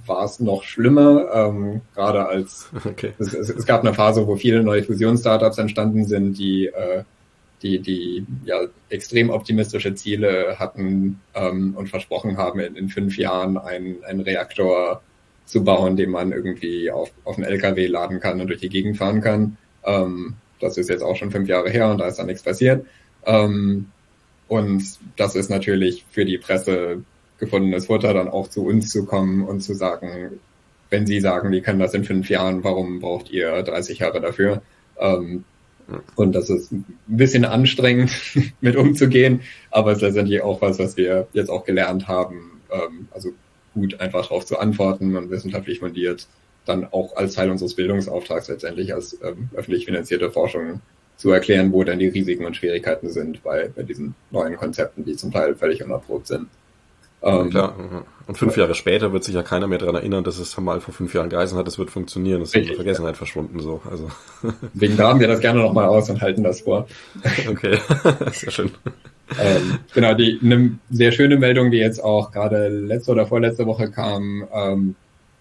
war 0.07 0.25
es 0.25 0.41
noch 0.41 0.63
schlimmer, 0.63 1.27
ähm, 1.33 1.81
gerade 1.95 2.27
als 2.27 2.69
okay. 2.85 3.13
es, 3.19 3.33
es, 3.33 3.49
es, 3.49 3.67
gab 3.67 3.81
eine 3.81 3.95
Phase, 3.95 4.27
wo 4.27 4.37
viele 4.37 4.63
neue 4.63 4.83
Fusionsstartups 4.83 5.59
entstanden 5.59 6.05
sind, 6.05 6.39
die 6.39 6.67
äh, 6.67 7.05
die, 7.65 7.79
die 7.79 8.27
ja 8.45 8.61
extrem 8.91 9.31
optimistische 9.31 9.95
Ziele 9.95 10.57
hatten 10.59 11.21
ähm, 11.35 11.75
und 11.77 11.89
versprochen 11.89 12.37
haben, 12.37 12.61
in, 12.61 12.77
in 12.77 12.89
fünf 12.91 13.17
Jahren 13.17 13.57
einen, 13.57 14.05
einen 14.05 14.21
Reaktor 14.21 15.01
zu 15.47 15.65
bauen, 15.65 15.97
den 15.97 16.11
man 16.11 16.33
irgendwie 16.33 16.91
auf, 16.91 17.11
auf 17.25 17.37
einen 17.37 17.47
LKW 17.47 17.87
laden 17.87 18.21
kann 18.21 18.41
und 18.41 18.49
durch 18.49 18.61
die 18.61 18.69
Gegend 18.69 18.99
fahren 18.99 19.23
kann. 19.23 19.57
Ähm, 19.85 20.35
das 20.61 20.77
ist 20.77 20.91
jetzt 20.91 21.03
auch 21.03 21.17
schon 21.17 21.31
fünf 21.31 21.49
Jahre 21.49 21.71
her 21.71 21.91
und 21.91 21.99
da 21.99 22.07
ist 22.07 22.19
dann 22.19 22.27
nichts 22.27 22.43
passiert. 22.43 22.87
Ähm, 23.27 23.87
und 24.49 24.85
das 25.17 25.35
ist 25.35 25.51
natürlich 25.51 26.05
für 26.11 26.25
die 26.25 26.39
Presse 26.39 27.03
gefundenes 27.39 27.87
Futter, 27.87 28.15
dann 28.15 28.29
auch 28.29 28.49
zu 28.49 28.65
uns 28.65 28.91
zu 28.91 29.05
kommen 29.05 29.43
und 29.45 29.61
zu 29.61 29.75
sagen, 29.75 30.41
wenn 30.91 31.07
sie 31.07 31.21
sagen, 31.21 31.51
wir 31.51 31.63
können 31.63 31.81
das 31.81 31.95
in 31.95 32.05
fünf 32.05 32.29
Jahren, 32.29 32.63
warum 32.63 33.01
braucht 33.01 33.31
ihr 33.31 33.63
30 33.63 33.99
Jahre 33.99 34.21
dafür? 34.21 34.63
Ähm, 34.99 35.45
und 36.15 36.35
das 36.35 36.49
ist 36.49 36.73
ein 36.73 36.85
bisschen 37.07 37.45
anstrengend 37.45 38.13
mit 38.61 38.77
umzugehen, 38.77 39.41
aber 39.71 39.93
es 39.93 39.99
ist 39.99 40.03
letztendlich 40.03 40.43
auch 40.43 40.63
was, 40.63 40.79
was 40.79 40.97
wir 40.97 41.27
jetzt 41.33 41.51
auch 41.51 41.65
gelernt 41.65 42.09
haben, 42.09 42.61
ähm, 42.71 43.09
also 43.11 43.31
gut 43.75 44.01
einfach 44.01 44.23
darauf 44.23 44.47
zu 44.47 44.59
antworten 44.59 45.17
und 45.17 45.31
wissenschaftlich 45.31 45.81
fundiert 45.81 46.29
dann 46.65 46.87
auch 46.93 47.17
als 47.17 47.35
Teil 47.35 47.51
unseres 47.51 47.75
Bildungsauftrags 47.75 48.49
letztendlich 48.49 48.95
als 48.95 49.19
ähm, 49.23 49.51
öffentlich 49.55 49.85
finanzierte 49.85 50.31
Forschung 50.31 50.81
zu 51.17 51.31
erklären, 51.31 51.73
wo 51.73 51.85
dann 51.85 51.99
die 51.99 52.09
Risiken 52.09 52.45
und 52.45 52.57
Schwierigkeiten 52.57 53.09
sind 53.09 53.43
bei, 53.43 53.71
bei 53.75 53.83
diesen 53.83 54.15
neuen 54.31 54.57
Konzepten, 54.57 55.05
die 55.05 55.17
zum 55.17 55.33
Teil 55.33 55.55
völlig 55.55 55.83
unerprobt 55.83 56.27
sind. 56.27 56.49
Ähm, 57.23 57.51
klar. 57.51 57.75
Und 58.27 58.39
fünf 58.39 58.57
Jahre 58.57 58.75
später 58.75 59.13
wird 59.13 59.25
sich 59.25 59.35
ja 59.35 59.43
keiner 59.43 59.67
mehr 59.67 59.79
daran 59.79 59.97
erinnern, 59.97 60.25
dass 60.25 60.39
es 60.39 60.57
mal 60.59 60.81
vor 60.81 60.93
fünf 60.93 61.15
Jahren 61.15 61.31
geheißen 61.31 61.57
hat, 61.57 61.67
es 61.67 61.79
wird 61.79 61.91
funktionieren. 61.91 62.41
Das 62.41 62.51
ist 62.51 62.57
in 62.57 62.67
der 62.67 62.77
Vergessenheit 62.77 63.15
ja. 63.15 63.19
verschwunden 63.19 63.61
so. 63.61 63.81
Also. 63.91 64.11
Wegen 64.75 64.97
graben 64.97 65.21
wir 65.21 65.29
das 65.29 65.41
gerne 65.41 65.61
nochmal 65.61 65.87
aus 65.87 66.09
und 66.11 66.21
halten 66.21 66.43
das 66.43 66.61
vor. 66.63 66.87
Okay, 67.49 67.79
sehr 68.33 68.51
schön. 68.51 68.71
Ähm, 69.41 69.79
genau, 69.95 70.15
die 70.15 70.39
eine 70.43 70.79
sehr 70.91 71.13
schöne 71.13 71.37
Meldung, 71.37 71.71
die 71.71 71.79
jetzt 71.79 72.03
auch 72.03 72.31
gerade 72.31 72.69
letzte 72.69 73.13
oder 73.13 73.27
vorletzte 73.27 73.67
Woche 73.67 73.91
kam, 73.91 74.47
ähm, 74.53 74.95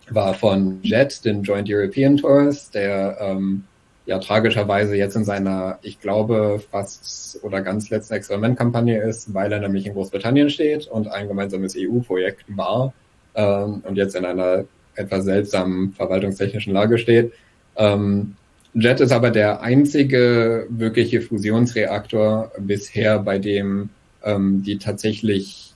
war 0.10 0.34
von 0.34 0.80
JET, 0.84 1.24
den 1.26 1.44
Joint 1.44 1.70
European 1.70 2.18
Tours, 2.18 2.70
der 2.72 3.18
ähm, 3.20 3.66
ja 4.06 4.20
tragischerweise 4.20 4.96
jetzt 4.96 5.16
in 5.16 5.24
seiner, 5.24 5.80
ich 5.82 6.00
glaube, 6.00 6.62
fast 6.72 7.40
oder 7.44 7.62
ganz 7.62 7.90
letzten 7.90 8.16
Experimentkampagne 8.16 9.02
ist, 9.02 9.34
weil 9.34 9.52
er 9.52 9.60
nämlich 9.60 9.86
in 9.86 9.94
Großbritannien 9.94 10.50
steht 10.50 10.88
und 10.88 11.08
ein 11.08 11.28
gemeinsames 11.28 11.76
EU-Projekt 11.78 12.46
war 12.56 12.94
ähm, 13.36 13.82
und 13.86 13.96
jetzt 13.96 14.16
in 14.16 14.26
einer 14.26 14.66
etwas 14.96 15.26
seltsamen 15.26 15.94
verwaltungstechnischen 15.94 16.74
Lage 16.74 16.98
steht. 16.98 17.34
Ähm, 17.76 18.36
JET 18.74 19.00
ist 19.00 19.12
aber 19.12 19.30
der 19.30 19.62
einzige 19.62 20.68
wirkliche 20.70 21.22
Fusionsreaktor 21.22 22.52
bisher, 22.60 23.20
bei 23.20 23.38
dem 23.40 23.90
ähm, 24.24 24.64
die 24.64 24.78
tatsächlich 24.80 25.74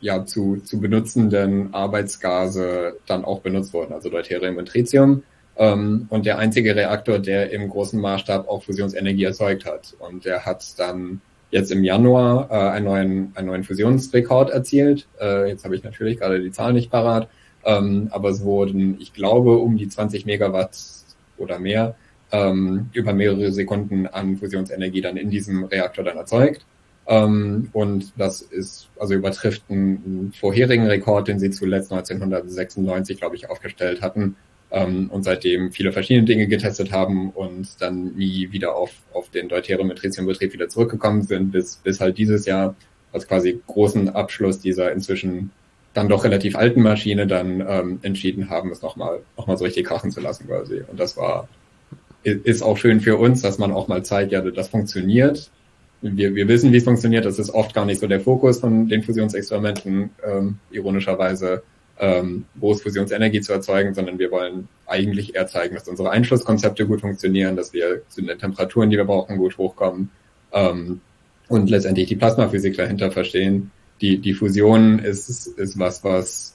ja 0.00 0.24
zu, 0.24 0.56
zu 0.64 0.80
benutzenden 0.80 1.74
Arbeitsgase 1.74 2.96
dann 3.06 3.24
auch 3.24 3.40
benutzt 3.40 3.72
wurden, 3.72 3.92
also 3.92 4.08
Deuterium 4.08 4.56
und 4.56 4.68
Tritium 4.68 5.22
und 5.60 6.22
der 6.24 6.38
einzige 6.38 6.76
Reaktor, 6.76 7.18
der 7.18 7.50
im 7.50 7.68
großen 7.68 8.00
Maßstab 8.00 8.48
auch 8.48 8.62
Fusionsenergie 8.62 9.24
erzeugt 9.24 9.66
hat. 9.66 9.94
Und 9.98 10.24
der 10.24 10.46
hat 10.46 10.78
dann 10.78 11.20
jetzt 11.50 11.72
im 11.72 11.82
Januar 11.82 12.48
äh, 12.50 12.54
einen, 12.54 12.84
neuen, 12.84 13.32
einen 13.34 13.48
neuen 13.48 13.64
Fusionsrekord 13.64 14.50
erzielt. 14.50 15.08
Äh, 15.20 15.48
jetzt 15.48 15.64
habe 15.64 15.74
ich 15.74 15.82
natürlich 15.82 16.18
gerade 16.18 16.40
die 16.40 16.52
Zahl 16.52 16.72
nicht 16.72 16.90
parat, 16.90 17.28
ähm, 17.64 18.08
aber 18.10 18.30
es 18.30 18.42
wurden, 18.42 19.00
ich 19.00 19.12
glaube, 19.12 19.58
um 19.58 19.76
die 19.76 19.88
20 19.88 20.26
Megawatt 20.26 20.78
oder 21.38 21.58
mehr 21.58 21.96
ähm, 22.30 22.90
über 22.92 23.12
mehrere 23.12 23.50
Sekunden 23.52 24.06
an 24.06 24.36
Fusionsenergie 24.36 25.00
dann 25.00 25.16
in 25.16 25.30
diesem 25.30 25.64
Reaktor 25.64 26.04
dann 26.04 26.18
erzeugt. 26.18 26.64
Ähm, 27.06 27.70
und 27.72 28.12
das 28.18 28.42
ist, 28.42 28.88
also 28.98 29.14
übertrifft 29.14 29.62
einen 29.70 30.32
vorherigen 30.38 30.86
Rekord, 30.86 31.28
den 31.28 31.38
sie 31.38 31.50
zuletzt 31.50 31.90
1996, 31.90 33.18
glaube 33.18 33.36
ich, 33.36 33.48
aufgestellt 33.48 34.02
hatten, 34.02 34.36
ähm, 34.70 35.10
und 35.10 35.22
seitdem 35.22 35.72
viele 35.72 35.92
verschiedene 35.92 36.26
Dinge 36.26 36.46
getestet 36.46 36.92
haben 36.92 37.30
und 37.30 37.80
dann 37.80 38.14
nie 38.16 38.52
wieder 38.52 38.74
auf, 38.76 38.90
auf 39.12 39.30
den 39.30 39.48
Deuterium 39.48 39.88
mit 39.88 39.98
Tritiumbetrieb 39.98 40.52
wieder 40.52 40.68
zurückgekommen 40.68 41.22
sind, 41.22 41.52
bis, 41.52 41.76
bis 41.76 42.00
halt 42.00 42.18
dieses 42.18 42.46
Jahr 42.46 42.74
als 43.12 43.26
quasi 43.26 43.60
großen 43.66 44.10
Abschluss 44.10 44.60
dieser 44.60 44.92
inzwischen 44.92 45.50
dann 45.94 46.08
doch 46.08 46.24
relativ 46.24 46.54
alten 46.54 46.82
Maschine 46.82 47.26
dann 47.26 47.64
ähm, 47.66 47.98
entschieden 48.02 48.50
haben, 48.50 48.70
es 48.70 48.82
nochmal 48.82 49.20
noch 49.36 49.46
mal 49.46 49.56
so 49.56 49.64
richtig 49.64 49.86
krachen 49.86 50.10
zu 50.10 50.20
lassen 50.20 50.46
quasi. 50.46 50.82
Und 50.86 51.00
das 51.00 51.16
war 51.16 51.48
ist 52.22 52.62
auch 52.62 52.76
schön 52.76 53.00
für 53.00 53.16
uns, 53.16 53.42
dass 53.42 53.58
man 53.58 53.72
auch 53.72 53.88
mal 53.88 54.04
zeigt, 54.04 54.32
ja, 54.32 54.40
das 54.40 54.68
funktioniert. 54.68 55.50
Wir, 56.02 56.34
wir 56.34 56.48
wissen, 56.48 56.72
wie 56.72 56.76
es 56.76 56.84
funktioniert. 56.84 57.24
Das 57.24 57.38
ist 57.38 57.50
oft 57.50 57.74
gar 57.74 57.84
nicht 57.84 58.00
so 58.00 58.06
der 58.06 58.20
Fokus 58.20 58.60
von 58.60 58.88
den 58.88 59.02
Fusionsexperimenten, 59.02 60.10
ähm, 60.24 60.58
ironischerweise 60.70 61.62
ähm, 62.00 62.44
groß 62.60 62.82
Fusionsenergie 62.82 63.40
zu 63.40 63.52
erzeugen, 63.52 63.94
sondern 63.94 64.18
wir 64.18 64.30
wollen 64.30 64.68
eigentlich 64.86 65.34
eher 65.34 65.46
zeigen, 65.46 65.74
dass 65.74 65.88
unsere 65.88 66.10
Einschlusskonzepte 66.10 66.86
gut 66.86 67.00
funktionieren, 67.00 67.56
dass 67.56 67.72
wir 67.72 68.02
zu 68.08 68.22
den 68.22 68.38
Temperaturen, 68.38 68.90
die 68.90 68.96
wir 68.96 69.04
brauchen, 69.04 69.36
gut 69.36 69.58
hochkommen 69.58 70.10
ähm, 70.52 71.00
und 71.48 71.70
letztendlich 71.70 72.08
die 72.08 72.16
Plasmaphysik 72.16 72.76
dahinter 72.76 73.10
verstehen. 73.10 73.70
Die, 74.00 74.18
die 74.18 74.34
Fusion 74.34 75.00
ist, 75.00 75.48
ist 75.48 75.78
was, 75.78 76.04
was 76.04 76.54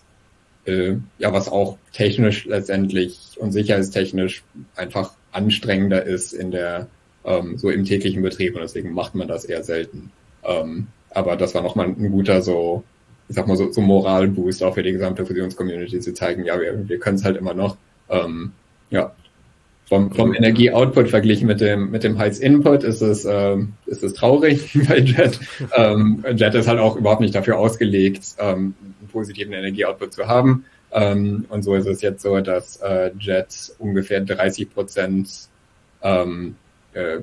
äh, 0.66 0.96
ja, 1.18 1.34
was 1.34 1.50
auch 1.50 1.78
technisch 1.92 2.46
letztendlich 2.46 3.36
und 3.38 3.52
sicherheitstechnisch 3.52 4.44
einfach 4.76 5.14
anstrengender 5.32 6.04
ist 6.04 6.34
in 6.34 6.52
der 6.52 6.88
ähm, 7.26 7.58
so 7.58 7.70
im 7.70 7.86
täglichen 7.86 8.22
Betrieb 8.22 8.56
und 8.56 8.62
deswegen 8.62 8.94
macht 8.94 9.16
man 9.16 9.28
das 9.28 9.46
eher 9.46 9.64
selten. 9.64 10.12
Ähm, 10.44 10.88
aber 11.10 11.36
das 11.36 11.54
war 11.54 11.62
nochmal 11.62 11.88
ein 11.88 12.12
guter 12.12 12.42
so 12.42 12.84
ich 13.34 13.38
sag 13.38 13.48
mal 13.48 13.58
so, 13.58 13.72
so 13.72 13.82
Moralboost 13.82 14.62
auch 14.62 14.76
für 14.76 14.84
die 14.84 14.92
gesamte 14.92 15.26
Fusions-Community 15.26 16.00
zu 16.00 16.14
zeigen, 16.14 16.46
ja, 16.46 16.62
wir, 16.62 16.88
wir 16.88 17.00
können 17.00 17.16
es 17.16 17.26
halt 17.26 17.36
immer 17.36 17.56
noch. 17.56 17.78
Ähm, 18.08 18.52
ja, 18.92 19.12
vom, 19.88 20.12
vom 20.12 20.36
Energieoutput 20.36 21.10
verglichen 21.10 21.48
mit 21.48 21.60
dem 21.60 21.90
mit 21.90 22.04
dem 22.04 22.20
Heiz-Input 22.20 22.84
ist 22.84 23.02
es 23.02 23.26
ähm, 23.26 23.74
ist 23.88 24.04
es 24.04 24.14
traurig 24.14 24.78
bei 24.88 25.00
Jet. 25.00 25.40
Ähm, 25.76 26.24
Jet 26.36 26.54
ist 26.54 26.68
halt 26.68 26.80
auch 26.80 26.96
überhaupt 26.96 27.22
nicht 27.22 27.34
dafür 27.34 27.58
ausgelegt, 27.58 28.36
ähm, 28.38 28.76
einen 29.02 29.10
positiven 29.12 29.54
Energieoutput 29.54 30.14
zu 30.14 30.28
haben. 30.28 30.66
Ähm, 30.92 31.46
und 31.50 31.64
so 31.64 31.74
ist 31.74 31.88
es 31.88 32.04
jetzt 32.04 32.22
so, 32.22 32.40
dass 32.40 32.78
äh, 32.78 33.10
Jet 33.18 33.74
ungefähr 33.80 34.22
30 34.22 34.72
Prozent 34.72 35.48
ähm, 36.04 36.56
äh, 36.94 37.18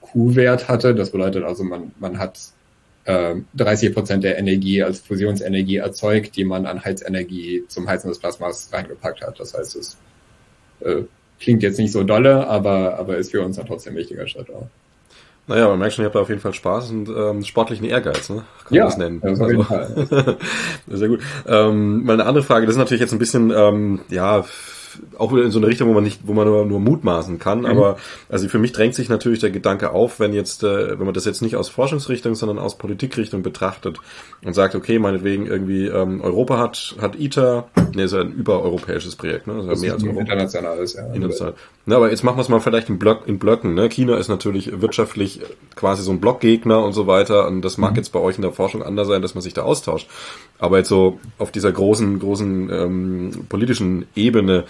Q-Wert 0.00 0.66
hatte. 0.66 0.96
Das 0.96 1.10
bedeutet 1.12 1.44
also, 1.44 1.62
man 1.62 1.92
man 2.00 2.18
hat 2.18 2.40
30 3.04 3.88
ähm, 3.88 3.94
Prozent 3.94 4.24
der 4.24 4.38
Energie 4.38 4.82
als 4.82 5.00
Fusionsenergie 5.00 5.76
erzeugt, 5.76 6.36
die 6.36 6.44
man 6.44 6.66
an 6.66 6.84
Heizenergie 6.84 7.64
zum 7.68 7.88
Heizen 7.88 8.08
des 8.08 8.18
Plasmas 8.18 8.68
reingepackt 8.72 9.22
hat. 9.22 9.40
Das 9.40 9.54
heißt, 9.54 9.76
es 9.76 9.96
äh, 10.80 11.02
klingt 11.40 11.62
jetzt 11.62 11.78
nicht 11.78 11.92
so 11.92 12.04
dolle, 12.04 12.46
aber, 12.46 12.98
aber 12.98 13.16
ist 13.16 13.32
für 13.32 13.42
uns 13.42 13.56
dann 13.56 13.66
trotzdem 13.66 13.94
ein 13.94 13.96
wichtiger 13.96 14.26
Schritt 14.28 14.50
auch. 14.50 14.68
Naja, 15.48 15.68
man 15.68 15.80
merkt 15.80 15.94
schon, 15.94 16.04
ihr 16.04 16.06
habt 16.06 16.14
da 16.14 16.20
auf 16.20 16.28
jeden 16.28 16.40
Fall 16.40 16.54
Spaß 16.54 16.90
und 16.90 17.08
ähm, 17.08 17.44
sportlichen 17.44 17.84
Ehrgeiz, 17.84 18.30
ne? 18.30 18.44
Kann 18.64 18.76
ja, 18.76 18.84
man 18.84 18.90
das 18.90 18.98
nennen. 18.98 19.22
Auf 19.22 19.48
jeden 19.48 19.60
also, 19.60 20.04
Fall. 20.14 20.38
Sehr 20.86 21.08
gut. 21.08 21.20
Ähm, 21.48 22.04
mal 22.04 22.12
eine 22.12 22.26
andere 22.26 22.44
Frage, 22.44 22.66
das 22.66 22.76
ist 22.76 22.78
natürlich 22.78 23.00
jetzt 23.00 23.12
ein 23.12 23.18
bisschen, 23.18 23.50
ähm, 23.50 24.00
ja, 24.08 24.44
auch 25.18 25.32
wieder 25.32 25.44
in 25.44 25.50
so 25.50 25.58
eine 25.58 25.66
Richtung, 25.66 25.88
wo 25.88 25.92
man 25.92 26.04
nicht, 26.04 26.20
wo 26.24 26.32
man 26.32 26.46
nur, 26.46 26.64
nur 26.64 26.80
mutmaßen 26.80 27.38
kann. 27.38 27.60
Mhm. 27.60 27.66
Aber 27.66 27.96
also 28.28 28.48
für 28.48 28.58
mich 28.58 28.72
drängt 28.72 28.94
sich 28.94 29.08
natürlich 29.08 29.40
der 29.40 29.50
Gedanke 29.50 29.90
auf, 29.90 30.20
wenn 30.20 30.32
jetzt, 30.32 30.62
äh, 30.62 30.98
wenn 30.98 31.04
man 31.04 31.14
das 31.14 31.24
jetzt 31.24 31.42
nicht 31.42 31.56
aus 31.56 31.68
Forschungsrichtung, 31.68 32.34
sondern 32.34 32.58
aus 32.58 32.78
Politikrichtung 32.78 33.42
betrachtet 33.42 33.98
und 34.44 34.54
sagt, 34.54 34.74
okay, 34.74 34.98
meinetwegen 34.98 35.46
irgendwie 35.46 35.86
ähm, 35.86 36.20
Europa 36.20 36.58
hat 36.58 36.96
hat 37.00 37.18
ITER, 37.18 37.68
ne, 37.94 38.04
ist 38.04 38.12
ja 38.12 38.20
ein 38.20 38.32
übereuropäisches 38.32 39.16
Projekt, 39.16 39.46
ne? 39.46 39.60
Ist 39.60 39.66
ja 39.66 39.76
mehr 39.76 39.92
als 39.94 40.02
Europa. 40.04 40.20
Internationales, 40.20 40.94
ja. 40.94 41.06
International. 41.12 41.54
Na, 41.84 41.96
aber 41.96 42.10
jetzt 42.10 42.22
machen 42.22 42.36
wir 42.36 42.42
es 42.42 42.48
mal 42.48 42.60
vielleicht 42.60 42.88
in, 42.88 42.98
Block, 42.98 43.26
in 43.26 43.38
Blöcken. 43.38 43.74
Ne? 43.74 43.88
China 43.88 44.16
ist 44.16 44.28
natürlich 44.28 44.80
wirtschaftlich 44.80 45.40
quasi 45.74 46.02
so 46.02 46.12
ein 46.12 46.20
Blockgegner 46.20 46.82
und 46.82 46.92
so 46.92 47.08
weiter. 47.08 47.48
Und 47.48 47.62
das 47.62 47.76
mag 47.76 47.92
mhm. 47.92 47.96
jetzt 47.96 48.10
bei 48.10 48.20
euch 48.20 48.36
in 48.36 48.42
der 48.42 48.52
Forschung 48.52 48.82
anders 48.82 49.08
sein, 49.08 49.20
dass 49.20 49.34
man 49.34 49.42
sich 49.42 49.54
da 49.54 49.62
austauscht. 49.62 50.08
Aber 50.58 50.78
jetzt 50.78 50.88
so 50.88 51.18
auf 51.38 51.50
dieser 51.50 51.72
großen, 51.72 52.20
großen 52.20 52.70
ähm, 52.70 53.46
politischen 53.48 54.06
Ebene, 54.14 54.64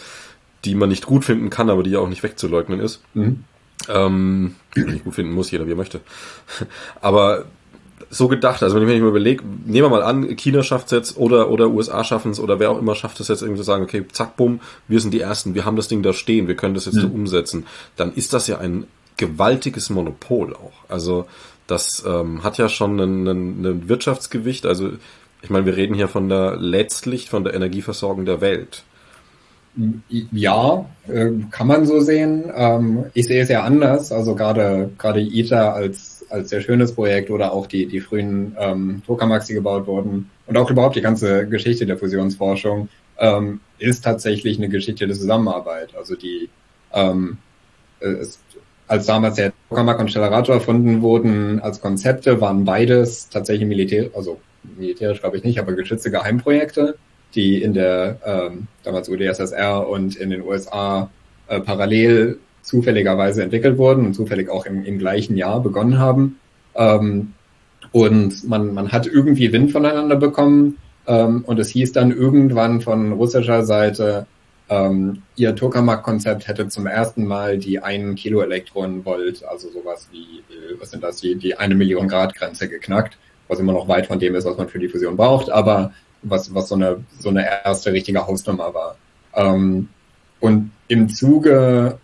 die 0.64 0.74
man 0.74 0.88
nicht 0.88 1.04
gut 1.04 1.24
finden 1.24 1.50
kann, 1.50 1.68
aber 1.68 1.82
die 1.82 1.90
ja 1.90 1.98
auch 1.98 2.08
nicht 2.08 2.22
wegzuleugnen 2.22 2.80
ist. 2.80 3.02
Mhm. 3.12 3.44
Ähm, 3.88 4.56
nicht 4.74 5.04
gut 5.04 5.14
finden 5.14 5.32
muss 5.32 5.50
jeder, 5.50 5.66
wie 5.66 5.72
er 5.72 5.76
möchte. 5.76 6.00
aber 7.02 7.44
so 8.12 8.28
gedacht. 8.28 8.62
Also 8.62 8.76
wenn 8.76 8.82
ich 8.82 9.00
mir 9.00 9.08
überlege, 9.08 9.42
nehmen 9.64 9.86
wir 9.86 9.88
mal 9.88 10.02
an, 10.02 10.36
China 10.36 10.62
schafft 10.62 10.86
es 10.86 10.92
jetzt 10.92 11.16
oder, 11.16 11.50
oder 11.50 11.70
USA 11.70 12.04
schaffen 12.04 12.30
es 12.30 12.38
oder 12.38 12.60
wer 12.60 12.70
auch 12.70 12.78
immer 12.78 12.94
schafft 12.94 13.18
es 13.20 13.28
jetzt 13.28 13.40
irgendwie 13.40 13.60
zu 13.60 13.64
sagen, 13.64 13.82
okay, 13.82 14.04
zack, 14.12 14.36
bumm, 14.36 14.60
wir 14.86 15.00
sind 15.00 15.14
die 15.14 15.20
Ersten, 15.20 15.54
wir 15.54 15.64
haben 15.64 15.76
das 15.76 15.88
Ding 15.88 16.02
da 16.02 16.12
stehen, 16.12 16.46
wir 16.46 16.54
können 16.54 16.74
das 16.74 16.84
jetzt 16.84 16.96
mhm. 16.96 17.00
so 17.00 17.06
umsetzen. 17.08 17.66
Dann 17.96 18.12
ist 18.12 18.34
das 18.34 18.46
ja 18.48 18.58
ein 18.58 18.86
gewaltiges 19.16 19.88
Monopol 19.88 20.54
auch. 20.54 20.72
Also 20.90 21.26
das 21.66 22.04
ähm, 22.06 22.44
hat 22.44 22.58
ja 22.58 22.68
schon 22.68 23.00
ein, 23.00 23.88
Wirtschaftsgewicht. 23.88 24.66
Also 24.66 24.90
ich 25.40 25.48
meine, 25.48 25.64
wir 25.64 25.76
reden 25.76 25.94
hier 25.94 26.08
von 26.08 26.28
der 26.28 26.56
letztlich 26.56 27.30
von 27.30 27.44
der 27.44 27.54
Energieversorgung 27.54 28.26
der 28.26 28.42
Welt. 28.42 28.82
Ja, 30.10 30.84
äh, 31.08 31.30
kann 31.50 31.66
man 31.66 31.86
so 31.86 32.00
sehen. 32.00 32.52
Ich 33.14 33.26
sehe 33.26 33.42
es 33.42 33.48
ja 33.48 33.62
anders. 33.62 34.12
Also 34.12 34.34
gerade 34.34 34.90
gerade 34.98 35.20
ITER 35.22 35.72
als 35.72 36.11
als 36.32 36.50
sehr 36.50 36.60
schönes 36.60 36.94
Projekt 36.94 37.30
oder 37.30 37.52
auch 37.52 37.66
die 37.66 37.86
die 37.86 38.00
frühen 38.00 38.56
ähm, 38.58 39.02
Tokamaks, 39.06 39.46
die 39.46 39.54
gebaut 39.54 39.86
wurden 39.86 40.30
und 40.46 40.56
auch 40.56 40.70
überhaupt 40.70 40.96
die 40.96 41.00
ganze 41.00 41.46
Geschichte 41.48 41.86
der 41.86 41.98
Fusionsforschung 41.98 42.88
ähm, 43.18 43.60
ist 43.78 44.02
tatsächlich 44.02 44.58
eine 44.58 44.68
Geschichte 44.68 45.06
der 45.06 45.16
Zusammenarbeit. 45.16 45.94
Also 45.96 46.16
die 46.16 46.48
ähm, 46.92 47.38
es, 48.00 48.40
als 48.88 49.06
damals 49.06 49.36
der 49.36 49.52
Tokamak 49.68 50.00
und 50.00 50.10
Stellarator 50.10 50.56
erfunden 50.56 51.02
wurden 51.02 51.60
als 51.60 51.80
Konzepte, 51.80 52.40
waren 52.40 52.64
beides 52.64 53.28
tatsächlich 53.28 53.68
Militär, 53.68 54.10
also 54.14 54.40
militärisch 54.76 55.20
glaube 55.20 55.36
ich 55.36 55.44
nicht, 55.44 55.58
aber 55.58 55.72
geschützte 55.72 56.10
Geheimprojekte 56.10 56.96
die 57.34 57.62
in 57.62 57.74
der 57.74 58.18
ähm, 58.24 58.66
damals 58.82 59.08
UdSSR 59.08 59.88
und 59.88 60.16
in 60.16 60.30
den 60.30 60.42
USA 60.42 61.10
äh, 61.48 61.60
parallel 61.60 62.38
zufälligerweise 62.62 63.42
entwickelt 63.42 63.78
wurden 63.78 64.06
und 64.06 64.14
zufällig 64.14 64.48
auch 64.48 64.66
im, 64.66 64.84
im 64.84 64.98
gleichen 64.98 65.36
Jahr 65.36 65.60
begonnen 65.60 65.98
haben. 65.98 66.38
Ähm, 66.74 67.34
und 67.92 68.48
man, 68.48 68.72
man 68.72 68.92
hat 68.92 69.06
irgendwie 69.06 69.52
Wind 69.52 69.72
voneinander 69.72 70.16
bekommen 70.16 70.78
Ähm, 71.06 71.42
und 71.46 71.58
es 71.58 71.70
hieß 71.70 71.92
dann 71.92 72.12
irgendwann 72.12 72.80
von 72.80 73.12
russischer 73.12 73.64
Seite, 73.64 74.26
ähm, 74.68 75.22
ihr 75.36 75.56
Tokamak-Konzept 75.56 76.46
hätte 76.48 76.68
zum 76.68 76.86
ersten 76.86 77.24
Mal 77.24 77.58
die 77.58 77.80
1 77.80 78.20
Kilo 78.20 78.40
Elektronenvolt, 78.40 79.44
also 79.44 79.68
sowas 79.70 80.08
wie, 80.12 80.38
äh, 80.54 80.80
was 80.80 80.90
sind 80.90 81.02
das, 81.02 81.20
die, 81.20 81.34
die 81.34 81.56
eine 81.58 81.74
Million 81.74 82.08
Grad 82.08 82.34
Grenze 82.34 82.68
geknackt, 82.68 83.18
was 83.48 83.58
immer 83.58 83.72
noch 83.72 83.88
weit 83.88 84.06
von 84.06 84.18
dem 84.18 84.34
ist, 84.34 84.44
was 84.44 84.56
man 84.56 84.68
für 84.68 84.78
die 84.78 84.88
Fusion 84.88 85.16
braucht, 85.16 85.50
aber 85.50 85.92
was, 86.22 86.54
was 86.54 86.68
so 86.68 86.76
eine, 86.76 87.04
so 87.18 87.30
eine 87.30 87.44
erste 87.64 87.92
richtige 87.92 88.26
Hausnummer 88.26 88.72
war. 88.72 88.96
Ähm, 89.34 89.88
und 90.40 90.70
im 90.88 91.08
Zuge 91.08 91.98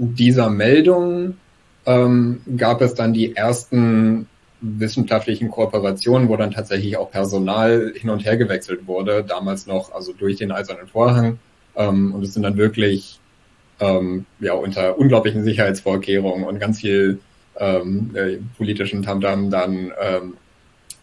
dieser 0.00 0.48
Meldung 0.48 1.34
ähm, 1.86 2.40
gab 2.56 2.80
es 2.80 2.94
dann 2.94 3.12
die 3.12 3.36
ersten 3.36 4.26
wissenschaftlichen 4.60 5.50
Kooperationen, 5.50 6.28
wo 6.28 6.36
dann 6.36 6.50
tatsächlich 6.50 6.96
auch 6.96 7.10
Personal 7.10 7.92
hin 7.94 8.10
und 8.10 8.24
her 8.24 8.36
gewechselt 8.36 8.86
wurde, 8.86 9.24
damals 9.24 9.66
noch, 9.66 9.92
also 9.92 10.12
durch 10.12 10.36
den 10.36 10.52
Eisernen 10.52 10.86
Vorhang. 10.86 11.38
Ähm, 11.76 12.14
und 12.14 12.22
es 12.22 12.34
sind 12.34 12.42
dann 12.42 12.56
wirklich 12.56 13.20
ähm, 13.78 14.26
ja 14.40 14.54
unter 14.54 14.98
unglaublichen 14.98 15.44
Sicherheitsvorkehrungen 15.44 16.44
und 16.44 16.58
ganz 16.58 16.80
viel 16.80 17.20
ähm, 17.58 18.10
äh, 18.14 18.38
politischen 18.56 19.02
Tamtam 19.02 19.50
dann 19.50 19.92
ähm, 20.00 20.34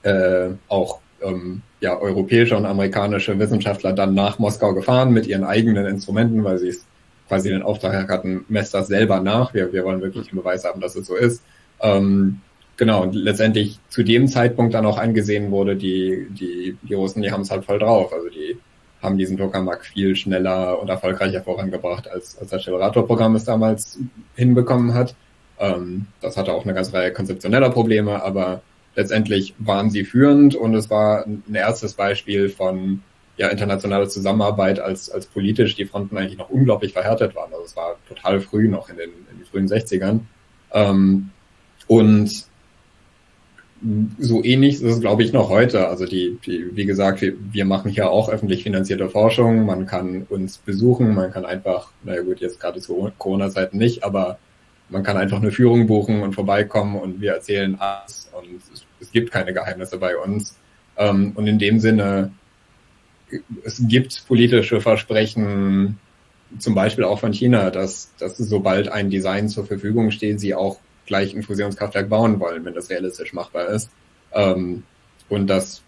äh, 0.03 0.55
auch 0.67 0.99
ähm, 1.21 1.61
ja, 1.79 1.97
europäische 1.97 2.57
und 2.57 2.65
amerikanische 2.65 3.37
Wissenschaftler 3.37 3.93
dann 3.93 4.13
nach 4.13 4.39
Moskau 4.39 4.73
gefahren 4.73 5.11
mit 5.11 5.27
ihren 5.27 5.43
eigenen 5.43 5.85
Instrumenten, 5.85 6.43
weil 6.43 6.57
sie 6.57 6.69
es 6.69 6.86
quasi 7.27 7.49
den 7.49 7.63
Auftrag 7.63 8.09
hatten, 8.09 8.45
messt 8.49 8.73
das 8.73 8.87
selber 8.87 9.19
nach. 9.19 9.53
Wir, 9.53 9.71
wir 9.73 9.83
wollen 9.83 10.01
wirklich 10.01 10.29
den 10.29 10.37
Beweis 10.37 10.63
haben, 10.63 10.81
dass 10.81 10.95
es 10.95 11.07
so 11.07 11.15
ist. 11.15 11.43
Ähm, 11.81 12.41
genau, 12.77 13.03
und 13.03 13.15
letztendlich 13.15 13.79
zu 13.89 14.03
dem 14.03 14.27
Zeitpunkt 14.27 14.73
dann 14.73 14.85
auch 14.85 14.97
angesehen 14.97 15.51
wurde, 15.51 15.75
die, 15.75 16.27
die, 16.29 16.77
die 16.81 16.93
Russen, 16.93 17.21
die 17.21 17.31
haben 17.31 17.41
es 17.41 17.51
halt 17.51 17.65
voll 17.65 17.79
drauf. 17.79 18.13
Also 18.13 18.29
die 18.29 18.57
haben 19.01 19.17
diesen 19.17 19.37
Tokamak 19.37 19.85
viel 19.85 20.15
schneller 20.15 20.81
und 20.81 20.89
erfolgreicher 20.89 21.41
vorangebracht, 21.41 22.09
als, 22.09 22.37
als 22.37 22.49
das 22.49 22.65
Generatorprogramm 22.65 23.35
es 23.35 23.43
damals 23.43 23.99
hinbekommen 24.35 24.93
hat. 24.93 25.15
Ähm, 25.59 26.07
das 26.21 26.37
hatte 26.37 26.53
auch 26.53 26.63
eine 26.63 26.73
ganze 26.73 26.93
Reihe 26.93 27.13
konzeptioneller 27.13 27.69
Probleme, 27.69 28.23
aber 28.23 28.61
letztendlich 28.95 29.53
waren 29.59 29.89
sie 29.89 30.03
führend 30.03 30.55
und 30.55 30.73
es 30.73 30.89
war 30.89 31.25
ein 31.25 31.53
erstes 31.53 31.93
Beispiel 31.93 32.49
von 32.49 33.03
ja, 33.37 33.49
internationaler 33.49 34.09
Zusammenarbeit, 34.09 34.79
als, 34.79 35.09
als 35.09 35.27
politisch 35.27 35.75
die 35.75 35.85
Fronten 35.85 36.17
eigentlich 36.17 36.37
noch 36.37 36.49
unglaublich 36.49 36.93
verhärtet 36.93 37.35
waren. 37.35 37.51
Also 37.53 37.65
es 37.65 37.75
war 37.75 37.95
total 38.07 38.41
früh, 38.41 38.67
noch 38.67 38.89
in 38.89 38.97
den, 38.97 39.09
in 39.31 39.37
den 39.37 39.45
frühen 39.45 39.67
60ern. 39.67 40.21
Ähm, 40.73 41.29
und 41.87 42.45
so 44.17 44.43
ähnlich 44.43 44.75
ist 44.75 44.81
es, 44.81 45.01
glaube 45.01 45.23
ich, 45.23 45.33
noch 45.33 45.49
heute. 45.49 45.87
Also 45.87 46.05
die, 46.05 46.37
die 46.45 46.75
wie 46.75 46.85
gesagt, 46.85 47.21
wir, 47.21 47.35
wir 47.51 47.65
machen 47.65 47.91
hier 47.91 48.09
auch 48.09 48.29
öffentlich 48.29 48.63
finanzierte 48.63 49.07
Forschung. 49.07 49.65
Man 49.65 49.85
kann 49.85 50.25
uns 50.29 50.57
besuchen, 50.57 51.13
man 51.13 51.31
kann 51.31 51.45
einfach, 51.45 51.91
naja 52.03 52.21
gut, 52.21 52.39
jetzt 52.39 52.59
gerade 52.59 52.81
zu 52.81 53.11
Corona-Zeiten 53.17 53.77
nicht, 53.77 54.03
aber 54.03 54.39
man 54.89 55.03
kann 55.03 55.17
einfach 55.17 55.37
eine 55.37 55.51
Führung 55.51 55.85
buchen 55.85 56.21
und 56.21 56.33
vorbeikommen 56.33 56.95
und 56.95 57.21
wir 57.21 57.33
erzählen 57.33 57.75
alles 57.79 58.31
und 58.31 58.47
es, 58.73 58.85
es 58.99 59.11
gibt 59.11 59.31
keine 59.31 59.53
Geheimnisse 59.53 59.97
bei 59.97 60.17
uns. 60.17 60.57
Ähm, 60.97 61.33
und 61.35 61.45
in 61.45 61.59
dem 61.59 61.79
Sinne, 61.79 62.31
es 63.63 63.81
gibt 63.87 64.25
politische 64.27 64.81
Versprechen, 64.81 65.99
zum 66.59 66.75
Beispiel 66.75 67.03
auch 67.03 67.19
von 67.19 67.33
China, 67.33 67.69
dass, 67.69 68.11
dass 68.17 68.37
sobald 68.37 68.89
ein 68.89 69.09
Design 69.09 69.49
zur 69.49 69.65
Verfügung 69.65 70.11
steht, 70.11 70.39
sie 70.39 70.55
auch 70.55 70.79
gleich 71.05 71.35
ein 71.35 71.43
Fusionskraftwerk 71.43 72.09
bauen 72.09 72.39
wollen, 72.39 72.63
wenn 72.65 72.73
das 72.73 72.89
realistisch 72.89 73.33
machbar 73.33 73.67
ist. 73.67 73.89
Ähm, 74.33 74.83
und 75.29 75.47
das, 75.47 75.83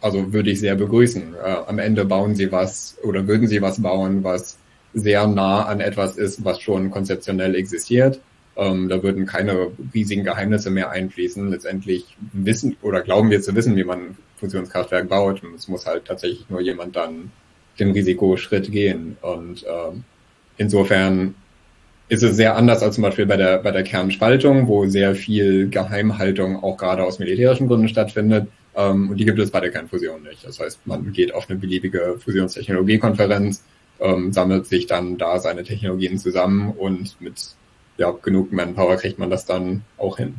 also 0.00 0.32
würde 0.32 0.50
ich 0.50 0.60
sehr 0.60 0.74
begrüßen. 0.74 1.34
Äh, 1.34 1.56
am 1.66 1.78
Ende 1.78 2.04
bauen 2.04 2.34
sie 2.34 2.52
was 2.52 2.96
oder 3.02 3.26
würden 3.26 3.46
sie 3.46 3.62
was 3.62 3.80
bauen, 3.80 4.24
was 4.24 4.58
sehr 4.94 5.26
nah 5.26 5.64
an 5.64 5.80
etwas 5.80 6.16
ist, 6.16 6.44
was 6.44 6.60
schon 6.60 6.90
konzeptionell 6.90 7.54
existiert. 7.54 8.20
Ähm, 8.56 8.88
da 8.88 9.02
würden 9.02 9.26
keine 9.26 9.70
riesigen 9.94 10.24
Geheimnisse 10.24 10.70
mehr 10.70 10.90
einfließen. 10.90 11.50
Letztendlich 11.50 12.16
wissen 12.32 12.76
oder 12.82 13.02
glauben 13.02 13.30
wir 13.30 13.40
zu 13.40 13.54
wissen, 13.54 13.76
wie 13.76 13.84
man 13.84 14.16
Fusionskraftwerk 14.38 15.08
baut. 15.08 15.42
Es 15.56 15.68
muss 15.68 15.86
halt 15.86 16.06
tatsächlich 16.06 16.48
nur 16.48 16.60
jemand 16.60 16.96
dann 16.96 17.30
den 17.78 17.92
Risikoschritt 17.92 18.70
gehen. 18.70 19.16
Und 19.20 19.64
ähm, 19.68 20.04
insofern 20.56 21.34
ist 22.08 22.22
es 22.22 22.36
sehr 22.36 22.56
anders 22.56 22.82
als 22.82 22.94
zum 22.94 23.02
Beispiel 23.02 23.26
bei 23.26 23.36
der, 23.36 23.58
bei 23.58 23.70
der 23.70 23.82
Kernspaltung, 23.82 24.66
wo 24.66 24.86
sehr 24.86 25.14
viel 25.14 25.68
Geheimhaltung 25.68 26.62
auch 26.62 26.76
gerade 26.76 27.04
aus 27.04 27.18
militärischen 27.18 27.68
Gründen 27.68 27.88
stattfindet. 27.88 28.48
Ähm, 28.74 29.10
und 29.10 29.16
die 29.18 29.24
gibt 29.24 29.38
es 29.38 29.50
bei 29.50 29.60
der 29.60 29.70
Kernfusion 29.70 30.22
nicht. 30.22 30.46
Das 30.46 30.58
heißt, 30.58 30.86
man 30.86 31.12
geht 31.12 31.34
auf 31.34 31.48
eine 31.48 31.58
beliebige 31.58 32.16
Fusionstechnologiekonferenz, 32.18 33.62
ähm, 34.00 34.32
sammelt 34.32 34.66
sich 34.66 34.86
dann 34.86 35.18
da 35.18 35.38
seine 35.38 35.64
Technologien 35.64 36.18
zusammen 36.18 36.72
und 36.72 37.20
mit 37.20 37.56
ja, 37.98 38.12
genug 38.22 38.52
Manpower 38.52 38.96
kriegt 38.96 39.18
man 39.18 39.28
das 39.28 39.44
dann 39.44 39.82
auch 39.98 40.16
hin. 40.16 40.36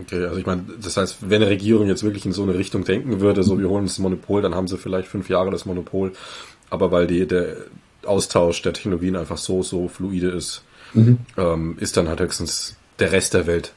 Okay, 0.00 0.24
also 0.24 0.38
ich 0.38 0.46
meine, 0.46 0.64
das 0.80 0.96
heißt, 0.96 1.18
wenn 1.28 1.42
eine 1.42 1.50
Regierung 1.50 1.88
jetzt 1.88 2.02
wirklich 2.02 2.24
in 2.24 2.32
so 2.32 2.42
eine 2.42 2.54
Richtung 2.54 2.84
denken 2.84 3.20
würde, 3.20 3.42
so 3.42 3.58
wir 3.58 3.68
holen 3.68 3.82
uns 3.82 3.92
das 3.94 3.98
Monopol, 3.98 4.40
dann 4.40 4.54
haben 4.54 4.66
sie 4.68 4.78
vielleicht 4.78 5.08
fünf 5.08 5.28
Jahre 5.28 5.50
das 5.50 5.66
Monopol, 5.66 6.12
aber 6.70 6.90
weil 6.90 7.06
die, 7.06 7.26
der 7.26 7.56
Austausch 8.06 8.62
der 8.62 8.72
Technologien 8.72 9.16
einfach 9.16 9.36
so, 9.36 9.62
so 9.62 9.88
fluide 9.88 10.30
ist, 10.30 10.64
mhm. 10.94 11.18
ähm, 11.36 11.76
ist 11.78 11.96
dann 11.96 12.08
halt 12.08 12.20
höchstens 12.20 12.76
der 12.98 13.12
Rest 13.12 13.34
der 13.34 13.46
Welt 13.46 13.74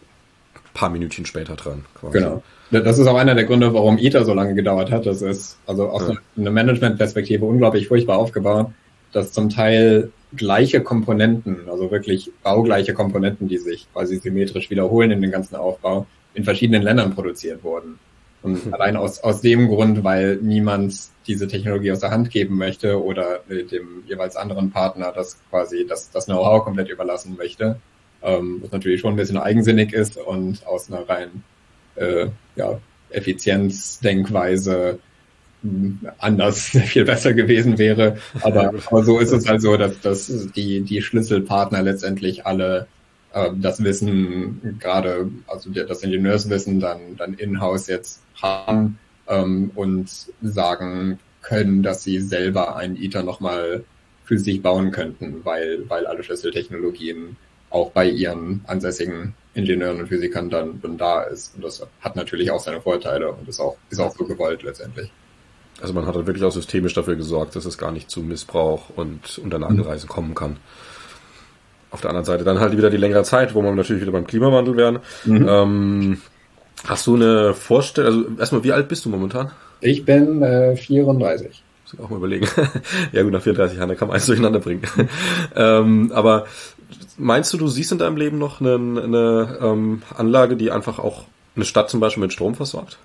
paar 0.76 0.89
Minütchen 0.89 1.26
später 1.26 1.55
dran. 1.55 1.86
Quasi. 1.99 2.20
Genau. 2.20 2.43
Das 2.70 2.99
ist 2.99 3.07
auch 3.07 3.16
einer 3.16 3.34
der 3.34 3.45
Gründe, 3.45 3.74
warum 3.74 3.97
ITER 3.97 4.26
so 4.26 4.34
lange 4.34 4.53
gedauert 4.53 4.91
hat. 4.91 5.05
Das 5.05 5.22
ist 5.22 5.57
also 5.66 5.89
aus 5.89 6.09
ja. 6.09 6.16
einer 6.38 6.51
Managementperspektive 6.51 7.45
unglaublich 7.45 7.88
furchtbar 7.88 8.18
aufgebaut, 8.18 8.72
dass 9.11 9.32
zum 9.32 9.49
Teil 9.49 10.11
gleiche 10.36 10.82
Komponenten, 10.82 11.69
also 11.69 11.91
wirklich 11.91 12.32
baugleiche 12.43 12.93
Komponenten, 12.93 13.47
die 13.47 13.57
sich 13.57 13.88
quasi 13.93 14.17
symmetrisch 14.17 14.69
wiederholen 14.69 15.11
in 15.11 15.21
den 15.21 15.32
ganzen 15.32 15.55
Aufbau, 15.55 16.07
in 16.34 16.43
verschiedenen 16.43 16.82
Ländern 16.82 17.15
produziert 17.15 17.63
wurden. 17.63 17.99
Und 18.45 18.71
allein 18.73 18.95
aus, 18.95 19.19
aus 19.21 19.41
dem 19.41 19.67
Grund, 19.67 20.03
weil 20.03 20.38
niemand 20.38 20.95
diese 21.26 21.47
Technologie 21.47 21.91
aus 21.91 21.99
der 21.99 22.11
Hand 22.11 22.30
geben 22.30 22.57
möchte 22.57 23.03
oder 23.03 23.39
dem 23.49 24.03
jeweils 24.05 24.36
anderen 24.36 24.69
Partner 24.69 25.11
das 25.11 25.39
quasi 25.49 25.88
das, 25.88 26.11
das 26.11 26.26
Know-how 26.26 26.63
komplett 26.63 26.89
überlassen 26.89 27.36
möchte, 27.38 27.80
ähm, 28.21 28.59
was 28.61 28.71
natürlich 28.71 29.01
schon 29.01 29.13
ein 29.13 29.17
bisschen 29.17 29.38
eigensinnig 29.38 29.93
ist 29.93 30.17
und 30.17 30.65
aus 30.67 30.91
einer 30.91 31.09
rein 31.09 31.43
äh, 31.95 32.28
ja, 32.55 32.80
Effizienzdenkweise 33.09 34.99
anders 36.20 36.59
viel 36.86 37.05
besser 37.05 37.34
gewesen 37.34 37.78
wäre. 37.78 38.18
Aber, 38.41 38.74
aber 38.88 39.03
so 39.03 39.20
ist 39.20 39.32
es 39.32 39.47
halt 39.47 39.61
so, 39.61 39.78
dass, 39.78 39.99
dass 40.01 40.51
die, 40.55 40.82
die 40.82 41.01
Schlüsselpartner 41.01 41.82
letztendlich 41.82 42.45
alle 42.45 42.88
äh, 43.34 43.51
das 43.55 43.84
Wissen, 43.84 44.78
gerade 44.80 45.30
also 45.47 45.70
das 45.70 46.01
Ingenieurswissen 46.03 46.80
dann, 46.80 47.18
dann 47.18 47.34
in-house 47.36 47.88
jetzt 47.88 48.22
haben 48.41 48.97
ähm, 49.28 49.72
und 49.76 50.09
sagen 50.41 51.20
können, 51.41 51.84
dass 51.84 52.03
sie 52.03 52.20
selber 52.20 52.76
einen 52.76 52.95
ITER 52.95 53.24
nochmal 53.24 53.84
für 54.24 54.39
sich 54.39 54.61
bauen 54.61 54.91
könnten, 54.91 55.41
weil, 55.43 55.88
weil 55.88 56.07
alle 56.07 56.24
Schlüsseltechnologien 56.24 57.38
auch 57.70 57.91
bei 57.91 58.09
ihren 58.09 58.61
ansässigen 58.66 59.36
Ingenieuren 59.53 59.99
und 59.99 60.07
Physikern 60.07 60.49
dann, 60.49 60.82
dann 60.82 60.97
da 60.97 61.24
ist. 61.24 61.55
Und 61.55 61.63
das 61.63 61.86
hat 62.01 62.16
natürlich 62.16 62.49
auch 62.51 62.59
seine 62.59 62.82
Vorteile 62.82 63.32
und 63.32 63.47
ist 63.47 63.59
auch, 63.59 63.78
ist 63.89 63.99
auch 63.99 64.16
so 64.16 64.26
gewollt 64.26 64.63
letztendlich. 64.63 65.11
Also 65.82 65.93
man 65.93 66.05
hat 66.05 66.15
halt 66.15 66.26
wirklich 66.26 66.43
auch 66.43 66.51
systemisch 66.51 66.93
dafür 66.93 67.15
gesorgt, 67.15 67.55
dass 67.55 67.65
es 67.65 67.78
gar 67.78 67.91
nicht 67.91 68.09
zu 68.09 68.21
Missbrauch 68.21 68.89
und 68.95 69.38
Unterlagenreisen 69.38 70.07
mhm. 70.07 70.13
kommen 70.13 70.36
kann. 70.36 70.57
Auf 71.91 72.01
der 72.01 72.09
anderen 72.09 72.26
Seite 72.26 72.43
dann 72.43 72.59
halt 72.59 72.78
wieder 72.78 72.89
die 72.89 72.97
längere 72.97 73.23
Zeit, 73.23 73.53
wo 73.53 73.61
man 73.61 73.76
natürlich 73.76 74.01
wieder 74.01 74.11
beim 74.11 74.28
Klimawandel 74.28 74.78
wären. 74.78 74.99
Mhm. 75.26 75.47
Ähm, 75.47 76.21
hast 76.88 77.07
du 77.07 77.15
eine 77.15 77.53
Vorstellung, 77.53 78.26
also 78.26 78.39
erstmal, 78.39 78.63
wie 78.63 78.71
alt 78.71 78.88
bist 78.88 79.05
du 79.05 79.09
momentan? 79.09 79.51
Ich 79.82 80.05
bin 80.05 80.41
äh, 80.41 80.76
34. 80.76 81.63
Muss 81.84 81.93
ich 81.93 81.99
auch 81.99 82.09
mal 82.09 82.17
überlegen. 82.17 82.47
ja 83.11 83.23
gut, 83.23 83.34
nach 83.34 83.41
34 83.41 83.78
Jahren, 83.78 83.89
da 83.89 83.95
kann 83.95 84.07
man 84.07 84.15
eins 84.15 84.26
durcheinander 84.26 84.59
bringen. 84.59 84.82
ähm, 85.55 86.11
aber 86.13 86.45
meinst 87.17 87.53
du, 87.53 87.57
du 87.57 87.67
siehst 87.67 87.91
in 87.91 87.97
deinem 87.97 88.17
Leben 88.17 88.38
noch 88.38 88.61
eine, 88.61 88.76
eine 88.76 89.57
ähm, 89.61 90.01
Anlage, 90.15 90.55
die 90.55 90.71
einfach 90.71 90.99
auch 90.99 91.26
eine 91.55 91.65
Stadt 91.65 91.89
zum 91.89 91.99
Beispiel 91.99 92.21
mit 92.21 92.34
Strom 92.34 92.55
versorgt? 92.55 92.97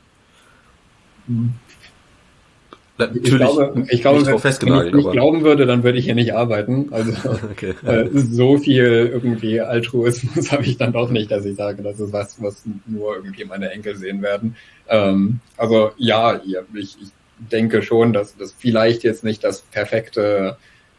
Natürlich 3.07 3.32
ich 3.32 3.38
glaube, 3.38 3.86
ich 3.88 4.01
glaube 4.03 4.26
wenn, 4.26 4.72
wenn 4.72 4.86
ich 4.86 4.94
nicht 4.94 5.12
glauben 5.12 5.42
würde, 5.42 5.66
dann 5.66 5.82
würde 5.82 5.98
ich 5.98 6.05
hier 6.05 6.14
nicht 6.14 6.34
arbeiten. 6.34 6.88
Also 6.92 7.12
okay. 7.51 7.74
äh, 7.84 8.09
so 8.12 8.59
viel 8.59 9.11
irgendwie 9.12 9.61
Altruismus 9.61 10.53
habe 10.53 10.64
ich 10.64 10.76
dann 10.76 10.92
doch 10.92 11.11
nicht, 11.11 11.30
dass 11.30 11.44
ich 11.44 11.57
sage, 11.57 11.82
das 11.82 12.01
ist 12.01 12.12
was, 12.12 12.42
was 12.42 12.62
nur 12.86 13.16
irgendwie 13.16 13.44
meine 13.44 13.70
Enkel 13.70 13.96
sehen 13.96 14.22
werden. 14.22 14.57
Ähm, 14.88 15.40
also 15.57 15.92
ja, 15.96 16.40
ich, 16.74 16.96
ich 17.01 17.09
denke 17.38 17.82
schon, 17.82 18.12
dass 18.12 18.36
das 18.36 18.55
vielleicht 18.57 19.03
jetzt 19.03 19.24
nicht 19.24 19.42
das 19.44 19.62
perfekte 19.62 20.57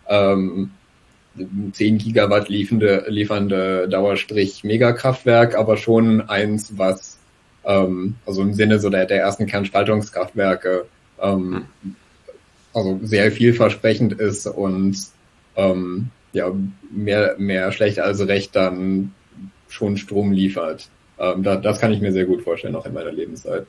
ähm, 0.08 0.72
10 1.72 1.98
Gigawatt 1.98 2.50
liefernde, 2.50 3.06
liefernde 3.08 3.88
Dauerstrich 3.88 4.64
Megakraftwerk, 4.64 5.56
aber 5.56 5.78
schon 5.78 6.22
eins, 6.22 6.78
was 6.78 7.20
ähm, 7.64 8.16
also 8.26 8.42
im 8.42 8.54
Sinne 8.54 8.80
so 8.80 8.90
der, 8.90 9.06
der 9.06 9.20
ersten 9.20 9.46
Kernspaltungskraftwerke 9.46 10.86
ähm, 11.22 11.66
also 12.74 13.00
sehr 13.04 13.32
vielversprechend 13.32 14.14
ist 14.14 14.48
und 14.48 14.98
ähm, 15.56 16.10
ja 16.34 16.52
mehr 16.90 17.36
mehr 17.38 17.72
schlecht 17.72 18.00
als 18.00 18.26
recht 18.28 18.56
dann 18.56 19.14
schon 19.68 19.98
Strom 19.98 20.32
liefert. 20.32 20.90
Ähm, 21.20 21.44
da, 21.44 21.56
das 21.56 21.80
kann 21.80 21.94
ich 21.94 22.02
mir 22.02 22.12
sehr 22.12 22.26
gut 22.26 22.42
vorstellen, 22.42 22.76
auch 22.76 22.86
in 22.86 22.94
meiner 22.94 23.12
Lebenszeit. 23.12 23.66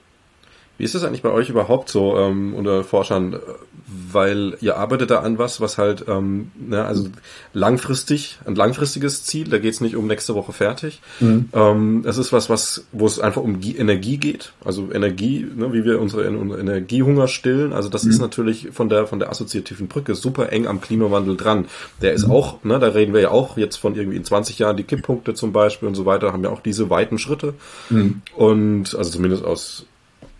Wie 0.78 0.84
ist 0.84 0.94
das 0.94 1.04
eigentlich 1.04 1.22
bei 1.22 1.30
euch 1.30 1.48
überhaupt 1.48 1.88
so 1.88 2.16
ähm, 2.16 2.54
unter 2.54 2.82
Forschern? 2.82 3.38
Weil 4.10 4.56
ihr 4.60 4.78
arbeitet 4.78 5.10
da 5.10 5.20
an 5.20 5.38
was, 5.38 5.60
was 5.60 5.76
halt, 5.76 6.06
ähm, 6.08 6.50
ne, 6.58 6.84
also 6.84 7.08
langfristig, 7.52 8.38
ein 8.46 8.54
langfristiges 8.54 9.24
Ziel, 9.24 9.48
da 9.48 9.58
geht 9.58 9.74
es 9.74 9.80
nicht 9.82 9.96
um 9.96 10.06
nächste 10.06 10.34
Woche 10.34 10.52
fertig. 10.52 11.02
Mhm. 11.20 11.50
Ähm, 11.52 12.04
es 12.06 12.16
ist 12.16 12.32
was, 12.32 12.48
was, 12.48 12.86
wo 12.92 13.06
es 13.06 13.20
einfach 13.20 13.42
um 13.42 13.60
Energie 13.62 14.16
geht, 14.16 14.52
also 14.64 14.90
Energie, 14.90 15.46
ne, 15.54 15.72
wie 15.74 15.84
wir 15.84 16.00
unsere, 16.00 16.28
unsere 16.30 16.60
Energiehunger 16.60 17.28
stillen. 17.28 17.72
Also 17.72 17.90
das 17.90 18.04
mhm. 18.04 18.10
ist 18.10 18.20
natürlich 18.20 18.68
von 18.72 18.88
der 18.88 19.06
von 19.06 19.18
der 19.18 19.30
assoziativen 19.30 19.88
Brücke 19.88 20.14
super 20.14 20.52
eng 20.52 20.66
am 20.66 20.80
Klimawandel 20.80 21.36
dran. 21.36 21.66
Der 22.00 22.14
ist 22.14 22.26
mhm. 22.26 22.32
auch, 22.32 22.64
ne, 22.64 22.78
da 22.78 22.88
reden 22.88 23.12
wir 23.12 23.20
ja 23.20 23.30
auch 23.30 23.58
jetzt 23.58 23.76
von 23.76 23.94
irgendwie 23.94 24.16
in 24.16 24.24
20 24.24 24.58
Jahren 24.58 24.76
die 24.76 24.84
Kipppunkte 24.84 25.34
zum 25.34 25.52
Beispiel 25.52 25.86
und 25.86 25.94
so 25.94 26.06
weiter, 26.06 26.32
haben 26.32 26.44
ja 26.44 26.50
auch 26.50 26.62
diese 26.62 26.88
weiten 26.88 27.18
Schritte. 27.18 27.54
Mhm. 27.90 28.22
Und 28.34 28.94
also 28.94 29.10
zumindest 29.10 29.44
aus 29.44 29.86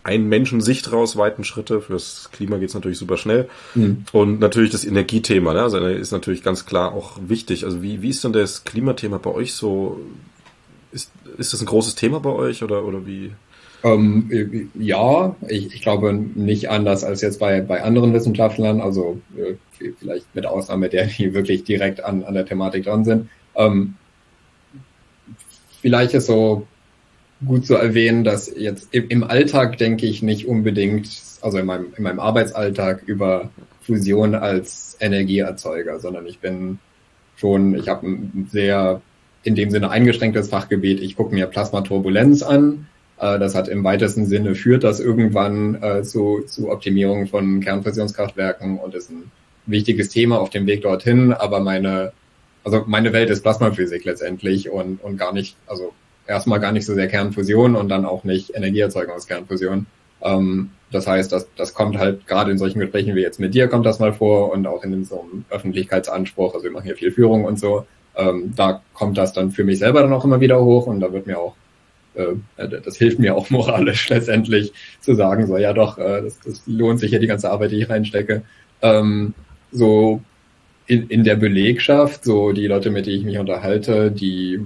ein 0.04 0.28
Menschensicht 0.28 0.92
raus, 0.92 1.16
weiten 1.16 1.44
Schritte. 1.44 1.80
Fürs 1.80 2.30
Klima 2.32 2.58
geht's 2.58 2.74
natürlich 2.74 2.98
super 2.98 3.16
schnell. 3.16 3.48
Mhm. 3.74 4.04
Und 4.12 4.40
natürlich 4.40 4.70
das 4.70 4.84
Energiethema, 4.84 5.54
ne? 5.54 5.62
also 5.62 5.78
ist 5.78 6.12
natürlich 6.12 6.42
ganz 6.42 6.66
klar 6.66 6.92
auch 6.92 7.18
wichtig. 7.26 7.64
Also 7.64 7.82
wie, 7.82 8.02
wie 8.02 8.08
ist 8.08 8.24
denn 8.24 8.32
das 8.32 8.64
Klimathema 8.64 9.18
bei 9.18 9.30
euch 9.30 9.54
so? 9.54 10.00
Ist, 10.90 11.10
ist 11.38 11.52
das 11.52 11.60
ein 11.60 11.66
großes 11.66 11.94
Thema 11.94 12.20
bei 12.20 12.30
euch 12.30 12.62
oder, 12.62 12.84
oder 12.84 13.06
wie? 13.06 13.32
Ähm, 13.84 14.70
ja, 14.74 15.34
ich, 15.48 15.74
ich 15.74 15.82
glaube 15.82 16.12
nicht 16.12 16.70
anders 16.70 17.02
als 17.02 17.20
jetzt 17.20 17.40
bei, 17.40 17.60
bei 17.60 17.82
anderen 17.82 18.12
Wissenschaftlern, 18.12 18.80
also 18.80 19.20
äh, 19.36 19.54
vielleicht 19.98 20.34
mit 20.34 20.46
Ausnahme 20.46 20.88
der, 20.88 21.06
die 21.06 21.34
wirklich 21.34 21.64
direkt 21.64 22.04
an, 22.04 22.24
an 22.24 22.34
der 22.34 22.46
Thematik 22.46 22.84
dran 22.84 23.04
sind. 23.04 23.28
Ähm, 23.54 23.94
vielleicht 25.80 26.14
ist 26.14 26.26
so 26.26 26.66
gut 27.46 27.66
zu 27.66 27.74
erwähnen, 27.74 28.24
dass 28.24 28.52
jetzt 28.54 28.88
im 28.92 29.24
Alltag 29.24 29.78
denke 29.78 30.06
ich 30.06 30.22
nicht 30.22 30.46
unbedingt, 30.46 31.08
also 31.40 31.58
in 31.58 31.66
meinem, 31.66 31.86
in 31.96 32.02
meinem 32.02 32.20
Arbeitsalltag 32.20 33.02
über 33.06 33.50
Fusion 33.82 34.34
als 34.34 34.96
Energieerzeuger, 35.00 35.98
sondern 35.98 36.26
ich 36.26 36.38
bin 36.38 36.78
schon, 37.36 37.74
ich 37.74 37.88
habe 37.88 38.06
ein 38.06 38.48
sehr 38.50 39.00
in 39.42 39.54
dem 39.54 39.70
Sinne 39.70 39.90
eingeschränktes 39.90 40.48
Fachgebiet. 40.48 41.00
Ich 41.00 41.16
gucke 41.16 41.34
mir 41.34 41.46
Plasmaturbulenz 41.46 42.42
an. 42.42 42.86
Äh, 43.18 43.38
das 43.38 43.54
hat 43.54 43.68
im 43.68 43.82
weitesten 43.84 44.26
Sinne 44.26 44.54
führt 44.54 44.84
das 44.84 45.00
irgendwann 45.00 45.82
äh, 45.82 46.02
zu, 46.02 46.42
zu 46.46 46.70
Optimierung 46.70 47.26
von 47.26 47.60
Kernfusionskraftwerken 47.60 48.78
und 48.78 48.94
ist 48.94 49.10
ein 49.10 49.30
wichtiges 49.66 50.08
Thema 50.10 50.38
auf 50.38 50.50
dem 50.50 50.66
Weg 50.66 50.82
dorthin. 50.82 51.32
Aber 51.32 51.60
meine, 51.60 52.12
also 52.62 52.84
meine 52.86 53.12
Welt 53.12 53.30
ist 53.30 53.42
Plasmaphysik 53.42 54.04
letztendlich 54.04 54.70
und, 54.70 55.02
und 55.02 55.16
gar 55.16 55.32
nicht, 55.32 55.56
also 55.66 55.92
erstmal 56.26 56.60
gar 56.60 56.72
nicht 56.72 56.86
so 56.86 56.94
sehr 56.94 57.08
Kernfusion 57.08 57.76
und 57.76 57.88
dann 57.88 58.04
auch 58.04 58.24
nicht 58.24 58.54
Energieerzeugung 58.54 59.14
aus 59.14 59.26
Kernfusion. 59.26 59.86
Ähm, 60.22 60.70
das 60.90 61.06
heißt, 61.06 61.32
das, 61.32 61.48
das 61.56 61.74
kommt 61.74 61.98
halt 61.98 62.26
gerade 62.26 62.50
in 62.50 62.58
solchen 62.58 62.78
Gesprächen 62.78 63.14
wie 63.16 63.22
jetzt 63.22 63.40
mit 63.40 63.54
dir 63.54 63.68
kommt 63.68 63.86
das 63.86 63.98
mal 63.98 64.12
vor 64.12 64.52
und 64.52 64.66
auch 64.66 64.84
in 64.84 65.04
so 65.04 65.20
einem 65.20 65.44
Öffentlichkeitsanspruch, 65.50 66.54
also 66.54 66.64
wir 66.64 66.70
machen 66.70 66.84
hier 66.84 66.96
viel 66.96 67.12
Führung 67.12 67.44
und 67.44 67.58
so, 67.58 67.86
ähm, 68.16 68.52
da 68.54 68.82
kommt 68.92 69.16
das 69.16 69.32
dann 69.32 69.50
für 69.50 69.64
mich 69.64 69.78
selber 69.78 70.02
dann 70.02 70.12
auch 70.12 70.24
immer 70.24 70.40
wieder 70.40 70.62
hoch 70.62 70.86
und 70.86 71.00
da 71.00 71.12
wird 71.12 71.26
mir 71.26 71.38
auch, 71.38 71.54
äh, 72.14 72.34
das 72.56 72.96
hilft 72.96 73.18
mir 73.18 73.34
auch 73.34 73.50
moralisch 73.50 74.08
letztendlich 74.10 74.72
zu 75.00 75.14
sagen, 75.14 75.46
so 75.46 75.56
ja 75.56 75.72
doch, 75.72 75.98
äh, 75.98 76.22
das, 76.22 76.38
das 76.40 76.62
lohnt 76.66 77.00
sich 77.00 77.10
ja 77.10 77.18
die 77.18 77.26
ganze 77.26 77.50
Arbeit, 77.50 77.70
die 77.70 77.80
ich 77.80 77.88
reinstecke. 77.88 78.42
Ähm, 78.82 79.34
so 79.70 80.20
in, 80.86 81.08
in 81.08 81.24
der 81.24 81.36
Belegschaft, 81.36 82.24
so 82.24 82.52
die 82.52 82.66
Leute, 82.66 82.90
mit 82.90 83.06
denen 83.06 83.16
ich 83.16 83.24
mich 83.24 83.38
unterhalte, 83.38 84.10
die 84.10 84.60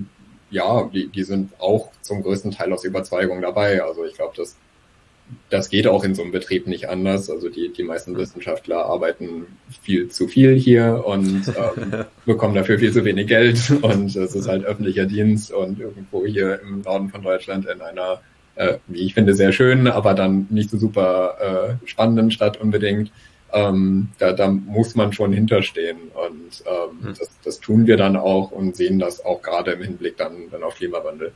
ja, 0.51 0.89
die, 0.93 1.09
die 1.09 1.25
sind 1.25 1.53
auch 1.59 1.91
zum 2.03 2.23
größten 2.23 2.53
Teil 2.53 2.73
aus 2.73 2.85
Überzeugung 2.85 3.43
dabei. 3.43 3.83
Also 3.83 4.05
ich 4.05 4.15
glaube, 4.15 4.35
das, 4.37 4.57
das 5.51 5.71
geht 5.71 5.87
auch 5.87 6.05
in 6.05 6.15
so 6.15 6.23
einem 6.23 6.33
Betrieb 6.33 6.67
nicht 6.67 6.89
anders. 6.89 7.31
Also 7.31 7.49
die, 7.49 7.73
die 7.73 7.83
meisten 7.83 8.17
Wissenschaftler 8.17 8.87
arbeiten 8.87 9.47
viel 9.83 10.09
zu 10.09 10.29
viel 10.29 10.57
hier 10.57 11.03
und 11.05 11.49
ähm, 11.49 12.05
bekommen 12.27 12.55
dafür 12.55 12.79
viel 12.79 12.93
zu 12.93 13.05
wenig 13.05 13.27
Geld. 13.27 13.71
Und 13.83 14.15
es 14.15 14.35
ist 14.35 14.49
halt 14.49 14.65
öffentlicher 14.65 15.07
Dienst 15.07 15.53
und 15.53 15.81
irgendwo 15.81 16.25
hier 16.25 16.61
im 16.61 16.83
Norden 16.83 17.09
von 17.09 17.23
Deutschland 17.23 17.67
in 17.67 17.81
einer, 17.81 18.21
äh, 18.55 18.79
wie 18.87 19.01
ich 19.01 19.15
finde, 19.15 19.35
sehr 19.35 19.53
schönen, 19.53 19.89
aber 19.89 20.15
dann 20.15 20.47
nicht 20.51 20.71
so 20.71 20.79
super 20.79 21.79
äh, 21.83 21.87
spannenden 21.89 22.31
Stadt 22.31 22.61
unbedingt 22.61 23.11
ähm, 23.53 24.09
da, 24.19 24.33
da 24.33 24.49
muss 24.49 24.95
man 24.95 25.13
schon 25.13 25.33
hinterstehen. 25.33 25.99
Und 26.15 26.65
ähm, 26.67 27.09
mhm. 27.09 27.15
das, 27.19 27.31
das 27.45 27.61
tun 27.61 27.87
wir 27.87 27.97
dann 27.97 28.17
auch 28.17 28.51
und 28.51 28.77
sehen 28.77 28.99
das 28.99 29.25
auch 29.25 29.43
gerade 29.43 29.73
im 29.73 29.83
Hinblick 29.83 30.17
dann, 30.17 30.51
dann 30.51 30.63
auf 30.63 30.77
Klimawandel. 30.77 31.33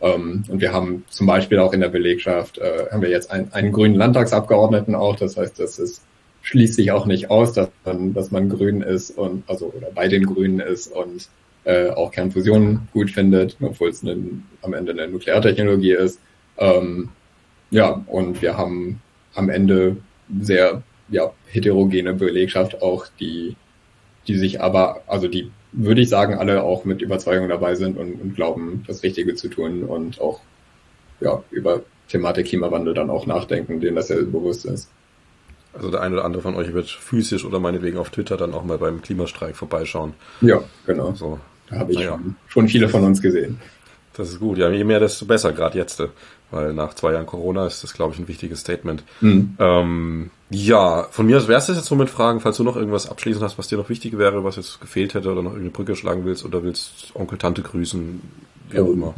Ähm, 0.00 0.44
und 0.48 0.60
wir 0.60 0.72
haben 0.72 1.04
zum 1.08 1.26
Beispiel 1.26 1.58
auch 1.58 1.72
in 1.72 1.80
der 1.80 1.88
Belegschaft, 1.88 2.58
äh, 2.58 2.86
haben 2.90 3.02
wir 3.02 3.10
jetzt 3.10 3.30
ein, 3.30 3.52
einen 3.52 3.72
grünen 3.72 3.94
Landtagsabgeordneten 3.94 4.94
auch. 4.94 5.16
Das 5.16 5.36
heißt, 5.36 5.58
das 5.58 5.78
ist, 5.78 6.02
schließt 6.42 6.74
sich 6.74 6.90
auch 6.90 7.06
nicht 7.06 7.30
aus, 7.30 7.52
dass 7.52 7.68
man, 7.84 8.12
dass 8.14 8.30
man 8.32 8.48
grün 8.48 8.82
ist 8.82 9.16
und 9.16 9.44
also 9.48 9.66
oder 9.66 9.90
bei 9.94 10.08
den 10.08 10.26
Grünen 10.26 10.58
ist 10.58 10.88
und 10.88 11.28
äh, 11.64 11.90
auch 11.90 12.10
Kernfusion 12.10 12.88
gut 12.92 13.12
findet, 13.12 13.56
obwohl 13.60 13.90
es 13.90 14.02
eine, 14.02 14.16
am 14.62 14.74
Ende 14.74 14.92
eine 14.92 15.06
Nukleartechnologie 15.06 15.92
ist. 15.92 16.18
Ähm, 16.58 17.10
ja, 17.70 18.02
und 18.06 18.42
wir 18.42 18.56
haben 18.56 19.00
am 19.34 19.48
Ende 19.48 19.96
sehr 20.40 20.82
ja, 21.12 21.32
heterogene 21.46 22.14
Belegschaft 22.14 22.82
auch, 22.82 23.06
die, 23.20 23.54
die 24.26 24.36
sich 24.36 24.60
aber, 24.60 25.02
also 25.06 25.28
die 25.28 25.50
würde 25.72 26.00
ich 26.00 26.08
sagen, 26.08 26.34
alle 26.34 26.62
auch 26.62 26.84
mit 26.84 27.00
Überzeugung 27.00 27.48
dabei 27.48 27.74
sind 27.76 27.96
und, 27.96 28.20
und 28.20 28.34
glauben, 28.34 28.84
das 28.86 29.02
Richtige 29.02 29.34
zu 29.34 29.48
tun 29.48 29.84
und 29.84 30.20
auch 30.20 30.40
ja, 31.20 31.42
über 31.50 31.82
Thematik 32.08 32.46
Klimawandel 32.46 32.94
dann 32.94 33.10
auch 33.10 33.26
nachdenken, 33.26 33.80
denen 33.80 33.96
das 33.96 34.08
ja 34.08 34.16
bewusst 34.16 34.64
ist. 34.64 34.90
Also 35.74 35.90
der 35.90 36.02
eine 36.02 36.16
oder 36.16 36.24
andere 36.24 36.42
von 36.42 36.54
euch 36.54 36.74
wird 36.74 36.90
physisch 36.90 37.44
oder 37.44 37.58
meinetwegen 37.58 37.96
auf 37.96 38.10
Twitter 38.10 38.36
dann 38.36 38.52
auch 38.52 38.64
mal 38.64 38.76
beim 38.76 39.00
Klimastreik 39.00 39.56
vorbeischauen. 39.56 40.12
Ja, 40.42 40.62
genau. 40.86 41.14
So. 41.14 41.38
Da 41.70 41.78
habe 41.78 41.92
ich 41.92 41.98
naja. 41.98 42.10
schon, 42.10 42.36
schon 42.48 42.68
viele 42.68 42.88
von 42.88 43.04
uns 43.04 43.22
gesehen. 43.22 43.58
Das 44.14 44.28
ist 44.28 44.40
gut. 44.40 44.58
Ja, 44.58 44.70
je 44.70 44.84
mehr, 44.84 45.00
desto 45.00 45.24
besser, 45.24 45.52
gerade 45.52 45.78
jetzt. 45.78 46.02
Weil 46.50 46.74
nach 46.74 46.92
zwei 46.92 47.12
Jahren 47.12 47.24
Corona 47.24 47.66
ist 47.66 47.82
das, 47.82 47.94
glaube 47.94 48.12
ich, 48.12 48.20
ein 48.20 48.28
wichtiges 48.28 48.60
Statement. 48.60 49.04
Mhm. 49.22 49.56
Ähm, 49.58 50.30
ja, 50.52 51.06
von 51.10 51.26
mir 51.26 51.38
aus 51.38 51.48
wäre 51.48 51.58
es 51.58 51.68
jetzt 51.68 51.84
so 51.84 51.94
mit 51.94 52.10
Fragen, 52.10 52.40
falls 52.40 52.58
du 52.58 52.64
noch 52.64 52.76
irgendwas 52.76 53.08
abschließend 53.08 53.42
hast, 53.42 53.58
was 53.58 53.68
dir 53.68 53.78
noch 53.78 53.88
wichtig 53.88 54.18
wäre, 54.18 54.44
was 54.44 54.56
jetzt 54.56 54.80
gefehlt 54.80 55.14
hätte 55.14 55.30
oder 55.30 55.42
noch 55.42 55.52
irgendeine 55.52 55.70
Brücke 55.70 55.96
schlagen 55.96 56.24
willst 56.24 56.44
oder 56.44 56.62
willst 56.62 57.12
Onkel, 57.14 57.38
Tante 57.38 57.62
grüßen, 57.62 58.20
wie 58.70 58.78
auch 58.78 58.88
immer. 58.88 59.14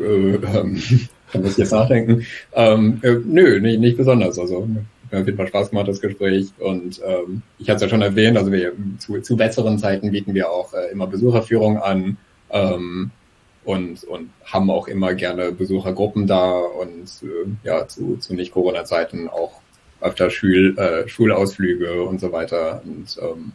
Äh, 0.00 0.34
ähm, 0.34 0.82
kann 1.32 1.44
ich 1.44 1.56
jetzt 1.56 1.72
nachdenken. 1.72 2.26
Ähm, 2.52 2.98
äh, 3.02 3.16
nö, 3.24 3.60
nicht, 3.60 3.80
nicht 3.80 3.96
besonders. 3.96 4.38
Also 4.38 4.66
mir 4.66 4.84
hat 5.12 5.20
auf 5.20 5.26
jeden 5.26 5.38
Fall 5.38 5.48
Spaß 5.48 5.70
gemacht, 5.70 5.88
das 5.88 6.00
Gespräch. 6.00 6.48
Und 6.58 7.00
ähm, 7.06 7.42
ich 7.58 7.68
hatte 7.68 7.76
es 7.76 7.82
ja 7.82 7.88
schon 7.88 8.02
erwähnt, 8.02 8.36
also 8.36 8.50
wir 8.50 8.72
zu, 8.98 9.20
zu 9.20 9.36
besseren 9.36 9.78
Zeiten 9.78 10.10
bieten 10.10 10.34
wir 10.34 10.50
auch 10.50 10.74
äh, 10.74 10.90
immer 10.90 11.06
Besucherführung 11.06 11.78
an. 11.78 12.16
Ähm, 12.50 13.10
und, 13.64 14.02
und 14.04 14.30
haben 14.44 14.70
auch 14.70 14.88
immer 14.88 15.14
gerne 15.14 15.52
Besuchergruppen 15.52 16.26
da 16.26 16.58
und 16.58 17.08
äh, 17.22 17.48
ja, 17.62 17.86
zu, 17.86 18.16
zu 18.16 18.34
Nicht-Corona-Zeiten 18.34 19.28
auch 19.28 19.61
öfter 20.02 20.30
Schul, 20.30 20.76
äh, 20.78 21.08
Schulausflüge 21.08 22.02
und 22.02 22.20
so 22.20 22.32
weiter. 22.32 22.82
Und 22.84 23.16
ähm, 23.20 23.52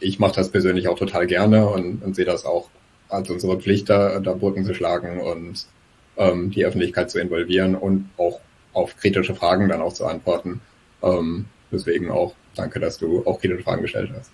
ich 0.00 0.18
mache 0.18 0.34
das 0.34 0.50
persönlich 0.50 0.88
auch 0.88 0.98
total 0.98 1.26
gerne 1.26 1.66
und, 1.68 2.02
und 2.02 2.16
sehe 2.16 2.24
das 2.24 2.44
auch 2.44 2.68
als 3.08 3.30
unsere 3.30 3.58
Pflicht, 3.58 3.88
da, 3.88 4.18
da 4.20 4.34
Brücken 4.34 4.64
zu 4.64 4.74
schlagen 4.74 5.20
und 5.20 5.66
ähm, 6.16 6.50
die 6.50 6.64
Öffentlichkeit 6.64 7.10
zu 7.10 7.20
involvieren 7.20 7.76
und 7.76 8.10
auch 8.16 8.40
auf 8.72 8.96
kritische 8.96 9.34
Fragen 9.34 9.68
dann 9.68 9.80
auch 9.80 9.92
zu 9.92 10.06
antworten. 10.06 10.60
Ähm, 11.02 11.46
deswegen 11.70 12.10
auch 12.10 12.34
danke, 12.54 12.80
dass 12.80 12.98
du 12.98 13.24
auch 13.26 13.40
kritische 13.40 13.62
Fragen 13.62 13.82
gestellt 13.82 14.10
hast. 14.16 14.30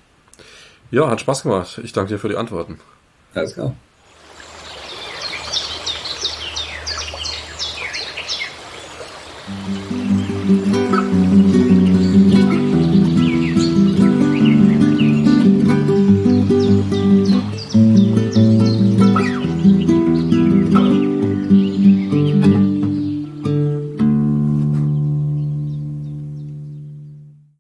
Ja, 0.91 1.09
hat 1.09 1.21
Spaß 1.21 1.43
gemacht. 1.43 1.81
Ich 1.85 1.93
danke 1.93 2.15
dir 2.15 2.19
für 2.19 2.29
die 2.29 2.37
Antworten. 2.37 2.79
Alles 3.35 3.55
klar. 3.55 3.75